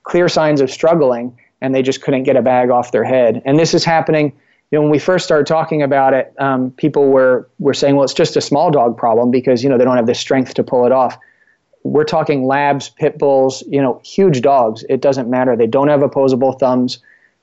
clear 0.04 0.28
signs 0.28 0.60
of 0.60 0.70
struggling, 0.70 1.36
and 1.60 1.74
they 1.74 1.82
just 1.82 2.02
couldn't 2.02 2.22
get 2.22 2.36
a 2.36 2.42
bag 2.42 2.70
off 2.70 2.92
their 2.92 3.04
head. 3.04 3.42
And 3.44 3.58
this 3.58 3.74
is 3.74 3.84
happening 3.84 4.32
you 4.70 4.78
know, 4.78 4.82
when 4.82 4.90
we 4.90 4.98
first 4.98 5.24
started 5.24 5.46
talking 5.46 5.82
about 5.82 6.14
it, 6.14 6.32
um, 6.38 6.70
people 6.72 7.08
were 7.08 7.48
were 7.58 7.74
saying, 7.74 7.96
well, 7.96 8.04
it's 8.04 8.14
just 8.14 8.36
a 8.36 8.40
small 8.40 8.70
dog 8.70 8.96
problem 8.96 9.30
because 9.30 9.64
you 9.64 9.68
know 9.68 9.76
they 9.76 9.84
don't 9.84 9.96
have 9.96 10.06
the 10.06 10.14
strength 10.14 10.54
to 10.54 10.64
pull 10.64 10.86
it 10.86 10.92
off. 10.92 11.18
We're 11.82 12.04
talking 12.04 12.46
labs, 12.46 12.88
pit 12.90 13.18
bulls, 13.18 13.64
you 13.66 13.80
know, 13.80 14.00
huge 14.04 14.42
dogs. 14.42 14.84
It 14.88 15.00
doesn't 15.00 15.28
matter. 15.28 15.56
They 15.56 15.66
don't 15.66 15.88
have 15.88 16.02
opposable 16.02 16.52
thumbs, 16.52 17.00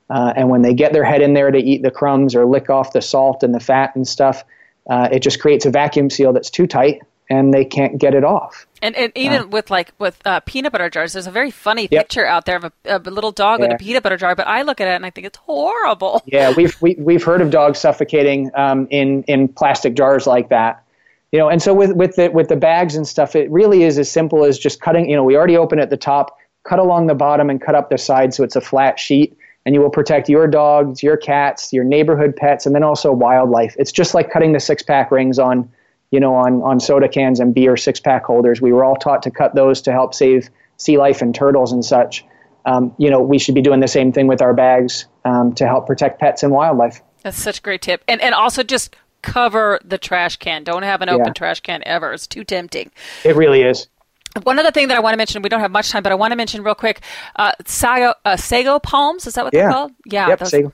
uh, 0.08 0.32
and 0.36 0.48
when 0.48 0.62
they 0.62 0.72
get 0.72 0.92
their 0.92 1.04
head 1.04 1.20
in 1.20 1.34
there 1.34 1.50
to 1.50 1.58
eat 1.58 1.82
the 1.82 1.90
crumbs 1.90 2.34
or 2.34 2.46
lick 2.46 2.70
off 2.70 2.92
the 2.92 3.02
salt 3.02 3.42
and 3.42 3.54
the 3.54 3.60
fat 3.60 3.94
and 3.94 4.08
stuff, 4.08 4.44
uh, 4.88 5.08
it 5.12 5.20
just 5.20 5.38
creates 5.38 5.66
a 5.66 5.70
vacuum 5.70 6.08
seal 6.08 6.32
that's 6.32 6.50
too 6.50 6.66
tight, 6.66 7.02
and 7.30 7.52
they 7.52 7.64
can't 7.64 7.98
get 7.98 8.14
it 8.14 8.24
off. 8.24 8.66
And, 8.80 8.96
and 8.96 9.12
even 9.14 9.42
uh, 9.42 9.46
with 9.46 9.70
like 9.70 9.92
with 9.98 10.20
uh, 10.24 10.40
peanut 10.40 10.72
butter 10.72 10.88
jars, 10.88 11.12
there's 11.12 11.26
a 11.26 11.30
very 11.30 11.50
funny 11.50 11.88
yep. 11.90 12.04
picture 12.04 12.24
out 12.24 12.46
there 12.46 12.56
of 12.56 12.64
a, 12.64 12.72
a 12.86 12.98
little 12.98 13.32
dog 13.32 13.60
yeah. 13.60 13.66
with 13.66 13.74
a 13.74 13.84
peanut 13.84 14.02
butter 14.02 14.16
jar. 14.16 14.34
But 14.34 14.46
I 14.46 14.62
look 14.62 14.80
at 14.80 14.88
it 14.88 14.94
and 14.94 15.04
I 15.04 15.10
think 15.10 15.26
it's 15.26 15.38
horrible. 15.38 16.22
Yeah, 16.38 16.52
we've 16.54 16.80
we, 16.82 16.94
have 16.94 16.98
we 16.98 17.14
have 17.14 17.22
heard 17.22 17.40
of 17.40 17.50
dogs 17.50 17.78
suffocating 17.78 18.50
um, 18.54 18.86
in 18.90 19.22
in 19.24 19.48
plastic 19.48 19.94
jars 19.94 20.26
like 20.26 20.50
that. 20.50 20.84
You 21.32 21.38
know, 21.38 21.48
and 21.48 21.62
so 21.62 21.74
with 21.74 21.92
with 21.94 22.16
the 22.16 22.28
with 22.28 22.48
the 22.48 22.56
bags 22.56 22.94
and 22.94 23.08
stuff, 23.08 23.34
it 23.34 23.50
really 23.50 23.82
is 23.82 23.98
as 23.98 24.10
simple 24.10 24.44
as 24.44 24.58
just 24.58 24.80
cutting. 24.80 25.08
You 25.08 25.16
know, 25.16 25.24
we 25.24 25.36
already 25.36 25.56
open 25.56 25.78
at 25.78 25.90
the 25.90 25.96
top, 25.96 26.36
cut 26.64 26.78
along 26.78 27.06
the 27.06 27.14
bottom, 27.14 27.50
and 27.50 27.60
cut 27.60 27.74
up 27.74 27.90
the 27.90 27.98
side 27.98 28.34
so 28.34 28.44
it's 28.44 28.56
a 28.56 28.60
flat 28.60 29.00
sheet. 29.00 29.36
And 29.64 29.74
you 29.74 29.80
will 29.80 29.90
protect 29.90 30.28
your 30.28 30.46
dogs, 30.46 31.02
your 31.02 31.16
cats, 31.16 31.72
your 31.72 31.84
neighborhood 31.84 32.36
pets, 32.36 32.66
and 32.66 32.74
then 32.74 32.82
also 32.82 33.12
wildlife. 33.12 33.74
It's 33.78 33.92
just 33.92 34.14
like 34.14 34.30
cutting 34.30 34.52
the 34.52 34.60
six 34.60 34.82
pack 34.82 35.10
rings 35.10 35.38
on 35.38 35.70
you 36.10 36.20
know, 36.20 36.34
on, 36.34 36.62
on 36.62 36.80
soda 36.80 37.08
cans 37.08 37.40
and 37.40 37.54
beer 37.54 37.76
six 37.76 38.00
pack 38.00 38.24
holders. 38.24 38.60
We 38.60 38.72
were 38.72 38.84
all 38.84 38.96
taught 38.96 39.22
to 39.24 39.30
cut 39.30 39.54
those 39.54 39.82
to 39.82 39.92
help 39.92 40.14
save 40.14 40.48
sea 40.76 40.96
life 40.96 41.22
and 41.22 41.34
turtles 41.34 41.72
and 41.72 41.84
such. 41.84 42.24
Um, 42.64 42.94
you 42.98 43.10
know, 43.10 43.20
we 43.20 43.38
should 43.38 43.54
be 43.54 43.62
doing 43.62 43.80
the 43.80 43.88
same 43.88 44.12
thing 44.12 44.26
with 44.26 44.42
our 44.42 44.54
bags 44.54 45.06
um, 45.24 45.54
to 45.54 45.66
help 45.66 45.86
protect 45.86 46.20
pets 46.20 46.42
and 46.42 46.52
wildlife. 46.52 47.00
That's 47.22 47.38
such 47.38 47.58
a 47.58 47.62
great 47.62 47.82
tip. 47.82 48.02
And, 48.06 48.20
and 48.20 48.34
also 48.34 48.62
just 48.62 48.94
cover 49.22 49.80
the 49.84 49.98
trash 49.98 50.36
can. 50.36 50.64
Don't 50.64 50.82
have 50.82 51.02
an 51.02 51.08
open 51.08 51.26
yeah. 51.26 51.32
trash 51.32 51.60
can 51.60 51.82
ever. 51.84 52.12
It's 52.12 52.26
too 52.26 52.44
tempting. 52.44 52.90
It 53.24 53.36
really 53.36 53.62
is. 53.62 53.88
One 54.42 54.58
other 54.58 54.70
thing 54.70 54.88
that 54.88 54.96
I 54.96 55.00
want 55.00 55.14
to 55.14 55.16
mention, 55.16 55.42
we 55.42 55.48
don't 55.48 55.60
have 55.60 55.70
much 55.70 55.90
time, 55.90 56.02
but 56.02 56.12
I 56.12 56.14
want 56.14 56.32
to 56.32 56.36
mention 56.36 56.62
real 56.62 56.74
quick, 56.74 57.00
uh, 57.36 57.52
sago, 57.66 58.14
uh, 58.24 58.36
sago 58.36 58.78
palms. 58.78 59.26
Is 59.26 59.34
that 59.34 59.44
what 59.44 59.54
yeah. 59.54 59.62
they're 59.62 59.72
called? 59.72 59.92
Yeah. 60.06 60.28
Yep, 60.28 60.38
those... 60.38 60.50
sago. 60.50 60.72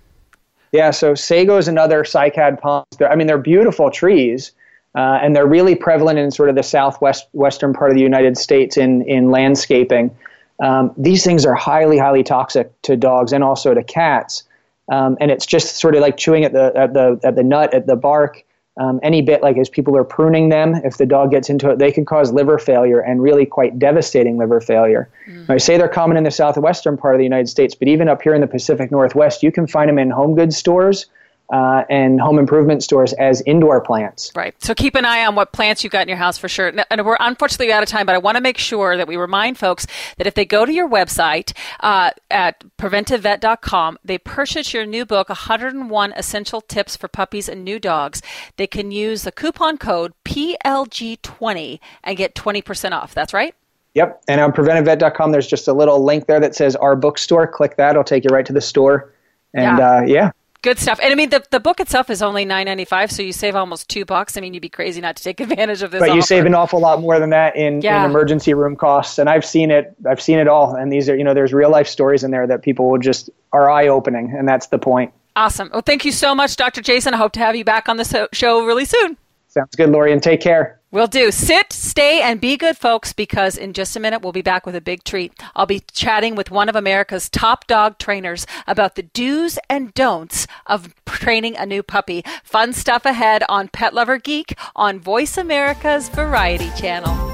Yeah, 0.73 0.90
so 0.90 1.14
sago 1.14 1.57
is 1.57 1.68
another 1.68 2.03
cycad 2.03 2.61
palms. 2.61 2.87
They're, 2.99 3.11
I 3.11 3.14
mean, 3.14 3.29
they're 3.29 3.38
beautiful 3.38 3.90
trees. 3.90 4.53
Uh, 4.95 5.19
and 5.21 5.35
they're 5.35 5.47
really 5.47 5.75
prevalent 5.75 6.19
in 6.19 6.31
sort 6.31 6.49
of 6.49 6.55
the 6.55 6.63
southwest 6.63 7.27
western 7.33 7.73
part 7.73 7.91
of 7.91 7.97
the 7.97 8.03
United 8.03 8.39
States 8.39 8.77
in 8.77 9.03
in 9.03 9.31
landscaping. 9.31 10.15
Um, 10.63 10.93
these 10.97 11.25
things 11.25 11.45
are 11.45 11.55
highly 11.55 11.99
highly 11.99 12.23
toxic 12.23 12.71
to 12.83 12.97
dogs 12.97 13.33
and 13.33 13.43
also 13.43 13.75
to 13.75 13.83
cats. 13.83 14.45
Um, 14.93 15.17
and 15.21 15.31
it's 15.31 15.47
just 15.47 15.77
sort 15.77 15.95
of 15.95 16.03
like 16.03 16.17
chewing 16.17 16.45
at 16.45 16.53
the 16.53 16.73
at 16.77 16.95
the 16.95 17.19
at 17.25 17.35
the 17.35 17.43
nut 17.43 17.75
at 17.75 17.87
the 17.87 17.97
bark. 17.97 18.45
Um, 18.77 18.99
any 19.05 19.23
bit 19.23 19.41
like 19.41 19.57
as 19.57 19.69
people 19.69 19.97
are 19.97 20.03
pruning 20.03 20.49
them, 20.49 20.75
if 20.85 20.97
the 20.97 21.07
dog 21.07 21.31
gets 21.31 21.49
into 21.49 21.71
it, 21.71 21.79
they 21.79 21.93
can 21.93 22.05
cause 22.05 22.33
liver 22.33 22.59
failure 22.59 22.99
and 22.99 23.23
really 23.23 23.47
quite 23.47 23.79
devastating 23.79 24.37
liver 24.37 24.61
failure. 24.61 25.09
Mm. 25.29 25.49
I 25.49 25.59
say 25.59 25.79
they're 25.79 25.87
common 25.87 26.17
in 26.17 26.25
the 26.25 26.33
southwestern 26.33 26.97
part 26.97 27.15
of 27.15 27.19
the 27.19 27.25
United 27.25 27.49
States, 27.49 27.77
but 27.77 27.87
even 27.87 28.09
up 28.09 28.21
here 28.21 28.35
in 28.35 28.41
the 28.41 28.49
Pacific 28.49 28.91
Northwest, 28.91 29.45
you 29.45 29.53
can 29.53 29.69
find 29.69 29.89
them 29.89 29.99
in 29.99 30.11
home 30.11 30.35
goods 30.35 30.57
stores 30.57 31.07
uh, 31.53 31.85
and 31.91 32.21
home 32.21 32.39
improvement 32.39 32.83
stores 32.83 33.13
as 33.15 33.43
indoor 33.43 33.81
plants. 33.81 34.33
Right. 34.35 34.55
So 34.63 34.75
keep 34.75 34.95
an 34.95 35.05
eye 35.05 35.27
on 35.27 35.35
what 35.35 35.53
plants 35.53 35.85
you've 35.85 35.93
got 35.93 36.03
in 36.03 36.09
your 36.09 36.17
house 36.17 36.39
for 36.39 36.49
sure. 36.49 36.73
And 36.91 37.05
we're 37.05 37.17
unfortunately 37.21 37.73
out 37.73 37.83
of 37.83 37.88
time, 37.88 38.07
but 38.07 38.15
I 38.15 38.19
want 38.19 38.37
to 38.37 38.40
make 38.40 38.59
sure 38.59 38.97
that 38.97 39.07
we 39.07 39.17
remind 39.17 39.59
folks 39.59 39.87
that 40.17 40.27
if 40.27 40.35
they 40.35 40.45
go 40.45 40.65
to 40.65 40.73
your 40.73 40.88
website 40.88 41.53
uh, 41.81 42.11
at 42.31 42.65
preventivevet.com, 42.79 43.99
they 44.05 44.19
purchase 44.19 44.73
your 44.73 44.87
new 44.87 45.05
book, 45.05 45.29
101 45.29 46.13
Essential 46.15 46.61
Tips 46.63 46.97
for 46.97 47.09
Puppies 47.09 47.49
and 47.49 47.65
New 47.65 47.79
Dogs. 47.79 48.23
They 48.57 48.67
can 48.67 48.90
use 48.90 49.23
the 49.23 49.33
coupon 49.33 49.77
code 49.77 50.15
PLG20 50.25 51.79
and 52.03 52.17
get 52.17 52.35
20% 52.35 52.92
off. 52.92 53.13
That's 53.15 53.35
right? 53.35 53.55
Yep. 53.92 54.25
And 54.27 54.40
on 54.40 54.53
preventivevet.com, 54.53 55.31
there's 55.31 55.47
just 55.47 55.69
a 55.69 55.73
little 55.73 56.03
link 56.03 56.27
there 56.27 56.40
that 56.40 56.55
says 56.55 56.75
our 56.75 56.97
bookstore. 56.97 57.47
Click 57.47 57.77
that. 57.77 57.90
It'll 57.90 58.03
take 58.03 58.25
you 58.25 58.31
right 58.31 58.47
to 58.47 58.53
the 58.53 58.61
store. 58.61 59.13
And 59.53 59.79
yeah, 59.79 59.90
uh, 59.90 60.01
yeah 60.03 60.31
Good 60.65 60.79
stuff. 60.79 60.98
And 61.02 61.12
I 61.12 61.15
mean, 61.15 61.29
the, 61.29 61.44
the 61.50 61.60
book 61.60 61.79
itself 61.79 62.08
is 62.08 62.23
only 62.23 62.46
nine 62.46 62.65
ninety 62.65 62.87
five, 62.87 63.12
so 63.12 63.23
you 63.23 63.35
save 63.35 63.54
almost 63.54 63.87
two 63.90 64.06
bucks. 64.06 64.38
I 64.38 64.40
mean, 64.40 64.54
you'd 64.54 64.60
be 64.62 64.71
crazy 64.71 64.98
not 65.02 65.15
to 65.17 65.23
take 65.23 65.38
advantage 65.48 65.83
of 65.83 65.90
this. 65.90 66.00
But 66.00 66.08
offer. 66.08 66.17
you 66.17 66.23
save 66.23 66.46
an 66.46 66.54
awful 66.54 66.81
lot 66.81 67.02
more 67.02 67.19
than 67.21 67.29
that 67.31 67.54
in, 67.54 67.83
Yeah. 67.83 68.02
in 68.02 68.10
emergency 68.10 68.54
room 68.54 68.75
costs. 68.75 69.19
And 69.19 69.29
I've 69.29 69.44
seen 69.44 69.71
it. 69.71 69.94
I've 70.08 70.23
seen 70.23 70.38
it 70.38 70.48
all. 70.48 70.75
And 70.75 70.90
these 70.90 71.10
are, 71.10 71.17
you 71.17 71.23
know, 71.23 71.35
there's 71.35 71.52
real 71.52 71.71
life 71.71 71.87
stories 71.87 72.25
in 72.25 72.31
there 72.31 72.46
that 72.46 72.62
people 72.62 72.90
will 72.90 72.98
just 72.98 73.29
are 73.52 73.71
eye 73.71 73.88
opening, 73.88 74.35
and 74.37 74.48
that's 74.48 74.69
the 74.69 74.79
point. 74.79 75.12
Awesome. 75.37 75.69
Well, 75.71 75.83
thank 75.83 76.06
you 76.06 76.12
so 76.12 76.35
much, 76.35 76.56
Dr. 76.56 76.81
Jason. 76.81 77.12
I 77.12 77.19
hope 77.19 77.33
to 77.33 77.40
have 77.40 77.54
you 77.54 77.65
back 77.65 77.88
on 77.90 77.98
the 77.98 78.29
show 78.33 78.65
really 78.65 78.87
soon. 78.87 79.19
Sounds 79.48 79.77
good, 79.77 79.90
Lori, 79.90 80.12
and 80.12 80.23
take 80.23 80.40
care. 80.40 80.81
Will 80.95 81.09
do. 81.09 81.33
Sit, 81.33 81.73
stay, 81.73 82.23
and 82.23 82.40
be 82.40 82.57
good, 82.57 82.77
folks, 82.77 83.13
because 83.13 83.57
in 83.57 83.73
just 83.73 83.97
a 83.97 84.01
minute 84.01 84.23
we'll 84.23 84.31
be 84.31 84.42
back 84.42 84.65
with 84.65 84.77
a 84.77 84.81
big 84.81 85.03
treat. 85.03 85.33
I'll 85.57 85.67
be 85.67 85.81
chatting 85.92 86.37
with 86.37 86.53
one 86.53 86.69
of 86.69 86.77
America's 86.77 87.29
top 87.29 87.67
dog 87.67 87.99
trainers 87.99 88.47
about 88.69 88.95
the 88.95 89.03
do's 89.03 89.59
and 89.69 89.92
don'ts 89.95 90.47
of 90.67 90.95
training 91.05 91.57
a 91.57 91.67
new 91.67 91.83
puppy. 91.83 92.23
Fun 92.45 92.73
stuff 92.73 93.05
ahead 93.07 93.42
on 93.49 93.67
Pet 93.67 93.92
Lover 93.92 94.19
Geek 94.19 94.57
on 94.77 95.01
Voice 95.01 95.37
America's 95.37 96.09
Variety 96.11 96.71
Channel. 96.81 97.34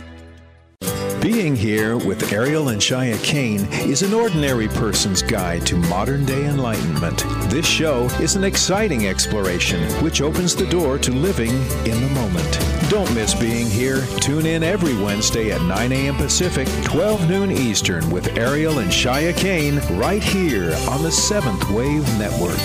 Being 1.21 1.55
here 1.55 1.97
with 1.97 2.33
Ariel 2.33 2.69
and 2.69 2.81
Shya 2.81 3.23
Kane 3.23 3.71
is 3.87 4.01
an 4.01 4.11
ordinary 4.11 4.67
person's 4.67 5.21
guide 5.21 5.67
to 5.67 5.75
modern 5.75 6.25
day 6.25 6.47
enlightenment. 6.47 7.23
This 7.51 7.67
show 7.67 8.05
is 8.19 8.35
an 8.35 8.43
exciting 8.43 9.05
exploration 9.05 9.83
which 10.03 10.23
opens 10.23 10.55
the 10.55 10.65
door 10.65 10.97
to 10.97 11.11
living 11.11 11.51
in 11.85 12.01
the 12.01 12.09
moment. 12.15 12.59
Don't 12.89 13.13
miss 13.13 13.35
being 13.35 13.67
here. 13.67 14.03
Tune 14.19 14.47
in 14.47 14.63
every 14.63 14.97
Wednesday 14.97 15.51
at 15.51 15.61
9 15.61 15.91
a.m. 15.91 16.15
Pacific, 16.15 16.67
12 16.85 17.29
noon 17.29 17.51
Eastern 17.51 18.09
with 18.09 18.35
Ariel 18.35 18.79
and 18.79 18.89
Shya 18.89 19.37
Kane 19.37 19.77
right 19.99 20.23
here 20.23 20.75
on 20.89 21.03
the 21.03 21.11
Seventh 21.11 21.69
Wave 21.69 22.03
Network. 22.17 22.57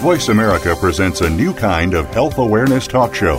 Voice 0.00 0.30
America 0.30 0.74
presents 0.80 1.20
a 1.20 1.30
new 1.30 1.54
kind 1.54 1.94
of 1.94 2.06
health 2.06 2.38
awareness 2.38 2.88
talk 2.88 3.14
show, 3.14 3.38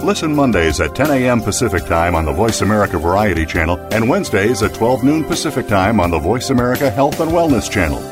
Listen 0.00 0.34
Mondays 0.34 0.80
at 0.80 0.94
10 0.94 1.10
a.m. 1.10 1.40
Pacific 1.40 1.84
Time 1.86 2.14
on 2.16 2.24
the 2.24 2.32
Voice 2.32 2.60
America 2.60 2.98
Variety 2.98 3.46
Channel 3.46 3.78
and 3.92 4.08
Wednesdays 4.08 4.62
at 4.62 4.74
12 4.74 5.04
noon 5.04 5.24
Pacific 5.24 5.68
Time 5.68 6.00
on 6.00 6.10
the 6.10 6.18
Voice 6.18 6.50
America 6.50 6.90
Health 6.90 7.20
and 7.20 7.30
Wellness 7.30 7.70
Channel. 7.70 8.11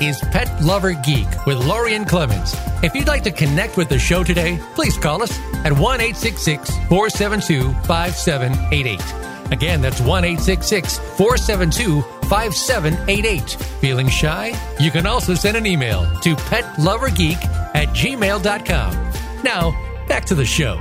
Is 0.00 0.20
Pet 0.30 0.62
Lover 0.62 0.92
Geek 0.92 1.26
with 1.46 1.56
Lorien 1.64 2.04
Clemens. 2.04 2.54
If 2.82 2.94
you'd 2.94 3.08
like 3.08 3.22
to 3.22 3.30
connect 3.30 3.78
with 3.78 3.88
the 3.88 3.98
show 3.98 4.22
today, 4.22 4.58
please 4.74 4.98
call 4.98 5.22
us 5.22 5.38
at 5.64 5.72
1 5.72 6.00
472 6.00 7.72
5788. 7.86 9.52
Again, 9.52 9.80
that's 9.80 10.00
1 10.00 10.36
472 10.36 12.02
5788. 12.28 13.50
Feeling 13.80 14.08
shy? 14.08 14.52
You 14.78 14.90
can 14.90 15.06
also 15.06 15.34
send 15.34 15.56
an 15.56 15.64
email 15.66 16.04
to 16.20 16.36
petlovergeek 16.36 17.42
at 17.74 17.88
gmail.com. 17.88 19.12
Now, 19.42 20.06
back 20.08 20.26
to 20.26 20.34
the 20.34 20.44
show. 20.44 20.76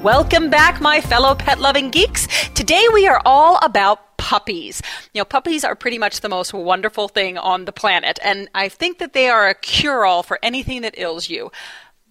Welcome 0.00 0.48
back, 0.48 0.80
my 0.80 1.00
fellow 1.00 1.34
pet 1.34 1.58
loving 1.58 1.90
geeks. 1.90 2.28
Today 2.54 2.86
we 2.92 3.08
are 3.08 3.20
all 3.26 3.58
about 3.62 4.07
puppies. 4.28 4.82
You 5.14 5.20
know, 5.20 5.24
puppies 5.24 5.64
are 5.64 5.74
pretty 5.74 5.96
much 5.96 6.20
the 6.20 6.28
most 6.28 6.52
wonderful 6.52 7.08
thing 7.08 7.38
on 7.38 7.64
the 7.64 7.72
planet, 7.72 8.18
and 8.22 8.50
I 8.54 8.68
think 8.68 8.98
that 8.98 9.14
they 9.14 9.30
are 9.30 9.48
a 9.48 9.54
cure 9.54 10.04
all 10.04 10.22
for 10.22 10.38
anything 10.42 10.82
that 10.82 10.98
ails 10.98 11.30
you. 11.30 11.50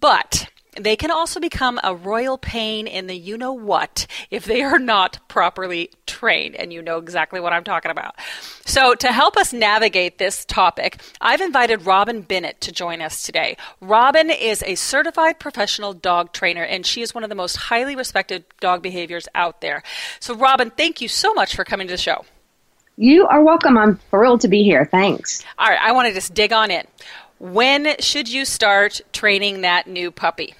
But 0.00 0.48
they 0.78 0.96
can 0.96 1.10
also 1.10 1.40
become 1.40 1.78
a 1.82 1.94
royal 1.94 2.38
pain 2.38 2.86
in 2.86 3.06
the 3.06 3.16
you 3.16 3.36
know 3.36 3.52
what 3.52 4.06
if 4.30 4.44
they 4.44 4.62
are 4.62 4.78
not 4.78 5.18
properly 5.28 5.90
trained. 6.06 6.56
And 6.56 6.72
you 6.72 6.82
know 6.82 6.98
exactly 6.98 7.40
what 7.40 7.52
I'm 7.52 7.64
talking 7.64 7.90
about. 7.90 8.14
So, 8.64 8.94
to 8.94 9.12
help 9.12 9.36
us 9.36 9.52
navigate 9.52 10.18
this 10.18 10.44
topic, 10.44 11.00
I've 11.20 11.40
invited 11.40 11.86
Robin 11.86 12.22
Bennett 12.22 12.60
to 12.62 12.72
join 12.72 13.00
us 13.00 13.22
today. 13.22 13.56
Robin 13.80 14.30
is 14.30 14.62
a 14.64 14.74
certified 14.74 15.38
professional 15.38 15.92
dog 15.92 16.32
trainer, 16.32 16.62
and 16.62 16.84
she 16.84 17.02
is 17.02 17.14
one 17.14 17.24
of 17.24 17.30
the 17.30 17.36
most 17.36 17.56
highly 17.56 17.96
respected 17.96 18.44
dog 18.60 18.82
behaviors 18.82 19.28
out 19.34 19.60
there. 19.60 19.82
So, 20.20 20.34
Robin, 20.34 20.70
thank 20.70 21.00
you 21.00 21.08
so 21.08 21.34
much 21.34 21.54
for 21.54 21.64
coming 21.64 21.86
to 21.88 21.94
the 21.94 21.98
show. 21.98 22.24
You 22.96 23.26
are 23.28 23.44
welcome. 23.44 23.78
I'm 23.78 23.96
thrilled 24.10 24.40
to 24.40 24.48
be 24.48 24.64
here. 24.64 24.84
Thanks. 24.84 25.44
All 25.58 25.68
right, 25.68 25.78
I 25.80 25.92
want 25.92 26.08
to 26.08 26.14
just 26.14 26.34
dig 26.34 26.52
on 26.52 26.70
in. 26.70 26.84
When 27.38 27.94
should 28.00 28.28
you 28.28 28.44
start 28.44 29.00
training 29.12 29.60
that 29.60 29.86
new 29.86 30.10
puppy? 30.10 30.54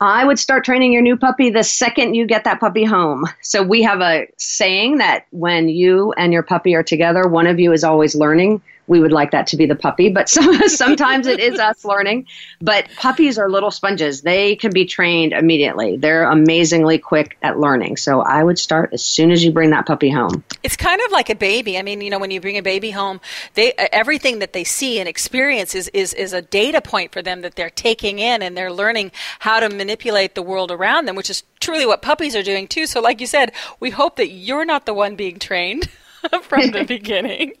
I 0.00 0.24
would 0.24 0.38
start 0.38 0.64
training 0.64 0.92
your 0.92 1.02
new 1.02 1.16
puppy 1.16 1.50
the 1.50 1.64
second 1.64 2.14
you 2.14 2.24
get 2.26 2.44
that 2.44 2.60
puppy 2.60 2.84
home. 2.84 3.24
So 3.42 3.62
we 3.62 3.82
have 3.82 4.00
a 4.00 4.26
saying 4.36 4.98
that 4.98 5.26
when 5.30 5.68
you 5.68 6.12
and 6.12 6.32
your 6.32 6.44
puppy 6.44 6.74
are 6.76 6.84
together, 6.84 7.26
one 7.26 7.48
of 7.48 7.58
you 7.58 7.72
is 7.72 7.82
always 7.82 8.14
learning. 8.14 8.62
We 8.88 9.00
would 9.00 9.12
like 9.12 9.30
that 9.30 9.46
to 9.48 9.56
be 9.56 9.66
the 9.66 9.76
puppy, 9.76 10.08
but 10.08 10.28
some, 10.28 10.68
sometimes 10.68 11.26
it 11.26 11.40
is 11.40 11.58
us 11.58 11.84
learning. 11.84 12.26
But 12.60 12.88
puppies 12.96 13.38
are 13.38 13.48
little 13.48 13.70
sponges. 13.70 14.22
They 14.22 14.56
can 14.56 14.72
be 14.72 14.84
trained 14.84 15.32
immediately. 15.32 15.96
They're 15.96 16.24
amazingly 16.24 16.98
quick 16.98 17.36
at 17.42 17.58
learning. 17.58 17.98
So 17.98 18.20
I 18.20 18.42
would 18.42 18.58
start 18.58 18.90
as 18.92 19.04
soon 19.04 19.30
as 19.30 19.44
you 19.44 19.52
bring 19.52 19.70
that 19.70 19.86
puppy 19.86 20.10
home. 20.10 20.42
It's 20.62 20.76
kind 20.76 21.00
of 21.02 21.12
like 21.12 21.30
a 21.30 21.34
baby. 21.34 21.78
I 21.78 21.82
mean, 21.82 22.00
you 22.00 22.10
know, 22.10 22.18
when 22.18 22.30
you 22.30 22.40
bring 22.40 22.58
a 22.58 22.62
baby 22.62 22.90
home, 22.90 23.20
they 23.54 23.72
everything 23.92 24.38
that 24.40 24.52
they 24.52 24.64
see 24.64 24.98
and 24.98 25.08
experience 25.08 25.74
is, 25.74 25.88
is, 25.88 26.14
is 26.14 26.32
a 26.32 26.42
data 26.42 26.80
point 26.80 27.12
for 27.12 27.22
them 27.22 27.42
that 27.42 27.54
they're 27.54 27.70
taking 27.70 28.18
in 28.18 28.42
and 28.42 28.56
they're 28.56 28.72
learning 28.72 29.12
how 29.40 29.60
to 29.60 29.68
manipulate 29.68 30.34
the 30.34 30.42
world 30.42 30.70
around 30.70 31.06
them, 31.06 31.16
which 31.16 31.30
is 31.30 31.42
truly 31.60 31.86
what 31.86 32.02
puppies 32.02 32.34
are 32.34 32.42
doing 32.42 32.66
too. 32.66 32.86
So 32.86 33.00
like 33.00 33.20
you 33.20 33.26
said, 33.26 33.52
we 33.80 33.90
hope 33.90 34.16
that 34.16 34.28
you're 34.28 34.64
not 34.64 34.86
the 34.86 34.94
one 34.94 35.16
being 35.16 35.38
trained 35.38 35.88
from 36.42 36.70
the 36.70 36.84
beginning. 36.88 37.54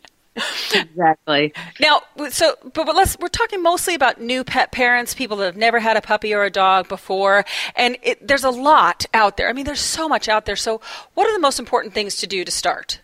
Exactly. 0.74 1.52
Now, 1.80 2.02
so 2.28 2.54
but, 2.62 2.86
but 2.86 2.94
let's 2.94 3.18
we're 3.18 3.28
talking 3.28 3.62
mostly 3.62 3.94
about 3.94 4.20
new 4.20 4.44
pet 4.44 4.70
parents, 4.70 5.14
people 5.14 5.36
that 5.38 5.46
have 5.46 5.56
never 5.56 5.80
had 5.80 5.96
a 5.96 6.00
puppy 6.00 6.34
or 6.34 6.44
a 6.44 6.50
dog 6.50 6.88
before, 6.88 7.44
and 7.74 7.96
it, 8.02 8.26
there's 8.26 8.44
a 8.44 8.50
lot 8.50 9.06
out 9.14 9.36
there. 9.36 9.48
I 9.48 9.52
mean, 9.52 9.64
there's 9.64 9.80
so 9.80 10.08
much 10.08 10.28
out 10.28 10.44
there. 10.44 10.56
So, 10.56 10.80
what 11.14 11.26
are 11.26 11.32
the 11.32 11.40
most 11.40 11.58
important 11.58 11.94
things 11.94 12.16
to 12.18 12.26
do 12.26 12.44
to 12.44 12.50
start? 12.50 13.00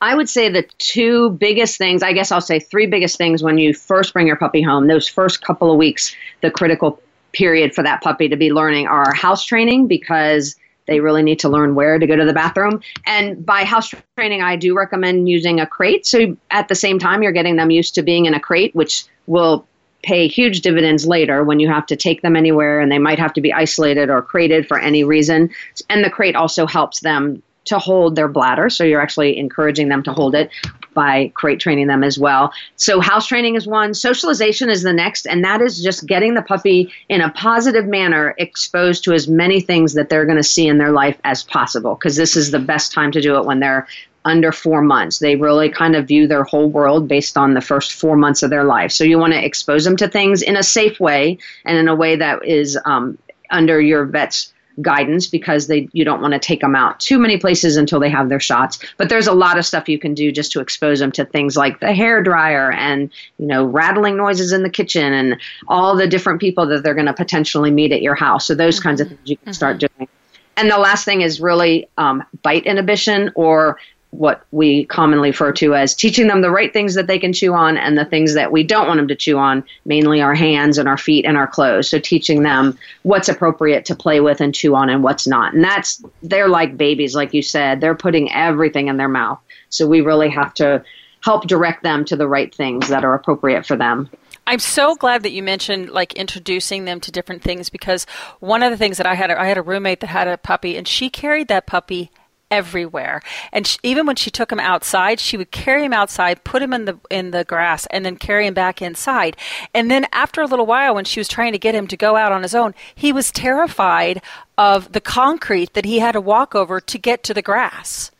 I 0.00 0.14
would 0.14 0.28
say 0.28 0.48
the 0.48 0.66
two 0.78 1.30
biggest 1.30 1.76
things, 1.76 2.02
I 2.02 2.12
guess 2.12 2.32
I'll 2.32 2.40
say 2.40 2.58
three 2.58 2.86
biggest 2.86 3.18
things 3.18 3.42
when 3.42 3.58
you 3.58 3.74
first 3.74 4.14
bring 4.14 4.26
your 4.26 4.36
puppy 4.36 4.62
home, 4.62 4.86
those 4.86 5.06
first 5.06 5.42
couple 5.42 5.70
of 5.70 5.76
weeks, 5.76 6.16
the 6.40 6.50
critical 6.50 7.02
period 7.32 7.74
for 7.74 7.82
that 7.82 8.02
puppy 8.02 8.28
to 8.28 8.36
be 8.36 8.50
learning 8.50 8.86
are 8.86 9.12
house 9.12 9.44
training 9.44 9.86
because 9.86 10.56
they 10.90 11.00
really 11.00 11.22
need 11.22 11.38
to 11.38 11.48
learn 11.48 11.74
where 11.74 11.98
to 11.98 12.06
go 12.06 12.16
to 12.16 12.24
the 12.24 12.34
bathroom. 12.34 12.82
And 13.06 13.46
by 13.46 13.64
house 13.64 13.94
training, 14.18 14.42
I 14.42 14.56
do 14.56 14.76
recommend 14.76 15.28
using 15.28 15.60
a 15.60 15.66
crate. 15.66 16.04
So 16.04 16.36
at 16.50 16.68
the 16.68 16.74
same 16.74 16.98
time, 16.98 17.22
you're 17.22 17.32
getting 17.32 17.56
them 17.56 17.70
used 17.70 17.94
to 17.94 18.02
being 18.02 18.26
in 18.26 18.34
a 18.34 18.40
crate, 18.40 18.74
which 18.74 19.04
will 19.26 19.64
pay 20.02 20.26
huge 20.26 20.62
dividends 20.62 21.06
later 21.06 21.44
when 21.44 21.60
you 21.60 21.68
have 21.68 21.86
to 21.86 21.96
take 21.96 22.22
them 22.22 22.34
anywhere 22.34 22.80
and 22.80 22.90
they 22.90 22.98
might 22.98 23.18
have 23.18 23.32
to 23.34 23.40
be 23.40 23.52
isolated 23.52 24.10
or 24.10 24.20
crated 24.20 24.66
for 24.66 24.78
any 24.78 25.04
reason. 25.04 25.48
And 25.88 26.04
the 26.04 26.10
crate 26.10 26.34
also 26.34 26.66
helps 26.66 27.00
them 27.00 27.42
to 27.66 27.78
hold 27.78 28.16
their 28.16 28.28
bladder. 28.28 28.68
So 28.68 28.82
you're 28.82 29.00
actually 29.00 29.38
encouraging 29.38 29.88
them 29.88 30.02
to 30.02 30.12
hold 30.12 30.34
it. 30.34 30.50
By 30.94 31.28
crate 31.34 31.60
training 31.60 31.86
them 31.86 32.02
as 32.02 32.18
well. 32.18 32.52
So 32.76 33.00
house 33.00 33.26
training 33.26 33.54
is 33.54 33.66
one, 33.66 33.94
socialization 33.94 34.68
is 34.70 34.82
the 34.82 34.92
next, 34.92 35.26
and 35.26 35.44
that 35.44 35.60
is 35.60 35.82
just 35.82 36.06
getting 36.06 36.34
the 36.34 36.42
puppy 36.42 36.92
in 37.08 37.20
a 37.20 37.30
positive 37.30 37.86
manner 37.86 38.34
exposed 38.38 39.04
to 39.04 39.12
as 39.12 39.28
many 39.28 39.60
things 39.60 39.94
that 39.94 40.08
they're 40.08 40.26
going 40.26 40.36
to 40.36 40.42
see 40.42 40.66
in 40.66 40.78
their 40.78 40.92
life 40.92 41.18
as 41.24 41.42
possible 41.42 41.94
because 41.94 42.16
this 42.16 42.36
is 42.36 42.50
the 42.50 42.58
best 42.58 42.92
time 42.92 43.12
to 43.12 43.20
do 43.20 43.36
it 43.36 43.44
when 43.44 43.60
they're 43.60 43.86
under 44.24 44.52
four 44.52 44.82
months. 44.82 45.18
They 45.18 45.36
really 45.36 45.70
kind 45.70 45.96
of 45.96 46.08
view 46.08 46.26
their 46.26 46.44
whole 46.44 46.68
world 46.68 47.08
based 47.08 47.36
on 47.36 47.54
the 47.54 47.60
first 47.60 47.92
four 47.92 48.16
months 48.16 48.42
of 48.42 48.50
their 48.50 48.64
life. 48.64 48.92
So 48.92 49.04
you 49.04 49.18
want 49.18 49.32
to 49.32 49.44
expose 49.44 49.84
them 49.84 49.96
to 49.96 50.08
things 50.08 50.42
in 50.42 50.56
a 50.56 50.62
safe 50.62 51.00
way 51.00 51.38
and 51.64 51.78
in 51.78 51.88
a 51.88 51.94
way 51.94 52.16
that 52.16 52.44
is 52.44 52.78
um, 52.84 53.18
under 53.50 53.80
your 53.80 54.04
vet's 54.04 54.52
guidance 54.82 55.26
because 55.26 55.66
they 55.66 55.88
you 55.92 56.04
don't 56.04 56.20
want 56.20 56.32
to 56.32 56.38
take 56.38 56.60
them 56.60 56.74
out 56.74 56.98
too 57.00 57.18
many 57.18 57.36
places 57.36 57.76
until 57.76 58.00
they 58.00 58.08
have 58.08 58.28
their 58.28 58.40
shots 58.40 58.78
but 58.96 59.08
there's 59.08 59.26
a 59.26 59.32
lot 59.32 59.58
of 59.58 59.66
stuff 59.66 59.88
you 59.88 59.98
can 59.98 60.14
do 60.14 60.30
just 60.30 60.52
to 60.52 60.60
expose 60.60 60.98
them 60.98 61.12
to 61.12 61.24
things 61.24 61.56
like 61.56 61.80
the 61.80 61.92
hair 61.92 62.22
dryer 62.22 62.72
and 62.72 63.10
you 63.38 63.46
know 63.46 63.64
rattling 63.64 64.16
noises 64.16 64.52
in 64.52 64.62
the 64.62 64.70
kitchen 64.70 65.12
and 65.12 65.40
all 65.68 65.96
the 65.96 66.06
different 66.06 66.40
people 66.40 66.66
that 66.66 66.82
they're 66.82 66.94
going 66.94 67.06
to 67.06 67.12
potentially 67.12 67.70
meet 67.70 67.92
at 67.92 68.02
your 68.02 68.14
house 68.14 68.46
so 68.46 68.54
those 68.54 68.76
mm-hmm. 68.76 68.88
kinds 68.88 69.00
of 69.00 69.08
things 69.08 69.20
you 69.24 69.36
can 69.36 69.46
mm-hmm. 69.46 69.52
start 69.52 69.78
doing 69.78 70.08
and 70.56 70.70
the 70.70 70.78
last 70.78 71.04
thing 71.04 71.22
is 71.22 71.40
really 71.40 71.88
um, 71.96 72.22
bite 72.42 72.66
inhibition 72.66 73.30
or 73.34 73.78
what 74.10 74.42
we 74.50 74.84
commonly 74.86 75.30
refer 75.30 75.52
to 75.52 75.74
as 75.74 75.94
teaching 75.94 76.26
them 76.26 76.40
the 76.40 76.50
right 76.50 76.72
things 76.72 76.94
that 76.94 77.06
they 77.06 77.18
can 77.18 77.32
chew 77.32 77.54
on 77.54 77.76
and 77.76 77.96
the 77.96 78.04
things 78.04 78.34
that 78.34 78.50
we 78.50 78.64
don't 78.64 78.88
want 78.88 78.98
them 78.98 79.08
to 79.08 79.14
chew 79.14 79.38
on, 79.38 79.64
mainly 79.84 80.20
our 80.20 80.34
hands 80.34 80.78
and 80.78 80.88
our 80.88 80.98
feet 80.98 81.24
and 81.24 81.36
our 81.36 81.46
clothes. 81.46 81.88
So 81.88 81.98
teaching 81.98 82.42
them 82.42 82.76
what's 83.02 83.28
appropriate 83.28 83.84
to 83.86 83.94
play 83.94 84.20
with 84.20 84.40
and 84.40 84.54
chew 84.54 84.74
on 84.74 84.90
and 84.90 85.02
what's 85.02 85.26
not. 85.26 85.54
And 85.54 85.62
that's, 85.62 86.02
they're 86.22 86.48
like 86.48 86.76
babies, 86.76 87.14
like 87.14 87.32
you 87.32 87.42
said, 87.42 87.80
they're 87.80 87.94
putting 87.94 88.32
everything 88.32 88.88
in 88.88 88.96
their 88.96 89.08
mouth. 89.08 89.40
So 89.68 89.86
we 89.86 90.00
really 90.00 90.30
have 90.30 90.54
to 90.54 90.84
help 91.22 91.46
direct 91.46 91.82
them 91.82 92.04
to 92.06 92.16
the 92.16 92.26
right 92.26 92.52
things 92.52 92.88
that 92.88 93.04
are 93.04 93.14
appropriate 93.14 93.64
for 93.64 93.76
them. 93.76 94.10
I'm 94.46 94.58
so 94.58 94.96
glad 94.96 95.22
that 95.22 95.30
you 95.30 95.44
mentioned 95.44 95.90
like 95.90 96.14
introducing 96.14 96.84
them 96.84 96.98
to 97.00 97.12
different 97.12 97.42
things 97.42 97.70
because 97.70 98.04
one 98.40 98.64
of 98.64 98.72
the 98.72 98.76
things 98.76 98.96
that 98.96 99.06
I 99.06 99.14
had 99.14 99.30
I 99.30 99.46
had 99.46 99.58
a 99.58 99.62
roommate 99.62 100.00
that 100.00 100.08
had 100.08 100.26
a 100.26 100.36
puppy 100.36 100.76
and 100.76 100.88
she 100.88 101.08
carried 101.08 101.46
that 101.48 101.66
puppy 101.66 102.10
everywhere. 102.50 103.22
And 103.52 103.66
she, 103.66 103.78
even 103.82 104.06
when 104.06 104.16
she 104.16 104.30
took 104.30 104.50
him 104.50 104.60
outside, 104.60 105.20
she 105.20 105.36
would 105.36 105.50
carry 105.50 105.84
him 105.84 105.92
outside, 105.92 106.44
put 106.44 106.62
him 106.62 106.72
in 106.72 106.84
the 106.84 106.98
in 107.10 107.30
the 107.30 107.44
grass, 107.44 107.86
and 107.86 108.04
then 108.04 108.16
carry 108.16 108.46
him 108.46 108.54
back 108.54 108.82
inside. 108.82 109.36
And 109.74 109.90
then 109.90 110.06
after 110.12 110.40
a 110.40 110.46
little 110.46 110.66
while, 110.66 110.94
when 110.94 111.04
she 111.04 111.20
was 111.20 111.28
trying 111.28 111.52
to 111.52 111.58
get 111.58 111.74
him 111.74 111.86
to 111.88 111.96
go 111.96 112.16
out 112.16 112.32
on 112.32 112.42
his 112.42 112.54
own, 112.54 112.74
he 112.94 113.12
was 113.12 113.30
terrified 113.32 114.22
of 114.58 114.92
the 114.92 115.00
concrete 115.00 115.74
that 115.74 115.84
he 115.84 116.00
had 116.00 116.12
to 116.12 116.20
walk 116.20 116.54
over 116.54 116.80
to 116.80 116.98
get 116.98 117.22
to 117.24 117.34
the 117.34 117.42
grass. 117.42 118.10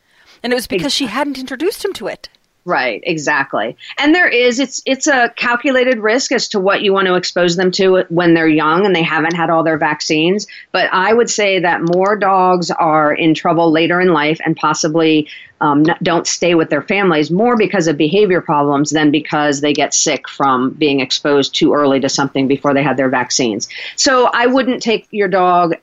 And 0.42 0.52
it 0.52 0.56
was 0.56 0.66
because 0.66 0.92
she 0.92 1.06
hadn't 1.06 1.38
introduced 1.38 1.84
him 1.84 1.92
to 1.94 2.06
it. 2.06 2.28
Right, 2.66 3.02
exactly. 3.04 3.74
And 3.98 4.14
there 4.14 4.28
is 4.28 4.60
it's 4.60 4.82
it's 4.84 5.06
a 5.06 5.32
calculated 5.36 5.98
risk 5.98 6.30
as 6.30 6.46
to 6.48 6.60
what 6.60 6.82
you 6.82 6.92
want 6.92 7.06
to 7.06 7.14
expose 7.14 7.56
them 7.56 7.70
to 7.72 8.04
when 8.10 8.34
they're 8.34 8.46
young 8.46 8.84
and 8.84 8.94
they 8.94 9.02
haven't 9.02 9.34
had 9.34 9.48
all 9.48 9.62
their 9.62 9.78
vaccines, 9.78 10.46
but 10.70 10.90
I 10.92 11.14
would 11.14 11.30
say 11.30 11.58
that 11.58 11.80
more 11.80 12.16
dogs 12.16 12.70
are 12.70 13.14
in 13.14 13.32
trouble 13.34 13.72
later 13.72 13.98
in 13.98 14.08
life 14.12 14.38
and 14.44 14.54
possibly 14.56 15.26
um, 15.62 15.84
don't 16.02 16.26
stay 16.26 16.54
with 16.54 16.68
their 16.68 16.82
families 16.82 17.30
more 17.30 17.56
because 17.56 17.86
of 17.86 17.96
behavior 17.96 18.42
problems 18.42 18.90
than 18.90 19.10
because 19.10 19.62
they 19.62 19.72
get 19.72 19.94
sick 19.94 20.28
from 20.28 20.70
being 20.70 21.00
exposed 21.00 21.54
too 21.54 21.72
early 21.72 21.98
to 22.00 22.08
something 22.08 22.46
before 22.46 22.74
they 22.74 22.82
had 22.82 22.96
their 22.96 23.08
vaccines. 23.08 23.68
So 23.96 24.30
I 24.32 24.46
wouldn't 24.46 24.82
take 24.82 25.08
your 25.10 25.28
dog 25.28 25.76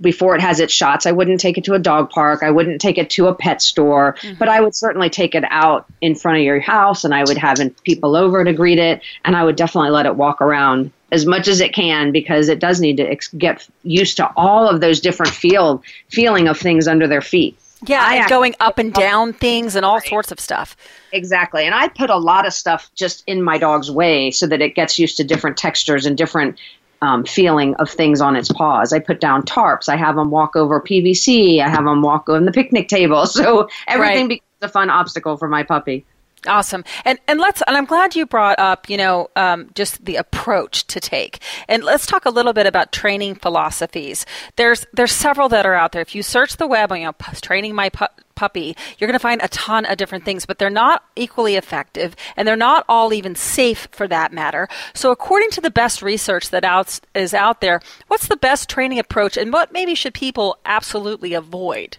before 0.00 0.34
it 0.34 0.40
has 0.40 0.60
its 0.60 0.72
shots. 0.72 1.06
I 1.06 1.12
wouldn't 1.12 1.40
take 1.40 1.58
it 1.58 1.64
to 1.64 1.74
a 1.74 1.78
dog 1.78 2.10
park. 2.10 2.42
I 2.42 2.50
wouldn't 2.50 2.80
take 2.80 2.98
it 2.98 3.10
to 3.10 3.26
a 3.26 3.34
pet 3.34 3.62
store, 3.62 4.16
mm-hmm. 4.20 4.38
but 4.38 4.48
I 4.48 4.60
would 4.60 4.74
certainly 4.74 5.10
take 5.10 5.34
it 5.34 5.44
out 5.48 5.86
in 6.00 6.14
front 6.14 6.38
of 6.38 6.44
your 6.44 6.60
house 6.60 7.04
and 7.04 7.14
I 7.14 7.24
would 7.24 7.38
have 7.38 7.58
people 7.84 8.16
over 8.16 8.44
to 8.44 8.52
greet 8.52 8.78
it 8.78 9.02
and 9.24 9.36
I 9.36 9.44
would 9.44 9.56
definitely 9.56 9.90
let 9.90 10.06
it 10.06 10.16
walk 10.16 10.40
around 10.40 10.92
as 11.12 11.26
much 11.26 11.48
as 11.48 11.60
it 11.60 11.74
can 11.74 12.12
because 12.12 12.48
it 12.48 12.58
does 12.58 12.80
need 12.80 12.96
to 12.98 13.02
ex- 13.02 13.28
get 13.28 13.66
used 13.82 14.16
to 14.18 14.30
all 14.36 14.68
of 14.68 14.80
those 14.80 15.00
different 15.00 15.32
feel 15.32 15.82
feeling 16.08 16.48
of 16.48 16.58
things 16.58 16.86
under 16.86 17.08
their 17.08 17.22
feet. 17.22 17.58
Yeah, 17.86 18.02
I 18.02 18.28
going 18.28 18.54
up 18.60 18.78
and 18.78 18.92
down 18.92 19.32
things 19.32 19.74
and 19.74 19.86
all 19.86 19.96
right. 19.96 20.06
sorts 20.06 20.30
of 20.30 20.38
stuff. 20.38 20.76
Exactly. 21.12 21.64
And 21.64 21.74
I 21.74 21.88
put 21.88 22.10
a 22.10 22.16
lot 22.16 22.46
of 22.46 22.52
stuff 22.52 22.90
just 22.94 23.24
in 23.26 23.42
my 23.42 23.56
dog's 23.56 23.90
way 23.90 24.30
so 24.30 24.46
that 24.46 24.60
it 24.60 24.74
gets 24.74 24.98
used 24.98 25.16
to 25.16 25.24
different 25.24 25.56
textures 25.56 26.04
and 26.04 26.16
different 26.16 26.58
um, 27.02 27.24
feeling 27.24 27.74
of 27.76 27.90
things 27.90 28.20
on 28.20 28.36
its 28.36 28.50
paws. 28.52 28.92
I 28.92 28.98
put 28.98 29.20
down 29.20 29.42
tarps. 29.42 29.88
I 29.88 29.96
have 29.96 30.16
them 30.16 30.30
walk 30.30 30.56
over 30.56 30.80
PVC. 30.80 31.60
I 31.60 31.68
have 31.68 31.84
them 31.84 32.02
walk 32.02 32.28
on 32.28 32.44
the 32.44 32.52
picnic 32.52 32.88
table. 32.88 33.26
So 33.40 33.68
everything 33.86 34.24
right. 34.24 34.28
becomes 34.28 34.50
a 34.60 34.68
fun 34.68 34.90
obstacle 34.90 35.36
for 35.36 35.48
my 35.48 35.62
puppy. 35.62 36.04
Awesome, 36.46 36.84
and 37.04 37.18
and 37.28 37.38
let's 37.38 37.62
and 37.66 37.76
I'm 37.76 37.84
glad 37.84 38.16
you 38.16 38.24
brought 38.24 38.58
up 38.58 38.88
you 38.88 38.96
know 38.96 39.28
um, 39.36 39.68
just 39.74 40.02
the 40.04 40.16
approach 40.16 40.86
to 40.86 40.98
take, 40.98 41.40
and 41.68 41.84
let's 41.84 42.06
talk 42.06 42.24
a 42.24 42.30
little 42.30 42.54
bit 42.54 42.66
about 42.66 42.92
training 42.92 43.34
philosophies. 43.34 44.24
There's 44.56 44.86
there's 44.94 45.12
several 45.12 45.50
that 45.50 45.66
are 45.66 45.74
out 45.74 45.92
there. 45.92 46.00
If 46.00 46.14
you 46.14 46.22
search 46.22 46.56
the 46.56 46.66
web, 46.66 46.92
on 46.92 47.00
you 47.00 47.06
know, 47.06 47.14
training 47.42 47.74
my 47.74 47.90
pu- 47.90 48.06
puppy, 48.36 48.74
you're 48.96 49.06
going 49.06 49.18
to 49.18 49.18
find 49.18 49.42
a 49.42 49.48
ton 49.48 49.84
of 49.84 49.98
different 49.98 50.24
things, 50.24 50.46
but 50.46 50.58
they're 50.58 50.70
not 50.70 51.04
equally 51.14 51.56
effective, 51.56 52.16
and 52.38 52.48
they're 52.48 52.56
not 52.56 52.86
all 52.88 53.12
even 53.12 53.34
safe 53.34 53.86
for 53.90 54.08
that 54.08 54.32
matter. 54.32 54.66
So, 54.94 55.10
according 55.10 55.50
to 55.50 55.60
the 55.60 55.70
best 55.70 56.00
research 56.00 56.48
that 56.48 56.64
out, 56.64 57.00
is 57.14 57.34
out 57.34 57.60
there, 57.60 57.82
what's 58.08 58.28
the 58.28 58.36
best 58.38 58.70
training 58.70 58.98
approach, 58.98 59.36
and 59.36 59.52
what 59.52 59.74
maybe 59.74 59.94
should 59.94 60.14
people 60.14 60.56
absolutely 60.64 61.34
avoid? 61.34 61.98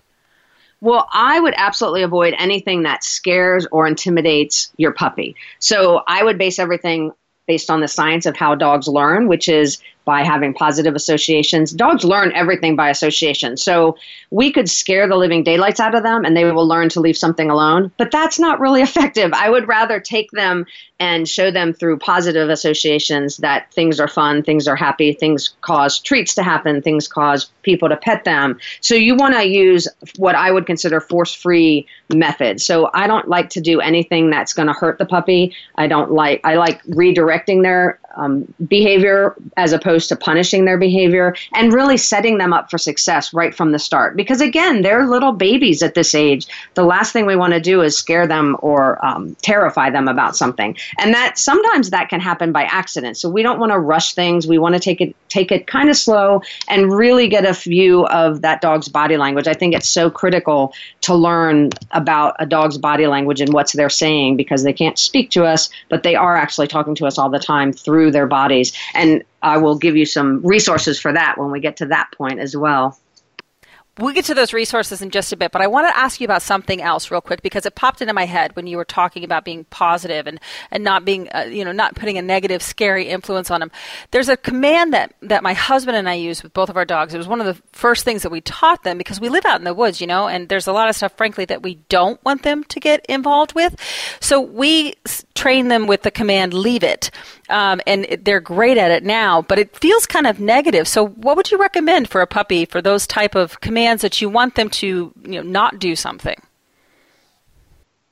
Well, 0.82 1.08
I 1.14 1.40
would 1.40 1.54
absolutely 1.58 2.02
avoid 2.02 2.34
anything 2.38 2.84
that 2.84 3.04
scares 3.04 3.68
or 3.72 3.88
intimidates 3.88 4.72
your 4.78 4.92
puppy. 4.92 5.36
So 5.60 6.02
I 6.08 6.24
would 6.24 6.40
base 6.40 6.58
everything 6.58 7.12
based 7.48 7.70
on 7.70 7.82
the 7.82 7.88
science 7.88 8.26
of 8.26 8.36
how 8.36 8.56
dogs 8.56 8.88
learn, 8.88 9.28
which 9.28 9.48
is 9.48 9.80
by 10.06 10.24
having 10.24 10.54
positive 10.54 10.96
associations. 10.96 11.72
Dogs 11.72 12.04
learn 12.04 12.32
everything 12.34 12.76
by 12.76 12.90
association. 12.90 13.58
So 13.58 13.98
we 14.32 14.52
could 14.52 14.70
scare 14.70 15.08
the 15.08 15.16
living 15.16 15.44
daylights 15.44 15.80
out 15.80 15.96
of 15.96 16.04
them 16.04 16.26
and 16.26 16.36
they 16.36 16.46
will 16.46 16.68
learn 16.68 16.90
to 16.90 17.00
leave 17.00 17.18
something 17.18 17.50
alone, 17.50 17.92
but 17.98 18.12
that's 18.12 18.40
not 18.40 18.60
really 18.60 18.82
effective. 18.90 19.32
I 19.34 19.50
would 19.50 19.68
rather 19.68 20.00
take 20.00 20.32
them 20.32 20.66
and 21.02 21.28
show 21.28 21.50
them 21.50 21.74
through 21.74 21.98
positive 21.98 22.50
associations 22.50 23.38
that 23.38 23.74
things 23.74 24.00
are 24.00 24.08
fun, 24.08 24.44
things 24.44 24.68
are 24.68 24.76
happy, 24.76 25.14
things 25.14 25.56
cause 25.62 26.00
treats 26.00 26.36
to 26.36 26.44
happen, 26.44 26.80
things 26.80 27.08
cause 27.08 27.50
people 27.64 27.90
to 27.90 27.98
pet 27.98 28.24
them. 28.24 28.60
So 28.82 28.94
you 28.94 29.16
want 29.16 29.34
to 29.34 29.48
use 29.48 29.88
what 30.18 30.36
I 30.36 30.52
would 30.52 30.68
consider 30.68 31.00
force-free 31.00 31.88
methods. 32.14 32.64
So 32.64 32.92
I 32.94 33.08
don't 33.08 33.28
like 33.28 33.50
to 33.52 33.62
do 33.62 33.82
anything 33.82 34.30
that's 34.30 34.54
going 34.54 34.68
to 34.68 34.74
hurt 34.74 35.00
the 35.00 35.06
puppy. 35.08 35.56
I 35.76 35.88
don't 35.88 36.12
like 36.12 36.40
I 36.44 36.56
like 36.56 36.84
redirecting 36.84 37.64
their 37.64 38.00
um, 38.16 38.54
behavior 38.68 39.36
as 39.58 39.74
opposed 39.74 39.91
to 40.00 40.16
punishing 40.16 40.66
their 40.66 40.78
behavior 40.78 41.36
and 41.54 41.74
really 41.74 41.98
setting 41.98 42.38
them 42.38 42.54
up 42.54 42.70
for 42.70 42.78
success 42.78 43.34
right 43.34 43.54
from 43.56 43.72
the 43.72 43.80
start. 43.80 44.16
Because 44.16 44.42
again, 44.42 44.82
they're 44.82 45.08
little 45.08 45.32
babies 45.32 45.82
at 45.84 45.96
this 45.96 46.14
age. 46.16 46.48
The 46.74 46.84
last 46.84 47.14
thing 47.14 47.26
we 47.26 47.36
want 47.36 47.54
to 47.54 47.60
do 47.60 47.82
is 47.82 47.98
scare 47.98 48.28
them 48.28 48.58
or 48.62 49.04
um, 49.06 49.36
terrify 49.42 49.90
them 49.90 50.08
about 50.08 50.36
something. 50.36 50.78
And 51.00 51.14
that 51.14 51.38
sometimes 51.38 51.90
that 51.90 52.10
can 52.10 52.20
happen 52.20 52.52
by 52.52 52.64
accident. 52.64 53.18
So 53.18 53.30
we 53.30 53.44
don't 53.44 53.60
want 53.60 53.72
to 53.72 53.80
rush 53.80 54.14
things. 54.14 54.48
We 54.48 54.58
want 54.58 54.76
to 54.76 54.80
take 54.80 55.02
it 55.02 55.16
take 55.30 55.52
it 55.52 55.66
kind 55.66 55.90
of 55.90 55.96
slow 55.96 56.42
and 56.68 56.92
really 56.92 57.28
get 57.28 57.46
a 57.46 57.54
view 57.54 58.06
of 58.08 58.42
that 58.42 58.62
dog's 58.62 58.90
body 58.90 59.18
language. 59.18 59.48
I 59.48 59.54
think 59.54 59.74
it's 59.74 59.88
so 59.88 60.10
critical 60.10 60.74
to 61.02 61.16
learn 61.16 61.70
about 61.92 62.36
a 62.40 62.46
dog's 62.46 62.78
body 62.78 63.08
language 63.08 63.40
and 63.40 63.54
what's 63.54 63.72
they're 63.72 63.90
saying 63.90 64.36
because 64.36 64.64
they 64.64 64.74
can't 64.74 65.00
speak 65.00 65.32
to 65.32 65.46
us, 65.46 65.70
but 65.90 66.04
they 66.04 66.16
are 66.16 66.36
actually 66.36 66.68
talking 66.68 66.96
to 66.96 67.06
us 67.06 67.18
all 67.18 67.30
the 67.30 67.40
time 67.40 67.72
through 67.72 68.12
their 68.12 68.28
bodies. 68.28 68.74
And 68.94 69.24
I 69.42 69.58
will 69.58 69.78
give 69.78 69.98
you 69.98 70.06
some 70.06 70.42
resources 70.46 71.00
for 71.00 71.14
that 71.14 71.38
when 71.38 71.52
we 71.52 71.60
get 71.60 71.78
to 71.78 71.88
that 71.88 72.12
point 72.16 72.40
as 72.40 72.56
well. 72.56 72.98
We'll 74.00 74.14
get 74.14 74.24
to 74.26 74.34
those 74.34 74.54
resources 74.54 75.02
in 75.02 75.10
just 75.10 75.34
a 75.34 75.38
bit, 75.38 75.52
but 75.52 75.62
I 75.62 75.68
want 75.68 75.86
to 75.86 75.98
ask 75.98 76.22
you 76.22 76.26
about 76.26 76.42
something 76.42 76.82
else 76.82 77.12
real 77.12 77.20
quick 77.20 77.42
because 77.42 77.66
it 77.66 77.76
popped 77.76 78.02
into 78.02 78.14
my 78.14 78.26
head 78.26 78.56
when 78.56 78.66
you 78.66 78.78
were 78.78 78.86
talking 78.86 79.26
about 79.26 79.44
being 79.44 79.66
positive 79.66 80.28
and, 80.28 80.40
and 80.72 80.82
not 80.82 81.04
being, 81.04 81.28
uh, 81.36 81.42
you 81.42 81.66
know, 81.66 81.74
not 81.74 81.96
putting 81.96 82.18
a 82.18 82.22
negative, 82.22 82.64
scary 82.64 83.10
influence 83.10 83.52
on 83.52 83.60
them. 83.60 83.70
There's 84.12 84.30
a 84.30 84.38
command 84.38 84.94
that, 84.94 85.14
that 85.24 85.44
my 85.44 85.52
husband 85.52 85.98
and 85.98 86.08
I 86.08 86.14
use 86.14 86.42
with 86.42 86.54
both 86.54 86.70
of 86.70 86.78
our 86.78 86.86
dogs. 86.86 87.14
It 87.14 87.18
was 87.18 87.28
one 87.28 87.42
of 87.42 87.46
the 87.46 87.62
first 87.74 88.06
things 88.06 88.24
that 88.24 88.32
we 88.32 88.40
taught 88.40 88.84
them 88.84 88.98
because 88.98 89.20
we 89.20 89.28
live 89.28 89.46
out 89.46 89.60
in 89.60 89.66
the 89.66 89.74
woods, 89.74 90.00
you 90.00 90.08
know, 90.08 90.30
and 90.30 90.48
there's 90.48 90.68
a 90.68 90.74
lot 90.74 90.88
of 90.88 90.96
stuff, 90.96 91.12
frankly, 91.18 91.44
that 91.46 91.62
we 91.62 91.76
don't 91.90 92.24
want 92.24 92.44
them 92.44 92.64
to 92.64 92.80
get 92.80 93.06
involved 93.08 93.54
with. 93.56 93.76
So 94.22 94.40
we 94.40 94.96
train 95.36 95.68
them 95.68 95.86
with 95.86 96.04
the 96.04 96.12
command, 96.12 96.54
leave 96.54 96.84
it 96.84 97.12
um, 97.52 97.82
and 97.86 98.06
they're 98.22 98.40
great 98.40 98.78
at 98.78 98.92
it 98.92 99.04
now, 99.04 99.42
but 99.44 99.60
it 99.60 99.76
feels 99.78 100.06
kind 100.06 100.26
of 100.26 100.40
negative. 100.40 100.88
So, 100.88 101.08
what 101.08 101.38
would 101.38 101.52
you 101.52 101.58
recommend 101.58 102.10
for 102.10 102.22
a 102.22 102.28
puppy 102.28 102.66
for 102.66 102.82
those 102.82 103.06
type 103.06 103.36
of 103.36 103.62
commands 103.62 104.02
that 104.02 104.22
you 104.22 104.30
want 104.30 104.56
them 104.56 104.70
to 104.70 105.14
you 105.24 105.32
know, 105.32 105.42
not 105.42 105.80
do 105.80 105.96
something? 105.96 106.36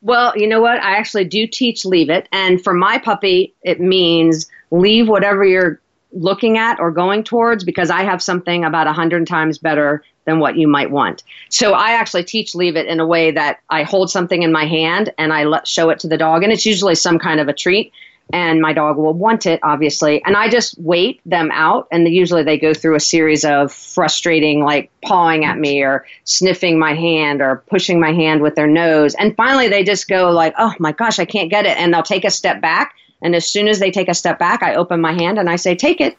Well, 0.01 0.37
you 0.37 0.47
know 0.47 0.61
what? 0.61 0.81
I 0.81 0.95
actually 0.95 1.25
do 1.25 1.45
teach 1.47 1.85
leave 1.85 2.09
it, 2.09 2.27
and 2.31 2.63
for 2.63 2.73
my 2.73 2.97
puppy, 2.99 3.53
it 3.63 3.79
means 3.79 4.47
leave 4.71 5.07
whatever 5.07 5.43
you're 5.43 5.81
looking 6.11 6.57
at 6.57 6.79
or 6.79 6.91
going 6.91 7.23
towards 7.23 7.63
because 7.63 7.89
I 7.89 8.03
have 8.03 8.21
something 8.21 8.65
about 8.65 8.87
a 8.87 8.93
hundred 8.93 9.27
times 9.27 9.57
better 9.57 10.03
than 10.25 10.39
what 10.39 10.57
you 10.57 10.67
might 10.67 10.91
want. 10.91 11.23
So 11.49 11.73
I 11.73 11.91
actually 11.91 12.23
teach 12.23 12.55
leave 12.55 12.75
it 12.75 12.87
in 12.87 12.99
a 12.99 13.05
way 13.05 13.31
that 13.31 13.59
I 13.69 13.83
hold 13.83 14.09
something 14.09 14.41
in 14.43 14.51
my 14.51 14.65
hand 14.65 15.13
and 15.17 15.33
I 15.33 15.43
let 15.43 15.67
show 15.67 15.89
it 15.89 15.99
to 15.99 16.07
the 16.07 16.17
dog, 16.17 16.43
and 16.43 16.51
it's 16.51 16.65
usually 16.65 16.95
some 16.95 17.19
kind 17.19 17.39
of 17.39 17.47
a 17.47 17.53
treat. 17.53 17.91
And 18.31 18.61
my 18.61 18.73
dog 18.73 18.97
will 18.97 19.13
want 19.13 19.45
it, 19.45 19.59
obviously. 19.63 20.23
And 20.23 20.37
I 20.37 20.49
just 20.49 20.77
wait 20.79 21.19
them 21.25 21.49
out. 21.51 21.87
And 21.91 22.07
usually 22.07 22.43
they 22.43 22.59
go 22.59 22.73
through 22.73 22.95
a 22.95 22.99
series 22.99 23.43
of 23.43 23.73
frustrating, 23.73 24.63
like 24.63 24.91
pawing 25.03 25.45
at 25.45 25.57
me 25.57 25.81
or 25.81 26.05
sniffing 26.25 26.77
my 26.77 26.93
hand 26.93 27.41
or 27.41 27.63
pushing 27.69 27.99
my 27.99 28.11
hand 28.11 28.41
with 28.41 28.55
their 28.55 28.67
nose. 28.67 29.15
And 29.15 29.35
finally 29.35 29.67
they 29.67 29.83
just 29.83 30.07
go, 30.07 30.29
like, 30.29 30.53
oh 30.59 30.75
my 30.77 30.91
gosh, 30.91 31.17
I 31.17 31.25
can't 31.25 31.49
get 31.49 31.65
it. 31.65 31.77
And 31.77 31.93
they'll 31.93 32.03
take 32.03 32.23
a 32.23 32.31
step 32.31 32.61
back 32.61 32.93
and 33.21 33.35
as 33.35 33.45
soon 33.45 33.67
as 33.67 33.79
they 33.79 33.91
take 33.91 34.09
a 34.09 34.13
step 34.13 34.39
back, 34.39 34.63
I 34.63 34.75
open 34.75 35.01
my 35.01 35.13
hand 35.13 35.39
and 35.39 35.49
I 35.49 35.55
say, 35.55 35.75
take 35.75 36.01
it. 36.01 36.17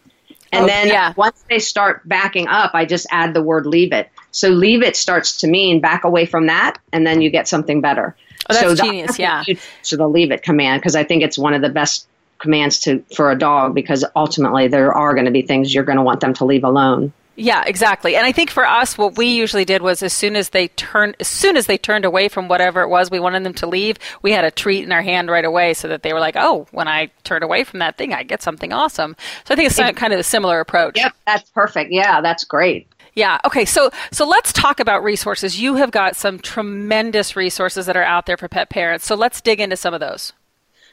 And 0.52 0.64
oh, 0.64 0.66
then 0.66 0.88
yeah. 0.88 1.14
once 1.16 1.44
they 1.48 1.58
start 1.58 2.06
backing 2.08 2.48
up, 2.48 2.72
I 2.74 2.84
just 2.84 3.06
add 3.10 3.34
the 3.34 3.42
word 3.42 3.66
leave 3.66 3.92
it. 3.92 4.10
So 4.32 4.48
leave 4.48 4.82
it 4.82 4.96
starts 4.96 5.36
to 5.38 5.46
mean 5.46 5.80
back 5.80 6.04
away 6.04 6.26
from 6.26 6.46
that, 6.46 6.78
and 6.92 7.06
then 7.06 7.20
you 7.20 7.30
get 7.30 7.48
something 7.48 7.80
better. 7.80 8.16
Oh, 8.48 8.54
that's 8.54 8.60
so 8.60 8.74
genius, 8.74 9.18
yeah. 9.18 9.44
So 9.82 9.96
the 9.96 10.08
leave 10.08 10.30
it 10.30 10.42
command, 10.42 10.80
because 10.80 10.96
I 10.96 11.04
think 11.04 11.22
it's 11.22 11.38
one 11.38 11.54
of 11.54 11.62
the 11.62 11.68
best 11.68 12.06
commands 12.38 12.80
to 12.80 13.04
for 13.14 13.30
a 13.30 13.38
dog 13.38 13.74
because 13.74 14.04
ultimately 14.16 14.66
there 14.66 14.94
are 14.94 15.12
going 15.14 15.26
to 15.26 15.30
be 15.30 15.42
things 15.42 15.74
you're 15.74 15.84
going 15.84 15.98
to 15.98 16.02
want 16.02 16.20
them 16.20 16.32
to 16.34 16.44
leave 16.44 16.64
alone. 16.64 17.12
Yeah, 17.36 17.62
exactly. 17.66 18.16
And 18.16 18.26
I 18.26 18.32
think 18.32 18.50
for 18.50 18.66
us, 18.66 18.98
what 18.98 19.16
we 19.16 19.26
usually 19.26 19.64
did 19.64 19.80
was 19.80 20.02
as 20.02 20.12
soon 20.12 20.36
as 20.36 20.50
they 20.50 20.68
turned, 20.68 21.16
as 21.20 21.28
soon 21.28 21.56
as 21.56 21.66
they 21.66 21.78
turned 21.78 22.04
away 22.04 22.28
from 22.28 22.48
whatever 22.48 22.82
it 22.82 22.88
was 22.88 23.10
we 23.10 23.18
wanted 23.18 23.44
them 23.44 23.54
to 23.54 23.66
leave, 23.66 23.96
we 24.20 24.32
had 24.32 24.44
a 24.44 24.50
treat 24.50 24.84
in 24.84 24.92
our 24.92 25.00
hand 25.00 25.30
right 25.30 25.44
away, 25.44 25.72
so 25.72 25.88
that 25.88 26.02
they 26.02 26.12
were 26.12 26.20
like, 26.20 26.36
"Oh, 26.36 26.66
when 26.72 26.86
I 26.86 27.10
turn 27.24 27.42
away 27.42 27.64
from 27.64 27.78
that 27.78 27.96
thing, 27.96 28.12
I 28.12 28.24
get 28.24 28.42
something 28.42 28.74
awesome." 28.74 29.16
So 29.46 29.54
I 29.54 29.56
think 29.56 29.70
it's 29.70 29.98
kind 29.98 30.12
of 30.12 30.18
a 30.18 30.24
similar 30.24 30.60
approach. 30.60 30.98
Yep, 30.98 31.14
that's 31.26 31.48
perfect. 31.50 31.92
Yeah, 31.92 32.20
that's 32.20 32.44
great. 32.44 32.88
Yeah. 33.14 33.38
Okay. 33.44 33.64
So 33.64 33.90
so 34.12 34.26
let's 34.26 34.52
talk 34.52 34.80
about 34.80 35.02
resources. 35.02 35.60
You 35.60 35.76
have 35.76 35.90
got 35.90 36.16
some 36.16 36.38
tremendous 36.38 37.36
resources 37.36 37.86
that 37.86 37.96
are 37.96 38.04
out 38.04 38.26
there 38.26 38.36
for 38.36 38.48
pet 38.48 38.70
parents. 38.70 39.06
So 39.06 39.14
let's 39.14 39.40
dig 39.40 39.60
into 39.60 39.76
some 39.76 39.94
of 39.94 40.00
those. 40.00 40.32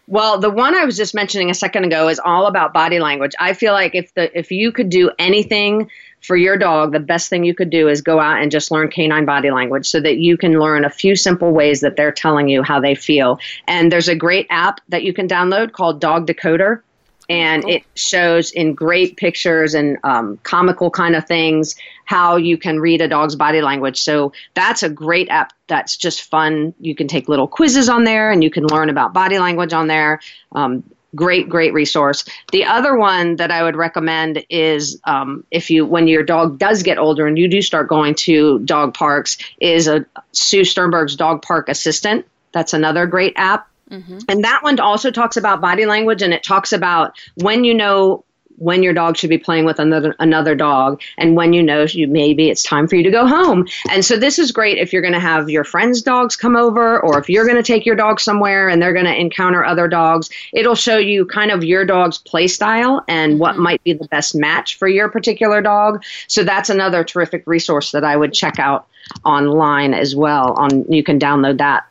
Well, 0.09 0.39
the 0.39 0.49
one 0.49 0.74
I 0.74 0.86
was 0.86 0.95
just 0.95 1.13
mentioning 1.13 1.49
a 1.49 1.53
second 1.53 1.84
ago 1.84 2.07
is 2.07 2.18
all 2.18 2.47
about 2.47 2.74
body 2.74 2.99
language. 2.99 3.34
I 3.39 3.53
feel 3.53 3.74
like 3.74 3.93
if 3.93 4.13
the 4.13 4.36
if 4.38 4.51
you 4.51 4.72
could 4.72 4.89
do 4.89 5.11
anything 5.20 5.89
for 6.22 6.38
your 6.38 6.57
dog, 6.57 6.93
the 6.93 6.99
best 6.99 7.30
thing 7.30 7.43
you 7.43 7.53
could 7.53 7.70
do 7.70 7.89
is 7.89 8.01
go 8.01 8.20
out 8.20 8.41
and 8.41 8.49
just 8.49 8.72
learn 8.72 8.89
canine 8.89 9.26
body 9.26 9.51
language 9.51 9.86
so 9.86 9.99
that 9.99 10.18
you 10.18 10.38
can 10.38 10.59
learn 10.59 10.86
a 10.86 10.89
few 10.89 11.15
simple 11.15 11.51
ways 11.51 11.82
that 11.82 11.97
they're 11.97 12.11
telling 12.11 12.47
you 12.47 12.63
how 12.63 12.80
they 12.80 12.95
feel. 12.95 13.38
And 13.68 13.91
there's 13.91 14.07
a 14.07 14.15
great 14.15 14.47
app 14.49 14.80
that 14.89 15.03
you 15.03 15.13
can 15.13 15.28
download 15.28 15.74
called 15.74 15.99
Dog 15.99 16.26
Decoder. 16.26 16.82
And 17.30 17.63
cool. 17.63 17.73
it 17.73 17.84
shows 17.95 18.51
in 18.51 18.73
great 18.73 19.17
pictures 19.17 19.73
and 19.73 19.97
um, 20.03 20.39
comical 20.43 20.89
kind 20.89 21.15
of 21.15 21.28
things 21.28 21.75
how 22.05 22.38
you 22.38 22.57
can 22.57 22.80
read 22.80 23.01
a 23.01 23.07
dog's 23.07 23.36
body 23.36 23.61
language. 23.61 23.99
So 23.99 24.32
that's 24.53 24.82
a 24.82 24.89
great 24.89 25.28
app 25.30 25.51
that's 25.67 25.97
just 25.97 26.23
fun. 26.23 26.73
You 26.80 26.95
can 26.95 27.07
take 27.07 27.28
little 27.28 27.47
quizzes 27.47 27.89
on 27.89 28.05
there 28.05 28.32
and 28.32 28.43
you 28.43 28.49
can 28.49 28.65
learn 28.65 28.89
about 28.89 29.13
body 29.13 29.39
language 29.39 29.73
on 29.73 29.88
there. 29.88 30.21
Um, 30.53 30.84
great 31.15 31.47
great 31.47 31.73
resource 31.73 32.25
the 32.51 32.65
other 32.65 32.97
one 32.97 33.38
that 33.38 33.49
i 33.49 33.63
would 33.63 33.78
recommend 33.78 34.43
is 34.49 34.99
um, 35.05 35.43
if 35.51 35.69
you 35.69 35.86
when 35.86 36.07
your 36.07 36.21
dog 36.21 36.59
does 36.59 36.84
get 36.84 36.97
older 36.97 37.25
and 37.25 37.38
you 37.38 37.47
do 37.47 37.61
start 37.61 37.88
going 37.88 38.13
to 38.13 38.59
dog 38.59 38.93
parks 38.93 39.38
is 39.61 39.88
a 39.88 40.05
sue 40.34 40.65
sternberg's 40.65 41.15
dog 41.15 41.41
park 41.41 41.69
assistant 41.69 42.25
that's 42.51 42.73
another 42.73 43.05
great 43.05 43.34
app 43.38 43.69
mm-hmm. 43.89 44.19
and 44.29 44.43
that 44.43 44.63
one 44.63 44.79
also 44.79 45.11
talks 45.11 45.38
about 45.38 45.61
body 45.61 45.85
language 45.85 46.21
and 46.21 46.33
it 46.33 46.43
talks 46.43 46.73
about 46.73 47.17
when 47.35 47.63
you 47.63 47.73
know 47.73 48.23
when 48.57 48.81
your 48.83 48.93
dog 48.93 49.17
should 49.17 49.29
be 49.29 49.38
playing 49.38 49.65
with 49.65 49.79
another 49.79 50.15
another 50.19 50.55
dog 50.55 51.01
and 51.17 51.35
when 51.35 51.53
you 51.53 51.63
know 51.63 51.83
you 51.83 52.07
maybe 52.07 52.49
it's 52.49 52.63
time 52.63 52.88
for 52.88 52.95
you 52.95 53.03
to 53.03 53.11
go 53.11 53.25
home. 53.25 53.67
And 53.89 54.03
so 54.03 54.17
this 54.17 54.39
is 54.39 54.51
great 54.51 54.77
if 54.77 54.91
you're 54.91 55.01
going 55.01 55.13
to 55.13 55.19
have 55.19 55.49
your 55.49 55.63
friends' 55.63 56.01
dogs 56.01 56.35
come 56.35 56.55
over 56.55 56.99
or 56.99 57.19
if 57.19 57.29
you're 57.29 57.45
going 57.45 57.57
to 57.57 57.63
take 57.63 57.85
your 57.85 57.95
dog 57.95 58.19
somewhere 58.19 58.67
and 58.67 58.81
they're 58.81 58.93
going 58.93 59.05
to 59.05 59.15
encounter 59.15 59.63
other 59.63 59.88
dogs. 59.88 60.29
It'll 60.53 60.75
show 60.75 60.97
you 60.97 61.25
kind 61.25 61.51
of 61.51 61.63
your 61.63 61.85
dog's 61.85 62.17
play 62.17 62.47
style 62.47 63.03
and 63.07 63.39
what 63.39 63.53
mm-hmm. 63.53 63.63
might 63.63 63.83
be 63.83 63.93
the 63.93 64.07
best 64.07 64.35
match 64.35 64.77
for 64.77 64.88
your 64.88 65.09
particular 65.09 65.61
dog. 65.61 66.03
So 66.27 66.43
that's 66.43 66.69
another 66.69 67.03
terrific 67.03 67.43
resource 67.45 67.91
that 67.91 68.03
I 68.03 68.17
would 68.17 68.33
check 68.33 68.59
out 68.59 68.88
online 69.23 69.93
as 69.93 70.15
well. 70.15 70.53
On 70.53 70.91
you 70.91 71.03
can 71.03 71.19
download 71.19 71.59
that. 71.59 71.85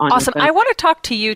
Awesome. 0.00 0.34
I 0.36 0.50
want 0.50 0.68
to 0.68 0.74
talk 0.74 1.02
to 1.04 1.14
you 1.14 1.34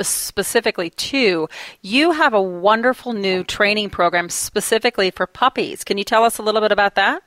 specifically 0.00 0.90
too, 0.90 1.48
you 1.82 2.12
have 2.12 2.32
a 2.34 2.40
wonderful 2.40 3.12
new 3.12 3.44
training 3.44 3.90
program 3.90 4.28
specifically 4.28 5.10
for 5.10 5.26
puppies. 5.26 5.84
Can 5.84 5.98
you 5.98 6.04
tell 6.04 6.24
us 6.24 6.38
a 6.38 6.42
little 6.42 6.60
bit 6.60 6.72
about 6.72 6.94
that? 6.94 7.22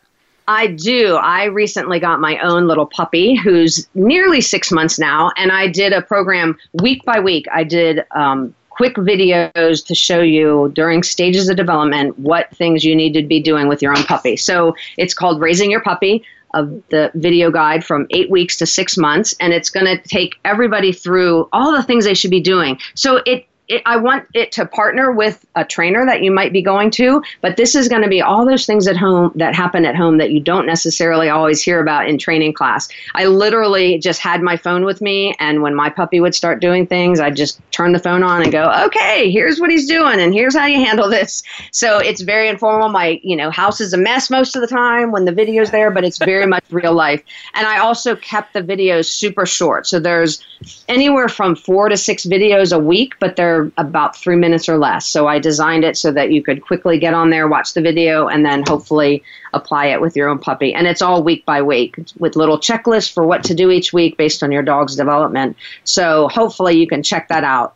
I 0.47 0.67
do. 0.67 1.15
I 1.15 1.45
recently 1.45 1.99
got 1.99 2.19
my 2.19 2.37
own 2.39 2.67
little 2.67 2.85
puppy 2.85 3.35
who's 3.35 3.87
nearly 3.93 4.41
six 4.41 4.71
months 4.71 4.97
now, 4.97 5.31
and 5.37 5.51
I 5.51 5.67
did 5.67 5.93
a 5.93 6.01
program 6.01 6.57
week 6.81 7.05
by 7.05 7.19
week. 7.19 7.45
I 7.53 7.63
did 7.63 8.03
um, 8.11 8.53
quick 8.69 8.95
videos 8.95 9.85
to 9.85 9.95
show 9.95 10.21
you 10.21 10.71
during 10.73 11.03
stages 11.03 11.47
of 11.47 11.55
development 11.55 12.17
what 12.17 12.49
things 12.55 12.83
you 12.83 12.95
need 12.95 13.13
to 13.13 13.23
be 13.23 13.39
doing 13.39 13.67
with 13.67 13.81
your 13.81 13.95
own 13.95 14.03
puppy. 14.03 14.35
So 14.35 14.75
it's 14.97 15.13
called 15.13 15.39
Raising 15.39 15.69
Your 15.69 15.81
Puppy 15.81 16.23
of 16.53 16.81
the 16.89 17.11
video 17.15 17.51
guide 17.51 17.83
from 17.83 18.07
eight 18.09 18.29
weeks 18.29 18.57
to 18.57 18.65
six 18.65 18.97
months, 18.97 19.35
and 19.39 19.53
it's 19.53 19.69
going 19.69 19.85
to 19.85 20.01
take 20.07 20.35
everybody 20.45 20.91
through 20.91 21.47
all 21.51 21.71
the 21.71 21.83
things 21.83 22.05
they 22.05 22.13
should 22.13 22.31
be 22.31 22.41
doing. 22.41 22.79
So 22.95 23.21
it 23.25 23.45
it, 23.71 23.81
I 23.85 23.95
want 23.95 24.27
it 24.33 24.51
to 24.53 24.65
partner 24.65 25.11
with 25.11 25.45
a 25.55 25.63
trainer 25.63 26.05
that 26.05 26.21
you 26.21 26.29
might 26.29 26.51
be 26.51 26.61
going 26.61 26.91
to, 26.91 27.23
but 27.39 27.55
this 27.55 27.73
is 27.73 27.87
going 27.87 28.01
to 28.01 28.09
be 28.09 28.21
all 28.21 28.45
those 28.45 28.65
things 28.65 28.85
at 28.85 28.97
home 28.97 29.31
that 29.35 29.55
happen 29.55 29.85
at 29.85 29.95
home 29.95 30.17
that 30.17 30.31
you 30.31 30.41
don't 30.41 30.65
necessarily 30.65 31.29
always 31.29 31.61
hear 31.63 31.79
about 31.79 32.09
in 32.09 32.17
training 32.17 32.53
class. 32.53 32.89
I 33.15 33.25
literally 33.25 33.97
just 33.97 34.19
had 34.19 34.41
my 34.41 34.57
phone 34.57 34.83
with 34.83 35.01
me, 35.01 35.33
and 35.39 35.61
when 35.61 35.73
my 35.73 35.89
puppy 35.89 36.19
would 36.19 36.35
start 36.35 36.59
doing 36.59 36.85
things, 36.85 37.21
I'd 37.21 37.37
just 37.37 37.61
turn 37.71 37.93
the 37.93 37.99
phone 37.99 38.23
on 38.23 38.41
and 38.41 38.51
go, 38.51 38.69
"Okay, 38.85 39.31
here's 39.31 39.59
what 39.59 39.71
he's 39.71 39.87
doing, 39.87 40.19
and 40.19 40.33
here's 40.33 40.55
how 40.55 40.65
you 40.65 40.83
handle 40.83 41.09
this." 41.09 41.41
So 41.71 41.97
it's 41.97 42.21
very 42.21 42.49
informal. 42.49 42.89
My 42.89 43.21
you 43.23 43.37
know 43.37 43.51
house 43.51 43.79
is 43.79 43.93
a 43.93 43.97
mess 43.97 44.29
most 44.29 44.55
of 44.55 44.61
the 44.61 44.67
time 44.67 45.11
when 45.11 45.23
the 45.23 45.31
video's 45.31 45.71
there, 45.71 45.91
but 45.91 46.03
it's 46.03 46.17
very 46.17 46.45
much 46.45 46.63
real 46.71 46.93
life. 46.93 47.23
And 47.53 47.65
I 47.65 47.79
also 47.79 48.17
kept 48.17 48.53
the 48.53 48.61
videos 48.61 49.05
super 49.05 49.45
short, 49.45 49.87
so 49.87 49.97
there's 49.97 50.43
anywhere 50.89 51.29
from 51.29 51.55
four 51.55 51.87
to 51.87 51.95
six 51.95 52.25
videos 52.25 52.75
a 52.75 52.79
week, 52.79 53.13
but 53.19 53.37
they're 53.37 53.60
about 53.77 54.15
three 54.15 54.35
minutes 54.35 54.69
or 54.69 54.77
less. 54.77 55.07
So 55.07 55.27
I 55.27 55.39
designed 55.39 55.83
it 55.83 55.97
so 55.97 56.11
that 56.11 56.31
you 56.31 56.43
could 56.43 56.61
quickly 56.61 56.97
get 56.97 57.13
on 57.13 57.29
there, 57.29 57.47
watch 57.47 57.73
the 57.73 57.81
video, 57.81 58.27
and 58.27 58.45
then 58.45 58.63
hopefully 58.67 59.23
apply 59.53 59.87
it 59.87 60.01
with 60.01 60.15
your 60.15 60.29
own 60.29 60.39
puppy. 60.39 60.73
And 60.73 60.87
it's 60.87 61.01
all 61.01 61.23
week 61.23 61.45
by 61.45 61.61
week 61.61 61.97
with 62.17 62.35
little 62.35 62.57
checklists 62.57 63.11
for 63.11 63.25
what 63.25 63.43
to 63.45 63.53
do 63.53 63.69
each 63.71 63.93
week 63.93 64.17
based 64.17 64.43
on 64.43 64.51
your 64.51 64.63
dog's 64.63 64.95
development. 64.95 65.57
So 65.83 66.27
hopefully 66.29 66.77
you 66.77 66.87
can 66.87 67.03
check 67.03 67.27
that 67.29 67.43
out 67.43 67.75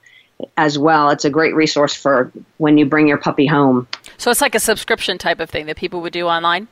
as 0.58 0.78
well. 0.78 1.10
It's 1.10 1.26
a 1.26 1.30
great 1.30 1.56
resource 1.56 1.94
for 1.94 2.32
when 2.58 2.78
you 2.78 2.86
bring 2.86 3.08
your 3.08 3.18
puppy 3.18 3.46
home. 3.46 3.88
So 4.18 4.32
it's 4.32 4.42
like 4.42 4.56
a 4.56 4.60
subscription 4.60 5.18
type 5.18 5.40
of 5.40 5.50
thing 5.50 5.66
that 5.68 5.78
people 5.78 6.02
would 6.02 6.14
do 6.14 6.28
online? 6.28 6.68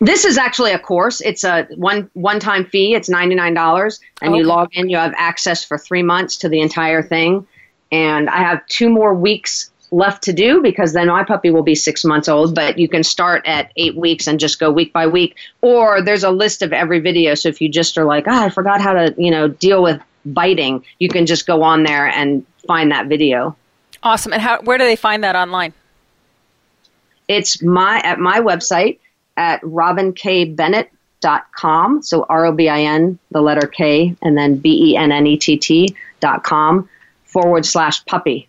This 0.00 0.24
is 0.24 0.38
actually 0.38 0.72
a 0.72 0.78
course. 0.78 1.20
It's 1.20 1.44
a 1.44 1.68
one 1.76 2.10
one 2.14 2.40
time 2.40 2.64
fee. 2.64 2.94
It's 2.94 3.10
ninety 3.10 3.34
nine 3.34 3.52
dollars, 3.52 4.00
and 4.22 4.30
okay. 4.30 4.38
you 4.38 4.44
log 4.46 4.70
in. 4.72 4.88
You 4.88 4.96
have 4.96 5.12
access 5.18 5.62
for 5.62 5.76
three 5.76 6.02
months 6.02 6.38
to 6.38 6.48
the 6.48 6.60
entire 6.62 7.02
thing 7.02 7.46
and 7.90 8.30
I 8.30 8.38
have 8.38 8.64
two 8.66 8.88
more 8.88 9.14
weeks 9.14 9.70
left 9.92 10.22
to 10.22 10.32
do 10.32 10.62
because 10.62 10.92
then 10.92 11.08
my 11.08 11.24
puppy 11.24 11.50
will 11.50 11.64
be 11.64 11.74
six 11.74 12.04
months 12.04 12.28
old. 12.28 12.54
But 12.54 12.78
you 12.78 12.88
can 12.88 13.02
start 13.02 13.42
at 13.46 13.72
eight 13.76 13.96
weeks 13.96 14.26
and 14.26 14.38
just 14.38 14.60
go 14.60 14.70
week 14.70 14.92
by 14.92 15.06
week. 15.06 15.36
Or 15.62 16.02
there's 16.02 16.24
a 16.24 16.30
list 16.30 16.60
of 16.62 16.72
every 16.72 17.00
video. 17.00 17.34
So 17.34 17.48
if 17.48 17.60
you 17.60 17.68
just 17.68 17.98
are 17.98 18.04
like, 18.04 18.24
oh, 18.26 18.44
I 18.44 18.50
forgot 18.50 18.80
how 18.80 18.92
to, 18.92 19.14
you 19.18 19.30
know, 19.30 19.48
deal 19.48 19.82
with 19.82 20.00
biting, 20.24 20.84
you 20.98 21.08
can 21.08 21.26
just 21.26 21.46
go 21.46 21.62
on 21.62 21.82
there 21.82 22.06
and 22.06 22.46
find 22.66 22.90
that 22.92 23.08
video. 23.08 23.56
Awesome. 24.02 24.32
And 24.32 24.40
how? 24.40 24.62
Where 24.62 24.78
do 24.78 24.84
they 24.84 24.96
find 24.96 25.22
that 25.24 25.36
online? 25.36 25.74
It's 27.28 27.62
my 27.62 28.00
at 28.02 28.18
my 28.18 28.40
website 28.40 28.98
at 29.36 29.60
robinkbennett.com. 29.62 32.02
So 32.02 32.24
R 32.28 32.46
O 32.46 32.52
B 32.52 32.68
I 32.68 32.80
N, 32.80 33.20
the 33.30 33.42
letter 33.42 33.68
K, 33.68 34.16
and 34.22 34.38
then 34.38 34.56
B 34.56 34.92
E 34.92 34.96
N 34.96 35.12
N 35.12 35.26
E 35.26 35.36
T 35.36 35.58
T 35.58 35.94
dot 36.20 36.44
com 36.44 36.88
forward 37.32 37.64
slash 37.64 38.04
puppy. 38.06 38.48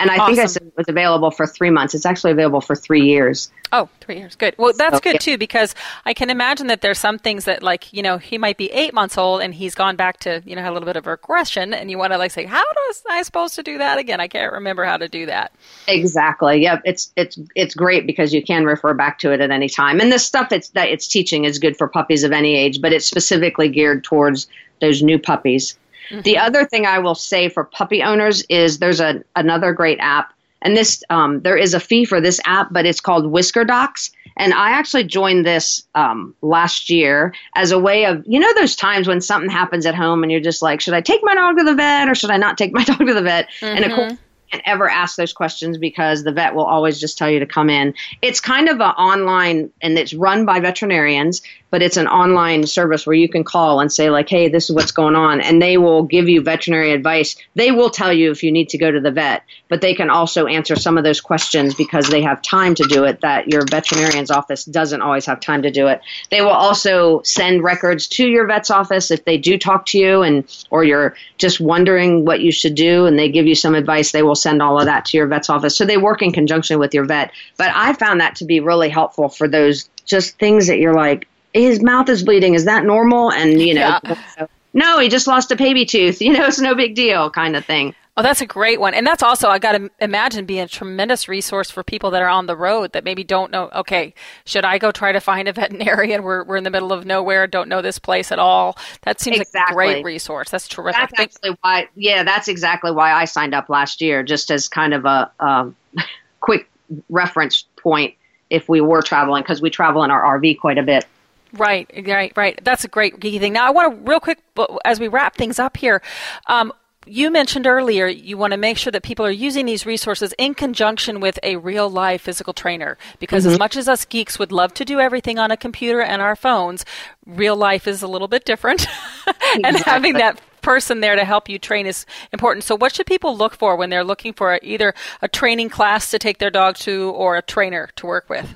And 0.00 0.10
I 0.10 0.16
awesome. 0.16 0.34
think 0.34 0.44
I 0.44 0.46
said 0.46 0.62
it 0.62 0.76
was 0.76 0.88
available 0.88 1.30
for 1.30 1.46
three 1.46 1.70
months. 1.70 1.94
It's 1.94 2.06
actually 2.06 2.32
available 2.32 2.60
for 2.60 2.74
three 2.74 3.02
years. 3.02 3.52
Oh, 3.70 3.88
three 4.00 4.18
years. 4.18 4.34
Good. 4.34 4.56
Well, 4.58 4.72
that's 4.76 4.96
so, 4.96 5.00
good 5.00 5.14
yeah. 5.14 5.18
too, 5.18 5.38
because 5.38 5.76
I 6.04 6.12
can 6.12 6.28
imagine 6.28 6.66
that 6.66 6.80
there's 6.80 6.98
some 6.98 7.18
things 7.18 7.44
that, 7.44 7.62
like, 7.62 7.92
you 7.92 8.02
know, 8.02 8.18
he 8.18 8.36
might 8.36 8.56
be 8.56 8.68
eight 8.72 8.92
months 8.92 9.16
old 9.16 9.42
and 9.42 9.54
he's 9.54 9.76
gone 9.76 9.94
back 9.94 10.18
to, 10.20 10.42
you 10.44 10.56
know, 10.56 10.68
a 10.68 10.72
little 10.72 10.86
bit 10.86 10.96
of 10.96 11.06
regression, 11.06 11.72
and 11.72 11.88
you 11.88 11.98
want 11.98 12.12
to 12.12 12.18
like 12.18 12.32
say, 12.32 12.46
how 12.46 12.64
was 12.88 13.02
I 13.08 13.22
supposed 13.22 13.54
to 13.54 13.62
do 13.62 13.78
that 13.78 13.98
again? 13.98 14.18
I 14.18 14.26
can't 14.26 14.52
remember 14.52 14.84
how 14.84 14.96
to 14.96 15.08
do 15.08 15.26
that. 15.26 15.52
Exactly. 15.86 16.62
Yeah. 16.62 16.80
It's 16.84 17.12
it's 17.14 17.38
it's 17.54 17.74
great 17.76 18.04
because 18.04 18.34
you 18.34 18.42
can 18.42 18.64
refer 18.64 18.94
back 18.94 19.20
to 19.20 19.32
it 19.32 19.40
at 19.40 19.52
any 19.52 19.68
time, 19.68 20.00
and 20.00 20.10
the 20.10 20.18
stuff 20.18 20.50
it's 20.50 20.70
that 20.70 20.88
it's 20.88 21.06
teaching 21.06 21.44
is 21.44 21.60
good 21.60 21.76
for 21.76 21.86
puppies 21.86 22.24
of 22.24 22.32
any 22.32 22.56
age, 22.56 22.80
but 22.80 22.92
it's 22.92 23.06
specifically 23.06 23.68
geared 23.68 24.02
towards 24.02 24.48
those 24.80 25.00
new 25.00 25.18
puppies. 25.18 25.78
Mm-hmm. 26.10 26.22
The 26.22 26.38
other 26.38 26.64
thing 26.64 26.86
I 26.86 26.98
will 26.98 27.14
say 27.14 27.48
for 27.48 27.64
puppy 27.64 28.02
owners 28.02 28.42
is 28.48 28.78
there's 28.78 29.00
a 29.00 29.22
another 29.36 29.72
great 29.72 29.98
app 30.00 30.32
And 30.62 30.76
this, 30.76 31.02
um, 31.10 31.40
there 31.42 31.56
is 31.56 31.74
a 31.74 31.80
fee 31.80 32.04
for 32.04 32.20
this 32.20 32.40
app, 32.44 32.68
but 32.72 32.86
it's 32.86 33.00
called 33.00 33.26
Whisker 33.26 33.64
Docs. 33.64 34.10
And 34.36 34.54
I 34.54 34.70
actually 34.70 35.04
joined 35.04 35.44
this 35.44 35.82
um, 35.94 36.34
last 36.40 36.88
year 36.88 37.34
as 37.54 37.70
a 37.70 37.78
way 37.78 38.06
of, 38.06 38.22
you 38.26 38.38
know, 38.40 38.52
those 38.54 38.74
times 38.74 39.06
when 39.06 39.20
something 39.20 39.50
happens 39.50 39.84
at 39.84 39.94
home 39.94 40.22
and 40.22 40.32
you're 40.32 40.40
just 40.40 40.62
like, 40.62 40.80
should 40.80 40.94
I 40.94 41.00
take 41.00 41.20
my 41.22 41.34
dog 41.34 41.58
to 41.58 41.64
the 41.64 41.74
vet 41.74 42.08
or 42.08 42.14
should 42.14 42.30
I 42.30 42.38
not 42.38 42.56
take 42.56 42.72
my 42.72 42.84
dog 42.90 43.06
to 43.06 43.12
the 43.12 43.22
vet? 43.22 43.48
Mm-hmm. 43.60 43.76
And 43.76 43.84
of 43.84 43.92
course, 43.92 44.12
can't 44.52 44.62
ever 44.66 44.88
ask 44.88 45.16
those 45.16 45.32
questions 45.32 45.78
because 45.78 46.24
the 46.24 46.32
vet 46.32 46.54
will 46.54 46.64
always 46.64 47.00
just 47.00 47.16
tell 47.16 47.30
you 47.30 47.40
to 47.40 47.46
come 47.46 47.70
in. 47.70 47.94
It's 48.20 48.40
kind 48.40 48.68
of 48.68 48.76
an 48.76 48.90
online, 48.90 49.70
and 49.80 49.98
it's 49.98 50.12
run 50.12 50.44
by 50.44 50.60
veterinarians, 50.60 51.40
but 51.72 51.82
it's 51.82 51.96
an 51.96 52.06
online 52.06 52.66
service 52.66 53.06
where 53.06 53.16
you 53.16 53.28
can 53.30 53.42
call 53.42 53.80
and 53.80 53.90
say 53.90 54.10
like 54.10 54.28
hey 54.28 54.48
this 54.48 54.70
is 54.70 54.76
what's 54.76 54.92
going 54.92 55.16
on 55.16 55.40
and 55.40 55.60
they 55.60 55.76
will 55.76 56.04
give 56.04 56.28
you 56.28 56.40
veterinary 56.40 56.92
advice 56.92 57.34
they 57.56 57.72
will 57.72 57.90
tell 57.90 58.12
you 58.12 58.30
if 58.30 58.44
you 58.44 58.52
need 58.52 58.68
to 58.68 58.78
go 58.78 58.90
to 58.92 59.00
the 59.00 59.10
vet 59.10 59.42
but 59.68 59.80
they 59.80 59.94
can 59.94 60.10
also 60.10 60.46
answer 60.46 60.76
some 60.76 60.98
of 60.98 61.02
those 61.02 61.20
questions 61.20 61.74
because 61.74 62.08
they 62.08 62.22
have 62.22 62.40
time 62.42 62.74
to 62.74 62.84
do 62.84 63.04
it 63.04 63.22
that 63.22 63.48
your 63.48 63.64
veterinarian's 63.64 64.30
office 64.30 64.64
doesn't 64.64 65.02
always 65.02 65.26
have 65.26 65.40
time 65.40 65.62
to 65.62 65.70
do 65.70 65.88
it 65.88 66.00
they 66.30 66.42
will 66.42 66.50
also 66.50 67.22
send 67.22 67.64
records 67.64 68.06
to 68.06 68.28
your 68.28 68.46
vet's 68.46 68.70
office 68.70 69.10
if 69.10 69.24
they 69.24 69.38
do 69.38 69.58
talk 69.58 69.86
to 69.86 69.98
you 69.98 70.22
and 70.22 70.64
or 70.70 70.84
you're 70.84 71.16
just 71.38 71.58
wondering 71.58 72.24
what 72.24 72.40
you 72.40 72.52
should 72.52 72.74
do 72.74 73.06
and 73.06 73.18
they 73.18 73.30
give 73.30 73.46
you 73.46 73.54
some 73.54 73.74
advice 73.74 74.12
they 74.12 74.22
will 74.22 74.36
send 74.42 74.60
all 74.60 74.78
of 74.78 74.86
that 74.86 75.04
to 75.04 75.16
your 75.16 75.26
vet's 75.26 75.48
office 75.48 75.76
so 75.76 75.84
they 75.84 75.96
work 75.96 76.22
in 76.22 76.32
conjunction 76.32 76.78
with 76.78 76.92
your 76.92 77.04
vet 77.04 77.30
but 77.56 77.70
i 77.74 77.92
found 77.94 78.20
that 78.20 78.34
to 78.34 78.44
be 78.44 78.60
really 78.60 78.88
helpful 78.88 79.28
for 79.28 79.46
those 79.46 79.88
just 80.04 80.38
things 80.38 80.66
that 80.66 80.78
you're 80.78 80.94
like 80.94 81.26
his 81.52 81.82
mouth 81.82 82.08
is 82.08 82.22
bleeding. 82.22 82.54
Is 82.54 82.64
that 82.64 82.84
normal? 82.84 83.32
And, 83.32 83.60
you 83.60 83.74
know, 83.74 83.98
yeah. 84.04 84.46
no, 84.72 84.98
he 84.98 85.08
just 85.08 85.26
lost 85.26 85.50
a 85.50 85.56
baby 85.56 85.84
tooth. 85.84 86.20
You 86.22 86.32
know, 86.32 86.46
it's 86.46 86.60
no 86.60 86.74
big 86.74 86.94
deal 86.94 87.30
kind 87.30 87.56
of 87.56 87.64
thing. 87.64 87.94
Oh, 88.14 88.22
that's 88.22 88.42
a 88.42 88.46
great 88.46 88.78
one. 88.78 88.92
And 88.92 89.06
that's 89.06 89.22
also, 89.22 89.48
I 89.48 89.58
got 89.58 89.72
to 89.72 89.90
imagine, 89.98 90.44
being 90.44 90.60
a 90.60 90.68
tremendous 90.68 91.28
resource 91.28 91.70
for 91.70 91.82
people 91.82 92.10
that 92.10 92.20
are 92.20 92.28
on 92.28 92.44
the 92.44 92.56
road 92.56 92.92
that 92.92 93.04
maybe 93.04 93.24
don't 93.24 93.50
know, 93.50 93.70
okay, 93.74 94.12
should 94.44 94.66
I 94.66 94.76
go 94.76 94.90
try 94.90 95.12
to 95.12 95.20
find 95.20 95.48
a 95.48 95.52
veterinarian? 95.54 96.22
We're, 96.22 96.44
we're 96.44 96.56
in 96.56 96.64
the 96.64 96.70
middle 96.70 96.92
of 96.92 97.06
nowhere, 97.06 97.46
don't 97.46 97.70
know 97.70 97.80
this 97.80 97.98
place 97.98 98.30
at 98.30 98.38
all. 98.38 98.76
That 99.02 99.18
seems 99.18 99.40
exactly. 99.40 99.76
like 99.76 99.88
a 99.88 99.92
great 99.94 100.04
resource. 100.04 100.50
That's 100.50 100.68
terrific. 100.68 101.00
That's 101.00 101.20
actually 101.20 101.56
why, 101.62 101.88
yeah, 101.96 102.22
that's 102.22 102.48
exactly 102.48 102.92
why 102.92 103.12
I 103.14 103.24
signed 103.24 103.54
up 103.54 103.70
last 103.70 104.02
year, 104.02 104.22
just 104.22 104.50
as 104.50 104.68
kind 104.68 104.92
of 104.92 105.06
a 105.06 105.30
um, 105.40 105.74
quick 106.40 106.68
reference 107.08 107.64
point 107.76 108.14
if 108.50 108.68
we 108.68 108.82
were 108.82 109.00
traveling, 109.00 109.42
because 109.42 109.62
we 109.62 109.70
travel 109.70 110.04
in 110.04 110.10
our 110.10 110.38
RV 110.38 110.60
quite 110.60 110.76
a 110.76 110.82
bit. 110.82 111.06
Right, 111.54 111.90
right, 112.06 112.32
right. 112.36 112.62
That's 112.62 112.84
a 112.84 112.88
great 112.88 113.20
geeky 113.20 113.40
thing. 113.40 113.54
Now, 113.54 113.66
I 113.66 113.70
want 113.70 113.94
to 113.94 114.10
real 114.10 114.20
quick, 114.20 114.38
as 114.84 115.00
we 115.00 115.08
wrap 115.08 115.36
things 115.36 115.58
up 115.58 115.78
here. 115.78 116.02
Um, 116.46 116.72
you 117.06 117.30
mentioned 117.30 117.66
earlier 117.66 118.06
you 118.06 118.36
want 118.36 118.52
to 118.52 118.56
make 118.56 118.78
sure 118.78 118.90
that 118.90 119.02
people 119.02 119.26
are 119.26 119.30
using 119.30 119.66
these 119.66 119.84
resources 119.84 120.34
in 120.38 120.54
conjunction 120.54 121.20
with 121.20 121.38
a 121.42 121.56
real 121.56 121.88
life 121.88 122.22
physical 122.22 122.52
trainer 122.52 122.96
because 123.18 123.44
mm-hmm. 123.44 123.52
as 123.52 123.58
much 123.58 123.76
as 123.76 123.88
us 123.88 124.04
geeks 124.04 124.38
would 124.38 124.52
love 124.52 124.72
to 124.74 124.84
do 124.84 125.00
everything 125.00 125.38
on 125.38 125.50
a 125.50 125.56
computer 125.56 126.00
and 126.00 126.22
our 126.22 126.36
phones 126.36 126.84
real 127.26 127.56
life 127.56 127.86
is 127.86 128.02
a 128.02 128.08
little 128.08 128.28
bit 128.28 128.44
different 128.44 128.86
and 129.54 129.66
exactly. 129.66 129.92
having 129.92 130.12
that 130.14 130.40
person 130.60 131.00
there 131.00 131.16
to 131.16 131.24
help 131.24 131.48
you 131.48 131.58
train 131.58 131.86
is 131.86 132.06
important 132.32 132.62
so 132.62 132.76
what 132.76 132.94
should 132.94 133.06
people 133.06 133.36
look 133.36 133.54
for 133.54 133.74
when 133.74 133.90
they're 133.90 134.04
looking 134.04 134.32
for 134.32 134.60
either 134.62 134.94
a 135.20 135.28
training 135.28 135.68
class 135.68 136.10
to 136.10 136.18
take 136.18 136.38
their 136.38 136.50
dog 136.50 136.76
to 136.76 137.10
or 137.10 137.36
a 137.36 137.42
trainer 137.42 137.88
to 137.96 138.06
work 138.06 138.28
with 138.30 138.54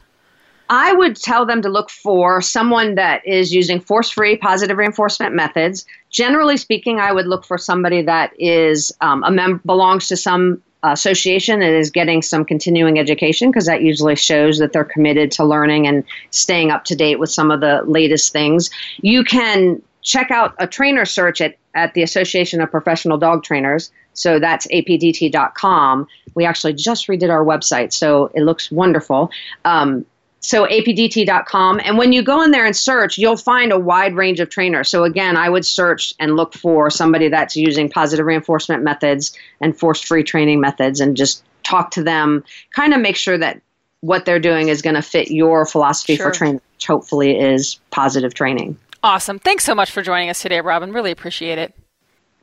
I 0.69 0.93
would 0.93 1.17
tell 1.17 1.47
them 1.47 1.62
to 1.62 1.69
look 1.69 1.91
for 1.91 2.41
someone 2.43 2.97
that 2.97 3.27
is 3.27 3.55
using 3.55 3.81
force 3.81 4.11
free 4.11 4.37
positive 4.37 4.77
reinforcement 4.77 5.35
methods. 5.35 5.87
Generally 6.11 6.57
speaking, 6.57 6.99
I 6.99 7.12
would 7.12 7.27
look 7.27 7.45
for 7.45 7.59
somebody 7.59 8.03
that 8.03 8.33
is 8.39 8.93
um, 9.01 9.23
a 9.25 9.31
mem- 9.31 9.61
belongs 9.64 10.09
to 10.09 10.17
some 10.17 10.62
association 10.83 11.62
and 11.62 11.75
is 11.75 11.91
getting 11.91 12.23
some 12.23 12.45
continuing 12.45 12.99
education 12.99 13.51
because 13.51 13.67
that 13.67 13.83
usually 13.83 14.17
shows 14.17 14.59
that 14.59 14.73
they're 14.73 14.85
committed 14.85 15.31
to 15.33 15.45
learning 15.45 15.87
and 15.87 16.05
staying 16.31 16.71
up 16.71 16.85
to 16.85 16.95
date 16.95 17.19
with 17.19 17.31
some 17.31 17.51
of 17.51 17.61
the 17.61 17.83
latest 17.87 18.33
things. 18.33 18.71
You 19.01 19.25
can 19.25 19.83
check 20.03 20.31
out 20.31 20.55
a 20.59 20.67
trainer 20.67 21.05
search 21.05 21.41
at, 21.41 21.57
at 21.75 21.95
the 21.95 22.03
Association 22.03 22.61
of 22.61 22.71
Professional 22.71 23.19
Dog 23.19 23.43
Trainers. 23.43 23.91
So 24.12 24.39
that's 24.39 24.67
apdt.com. 24.69 26.07
We 26.35 26.45
actually 26.45 26.75
just 26.75 27.07
redid 27.09 27.31
our 27.31 27.45
website, 27.45 27.93
so 27.93 28.31
it 28.35 28.43
looks 28.43 28.71
wonderful. 28.71 29.31
Um, 29.64 30.07
so 30.47 30.64
apdt.com 30.66 31.80
and 31.84 31.99
when 31.99 32.12
you 32.12 32.22
go 32.22 32.42
in 32.42 32.53
there 32.53 32.64
and 32.64 32.76
search 32.76 33.18
you'll 33.18 33.36
find 33.36 33.72
a 33.72 33.78
wide 33.78 34.14
range 34.14 34.38
of 34.40 34.49
trainers. 34.49 34.88
So 34.88 35.05
again 35.05 35.36
i 35.36 35.49
would 35.49 35.66
search 35.66 36.14
and 36.20 36.36
look 36.36 36.55
for 36.55 36.88
somebody 36.90 37.28
that's 37.28 37.57
using 37.57 37.90
positive 37.90 38.24
reinforcement 38.24 38.82
methods 38.82 39.36
and 39.61 39.76
force 39.76 40.01
free 40.01 40.22
training 40.22 40.61
methods 40.61 41.01
and 41.01 41.16
just 41.16 41.42
talk 41.64 41.90
to 41.92 42.03
them 42.03 42.44
kind 42.70 42.94
of 42.94 43.01
make 43.01 43.16
sure 43.16 43.36
that 43.36 43.61
what 44.01 44.24
they're 44.24 44.38
doing 44.38 44.68
is 44.68 44.82
going 44.82 44.94
to 44.94 45.03
fit 45.03 45.30
your 45.30 45.66
philosophy 45.66 46.16
sure. 46.16 46.26
for 46.26 46.32
training 46.32 46.61
which 46.74 46.86
hopefully 46.86 47.38
is 47.38 47.80
positive 47.90 48.34
training. 48.34 48.78
Awesome. 49.03 49.38
Thanks 49.38 49.64
so 49.64 49.74
much 49.74 49.90
for 49.90 50.03
joining 50.03 50.30
us 50.30 50.40
today 50.40 50.61
robin. 50.61 50.92
Really 50.92 51.11
appreciate 51.11 51.59
it. 51.59 51.74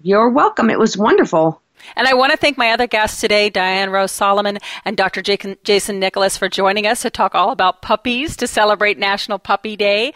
You're 0.01 0.29
welcome. 0.29 0.69
It 0.69 0.77
was 0.77 0.97
wonderful 0.97 1.61
and 1.95 2.07
I 2.07 2.13
want 2.13 2.31
to 2.31 2.37
thank 2.37 2.57
my 2.57 2.71
other 2.71 2.87
guests 2.87 3.19
today, 3.19 3.49
Diane 3.49 3.89
Rose 3.89 4.11
Solomon 4.11 4.59
and 4.85 4.97
Dr. 4.97 5.21
Jason 5.21 5.99
Nicholas, 5.99 6.37
for 6.37 6.49
joining 6.49 6.87
us 6.87 7.01
to 7.01 7.09
talk 7.09 7.35
all 7.35 7.51
about 7.51 7.81
puppies 7.81 8.35
to 8.37 8.47
celebrate 8.47 8.97
National 8.97 9.39
Puppy 9.39 9.75
Day. 9.75 10.13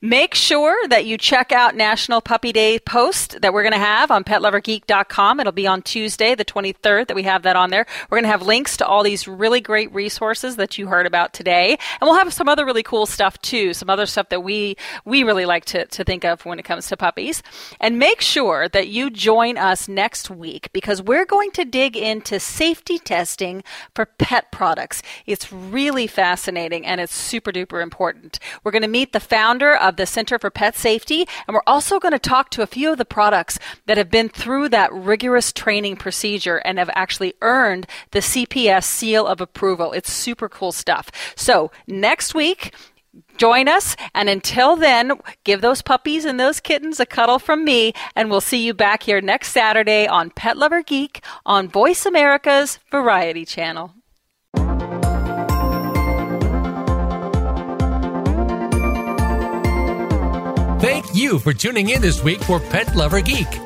Make 0.00 0.34
sure 0.34 0.76
that 0.88 1.06
you 1.06 1.18
check 1.18 1.52
out 1.52 1.74
National 1.74 2.20
Puppy 2.20 2.52
Day 2.52 2.78
post 2.78 3.40
that 3.40 3.52
we're 3.52 3.62
going 3.62 3.72
to 3.72 3.78
have 3.78 4.10
on 4.10 4.24
petlovergeek.com. 4.24 5.40
It'll 5.40 5.52
be 5.52 5.66
on 5.66 5.82
Tuesday, 5.82 6.34
the 6.34 6.44
23rd, 6.44 7.08
that 7.08 7.14
we 7.14 7.22
have 7.22 7.42
that 7.42 7.56
on 7.56 7.70
there. 7.70 7.86
We're 8.10 8.16
going 8.16 8.24
to 8.24 8.30
have 8.30 8.42
links 8.42 8.76
to 8.78 8.86
all 8.86 9.02
these 9.02 9.26
really 9.26 9.60
great 9.60 9.92
resources 9.94 10.56
that 10.56 10.78
you 10.78 10.86
heard 10.86 11.06
about 11.06 11.32
today. 11.32 11.70
And 11.70 12.08
we'll 12.08 12.18
have 12.18 12.32
some 12.32 12.48
other 12.48 12.64
really 12.64 12.82
cool 12.82 13.06
stuff 13.06 13.40
too, 13.40 13.74
some 13.74 13.90
other 13.90 14.06
stuff 14.06 14.28
that 14.28 14.42
we, 14.42 14.76
we 15.04 15.22
really 15.22 15.46
like 15.46 15.64
to, 15.66 15.86
to 15.86 16.04
think 16.04 16.24
of 16.24 16.44
when 16.44 16.58
it 16.58 16.64
comes 16.64 16.88
to 16.88 16.96
puppies. 16.96 17.42
And 17.80 17.98
make 17.98 18.20
sure 18.20 18.68
that 18.68 18.88
you 18.88 19.10
join 19.10 19.56
us 19.58 19.88
next 19.88 20.30
week 20.30 20.70
because 20.72 21.02
we're 21.06 21.24
going 21.24 21.50
to 21.52 21.64
dig 21.64 21.96
into 21.96 22.40
safety 22.40 22.98
testing 22.98 23.62
for 23.94 24.06
pet 24.06 24.50
products. 24.50 25.02
It's 25.24 25.52
really 25.52 26.06
fascinating 26.06 26.84
and 26.84 27.00
it's 27.00 27.14
super 27.14 27.52
duper 27.52 27.82
important. 27.82 28.38
We're 28.64 28.72
going 28.72 28.82
to 28.82 28.88
meet 28.88 29.12
the 29.12 29.20
founder 29.20 29.74
of 29.74 29.96
the 29.96 30.06
Center 30.06 30.38
for 30.38 30.50
Pet 30.50 30.74
Safety, 30.74 31.26
and 31.46 31.54
we're 31.54 31.62
also 31.66 31.98
going 31.98 32.12
to 32.12 32.18
talk 32.18 32.50
to 32.50 32.62
a 32.62 32.66
few 32.66 32.92
of 32.92 32.98
the 32.98 33.04
products 33.04 33.58
that 33.86 33.96
have 33.96 34.10
been 34.10 34.28
through 34.28 34.68
that 34.70 34.92
rigorous 34.92 35.52
training 35.52 35.96
procedure 35.96 36.56
and 36.58 36.78
have 36.78 36.90
actually 36.94 37.34
earned 37.42 37.86
the 38.10 38.20
CPS 38.20 38.84
seal 38.84 39.26
of 39.26 39.40
approval. 39.40 39.92
It's 39.92 40.12
super 40.12 40.48
cool 40.48 40.72
stuff. 40.72 41.10
So, 41.36 41.70
next 41.86 42.34
week, 42.34 42.74
Join 43.36 43.68
us, 43.68 43.96
and 44.14 44.28
until 44.28 44.76
then, 44.76 45.12
give 45.44 45.60
those 45.60 45.82
puppies 45.82 46.24
and 46.24 46.40
those 46.40 46.60
kittens 46.60 47.00
a 47.00 47.06
cuddle 47.06 47.38
from 47.38 47.64
me, 47.64 47.92
and 48.14 48.30
we'll 48.30 48.40
see 48.40 48.64
you 48.64 48.74
back 48.74 49.02
here 49.02 49.20
next 49.20 49.52
Saturday 49.52 50.06
on 50.06 50.30
Pet 50.30 50.56
Lover 50.56 50.82
Geek 50.82 51.24
on 51.44 51.68
Voice 51.68 52.06
America's 52.06 52.78
Variety 52.90 53.44
Channel. 53.44 53.92
Thank 60.78 61.14
you 61.14 61.38
for 61.38 61.52
tuning 61.52 61.88
in 61.88 62.00
this 62.00 62.22
week 62.22 62.42
for 62.42 62.60
Pet 62.60 62.94
Lover 62.94 63.20
Geek. 63.20 63.65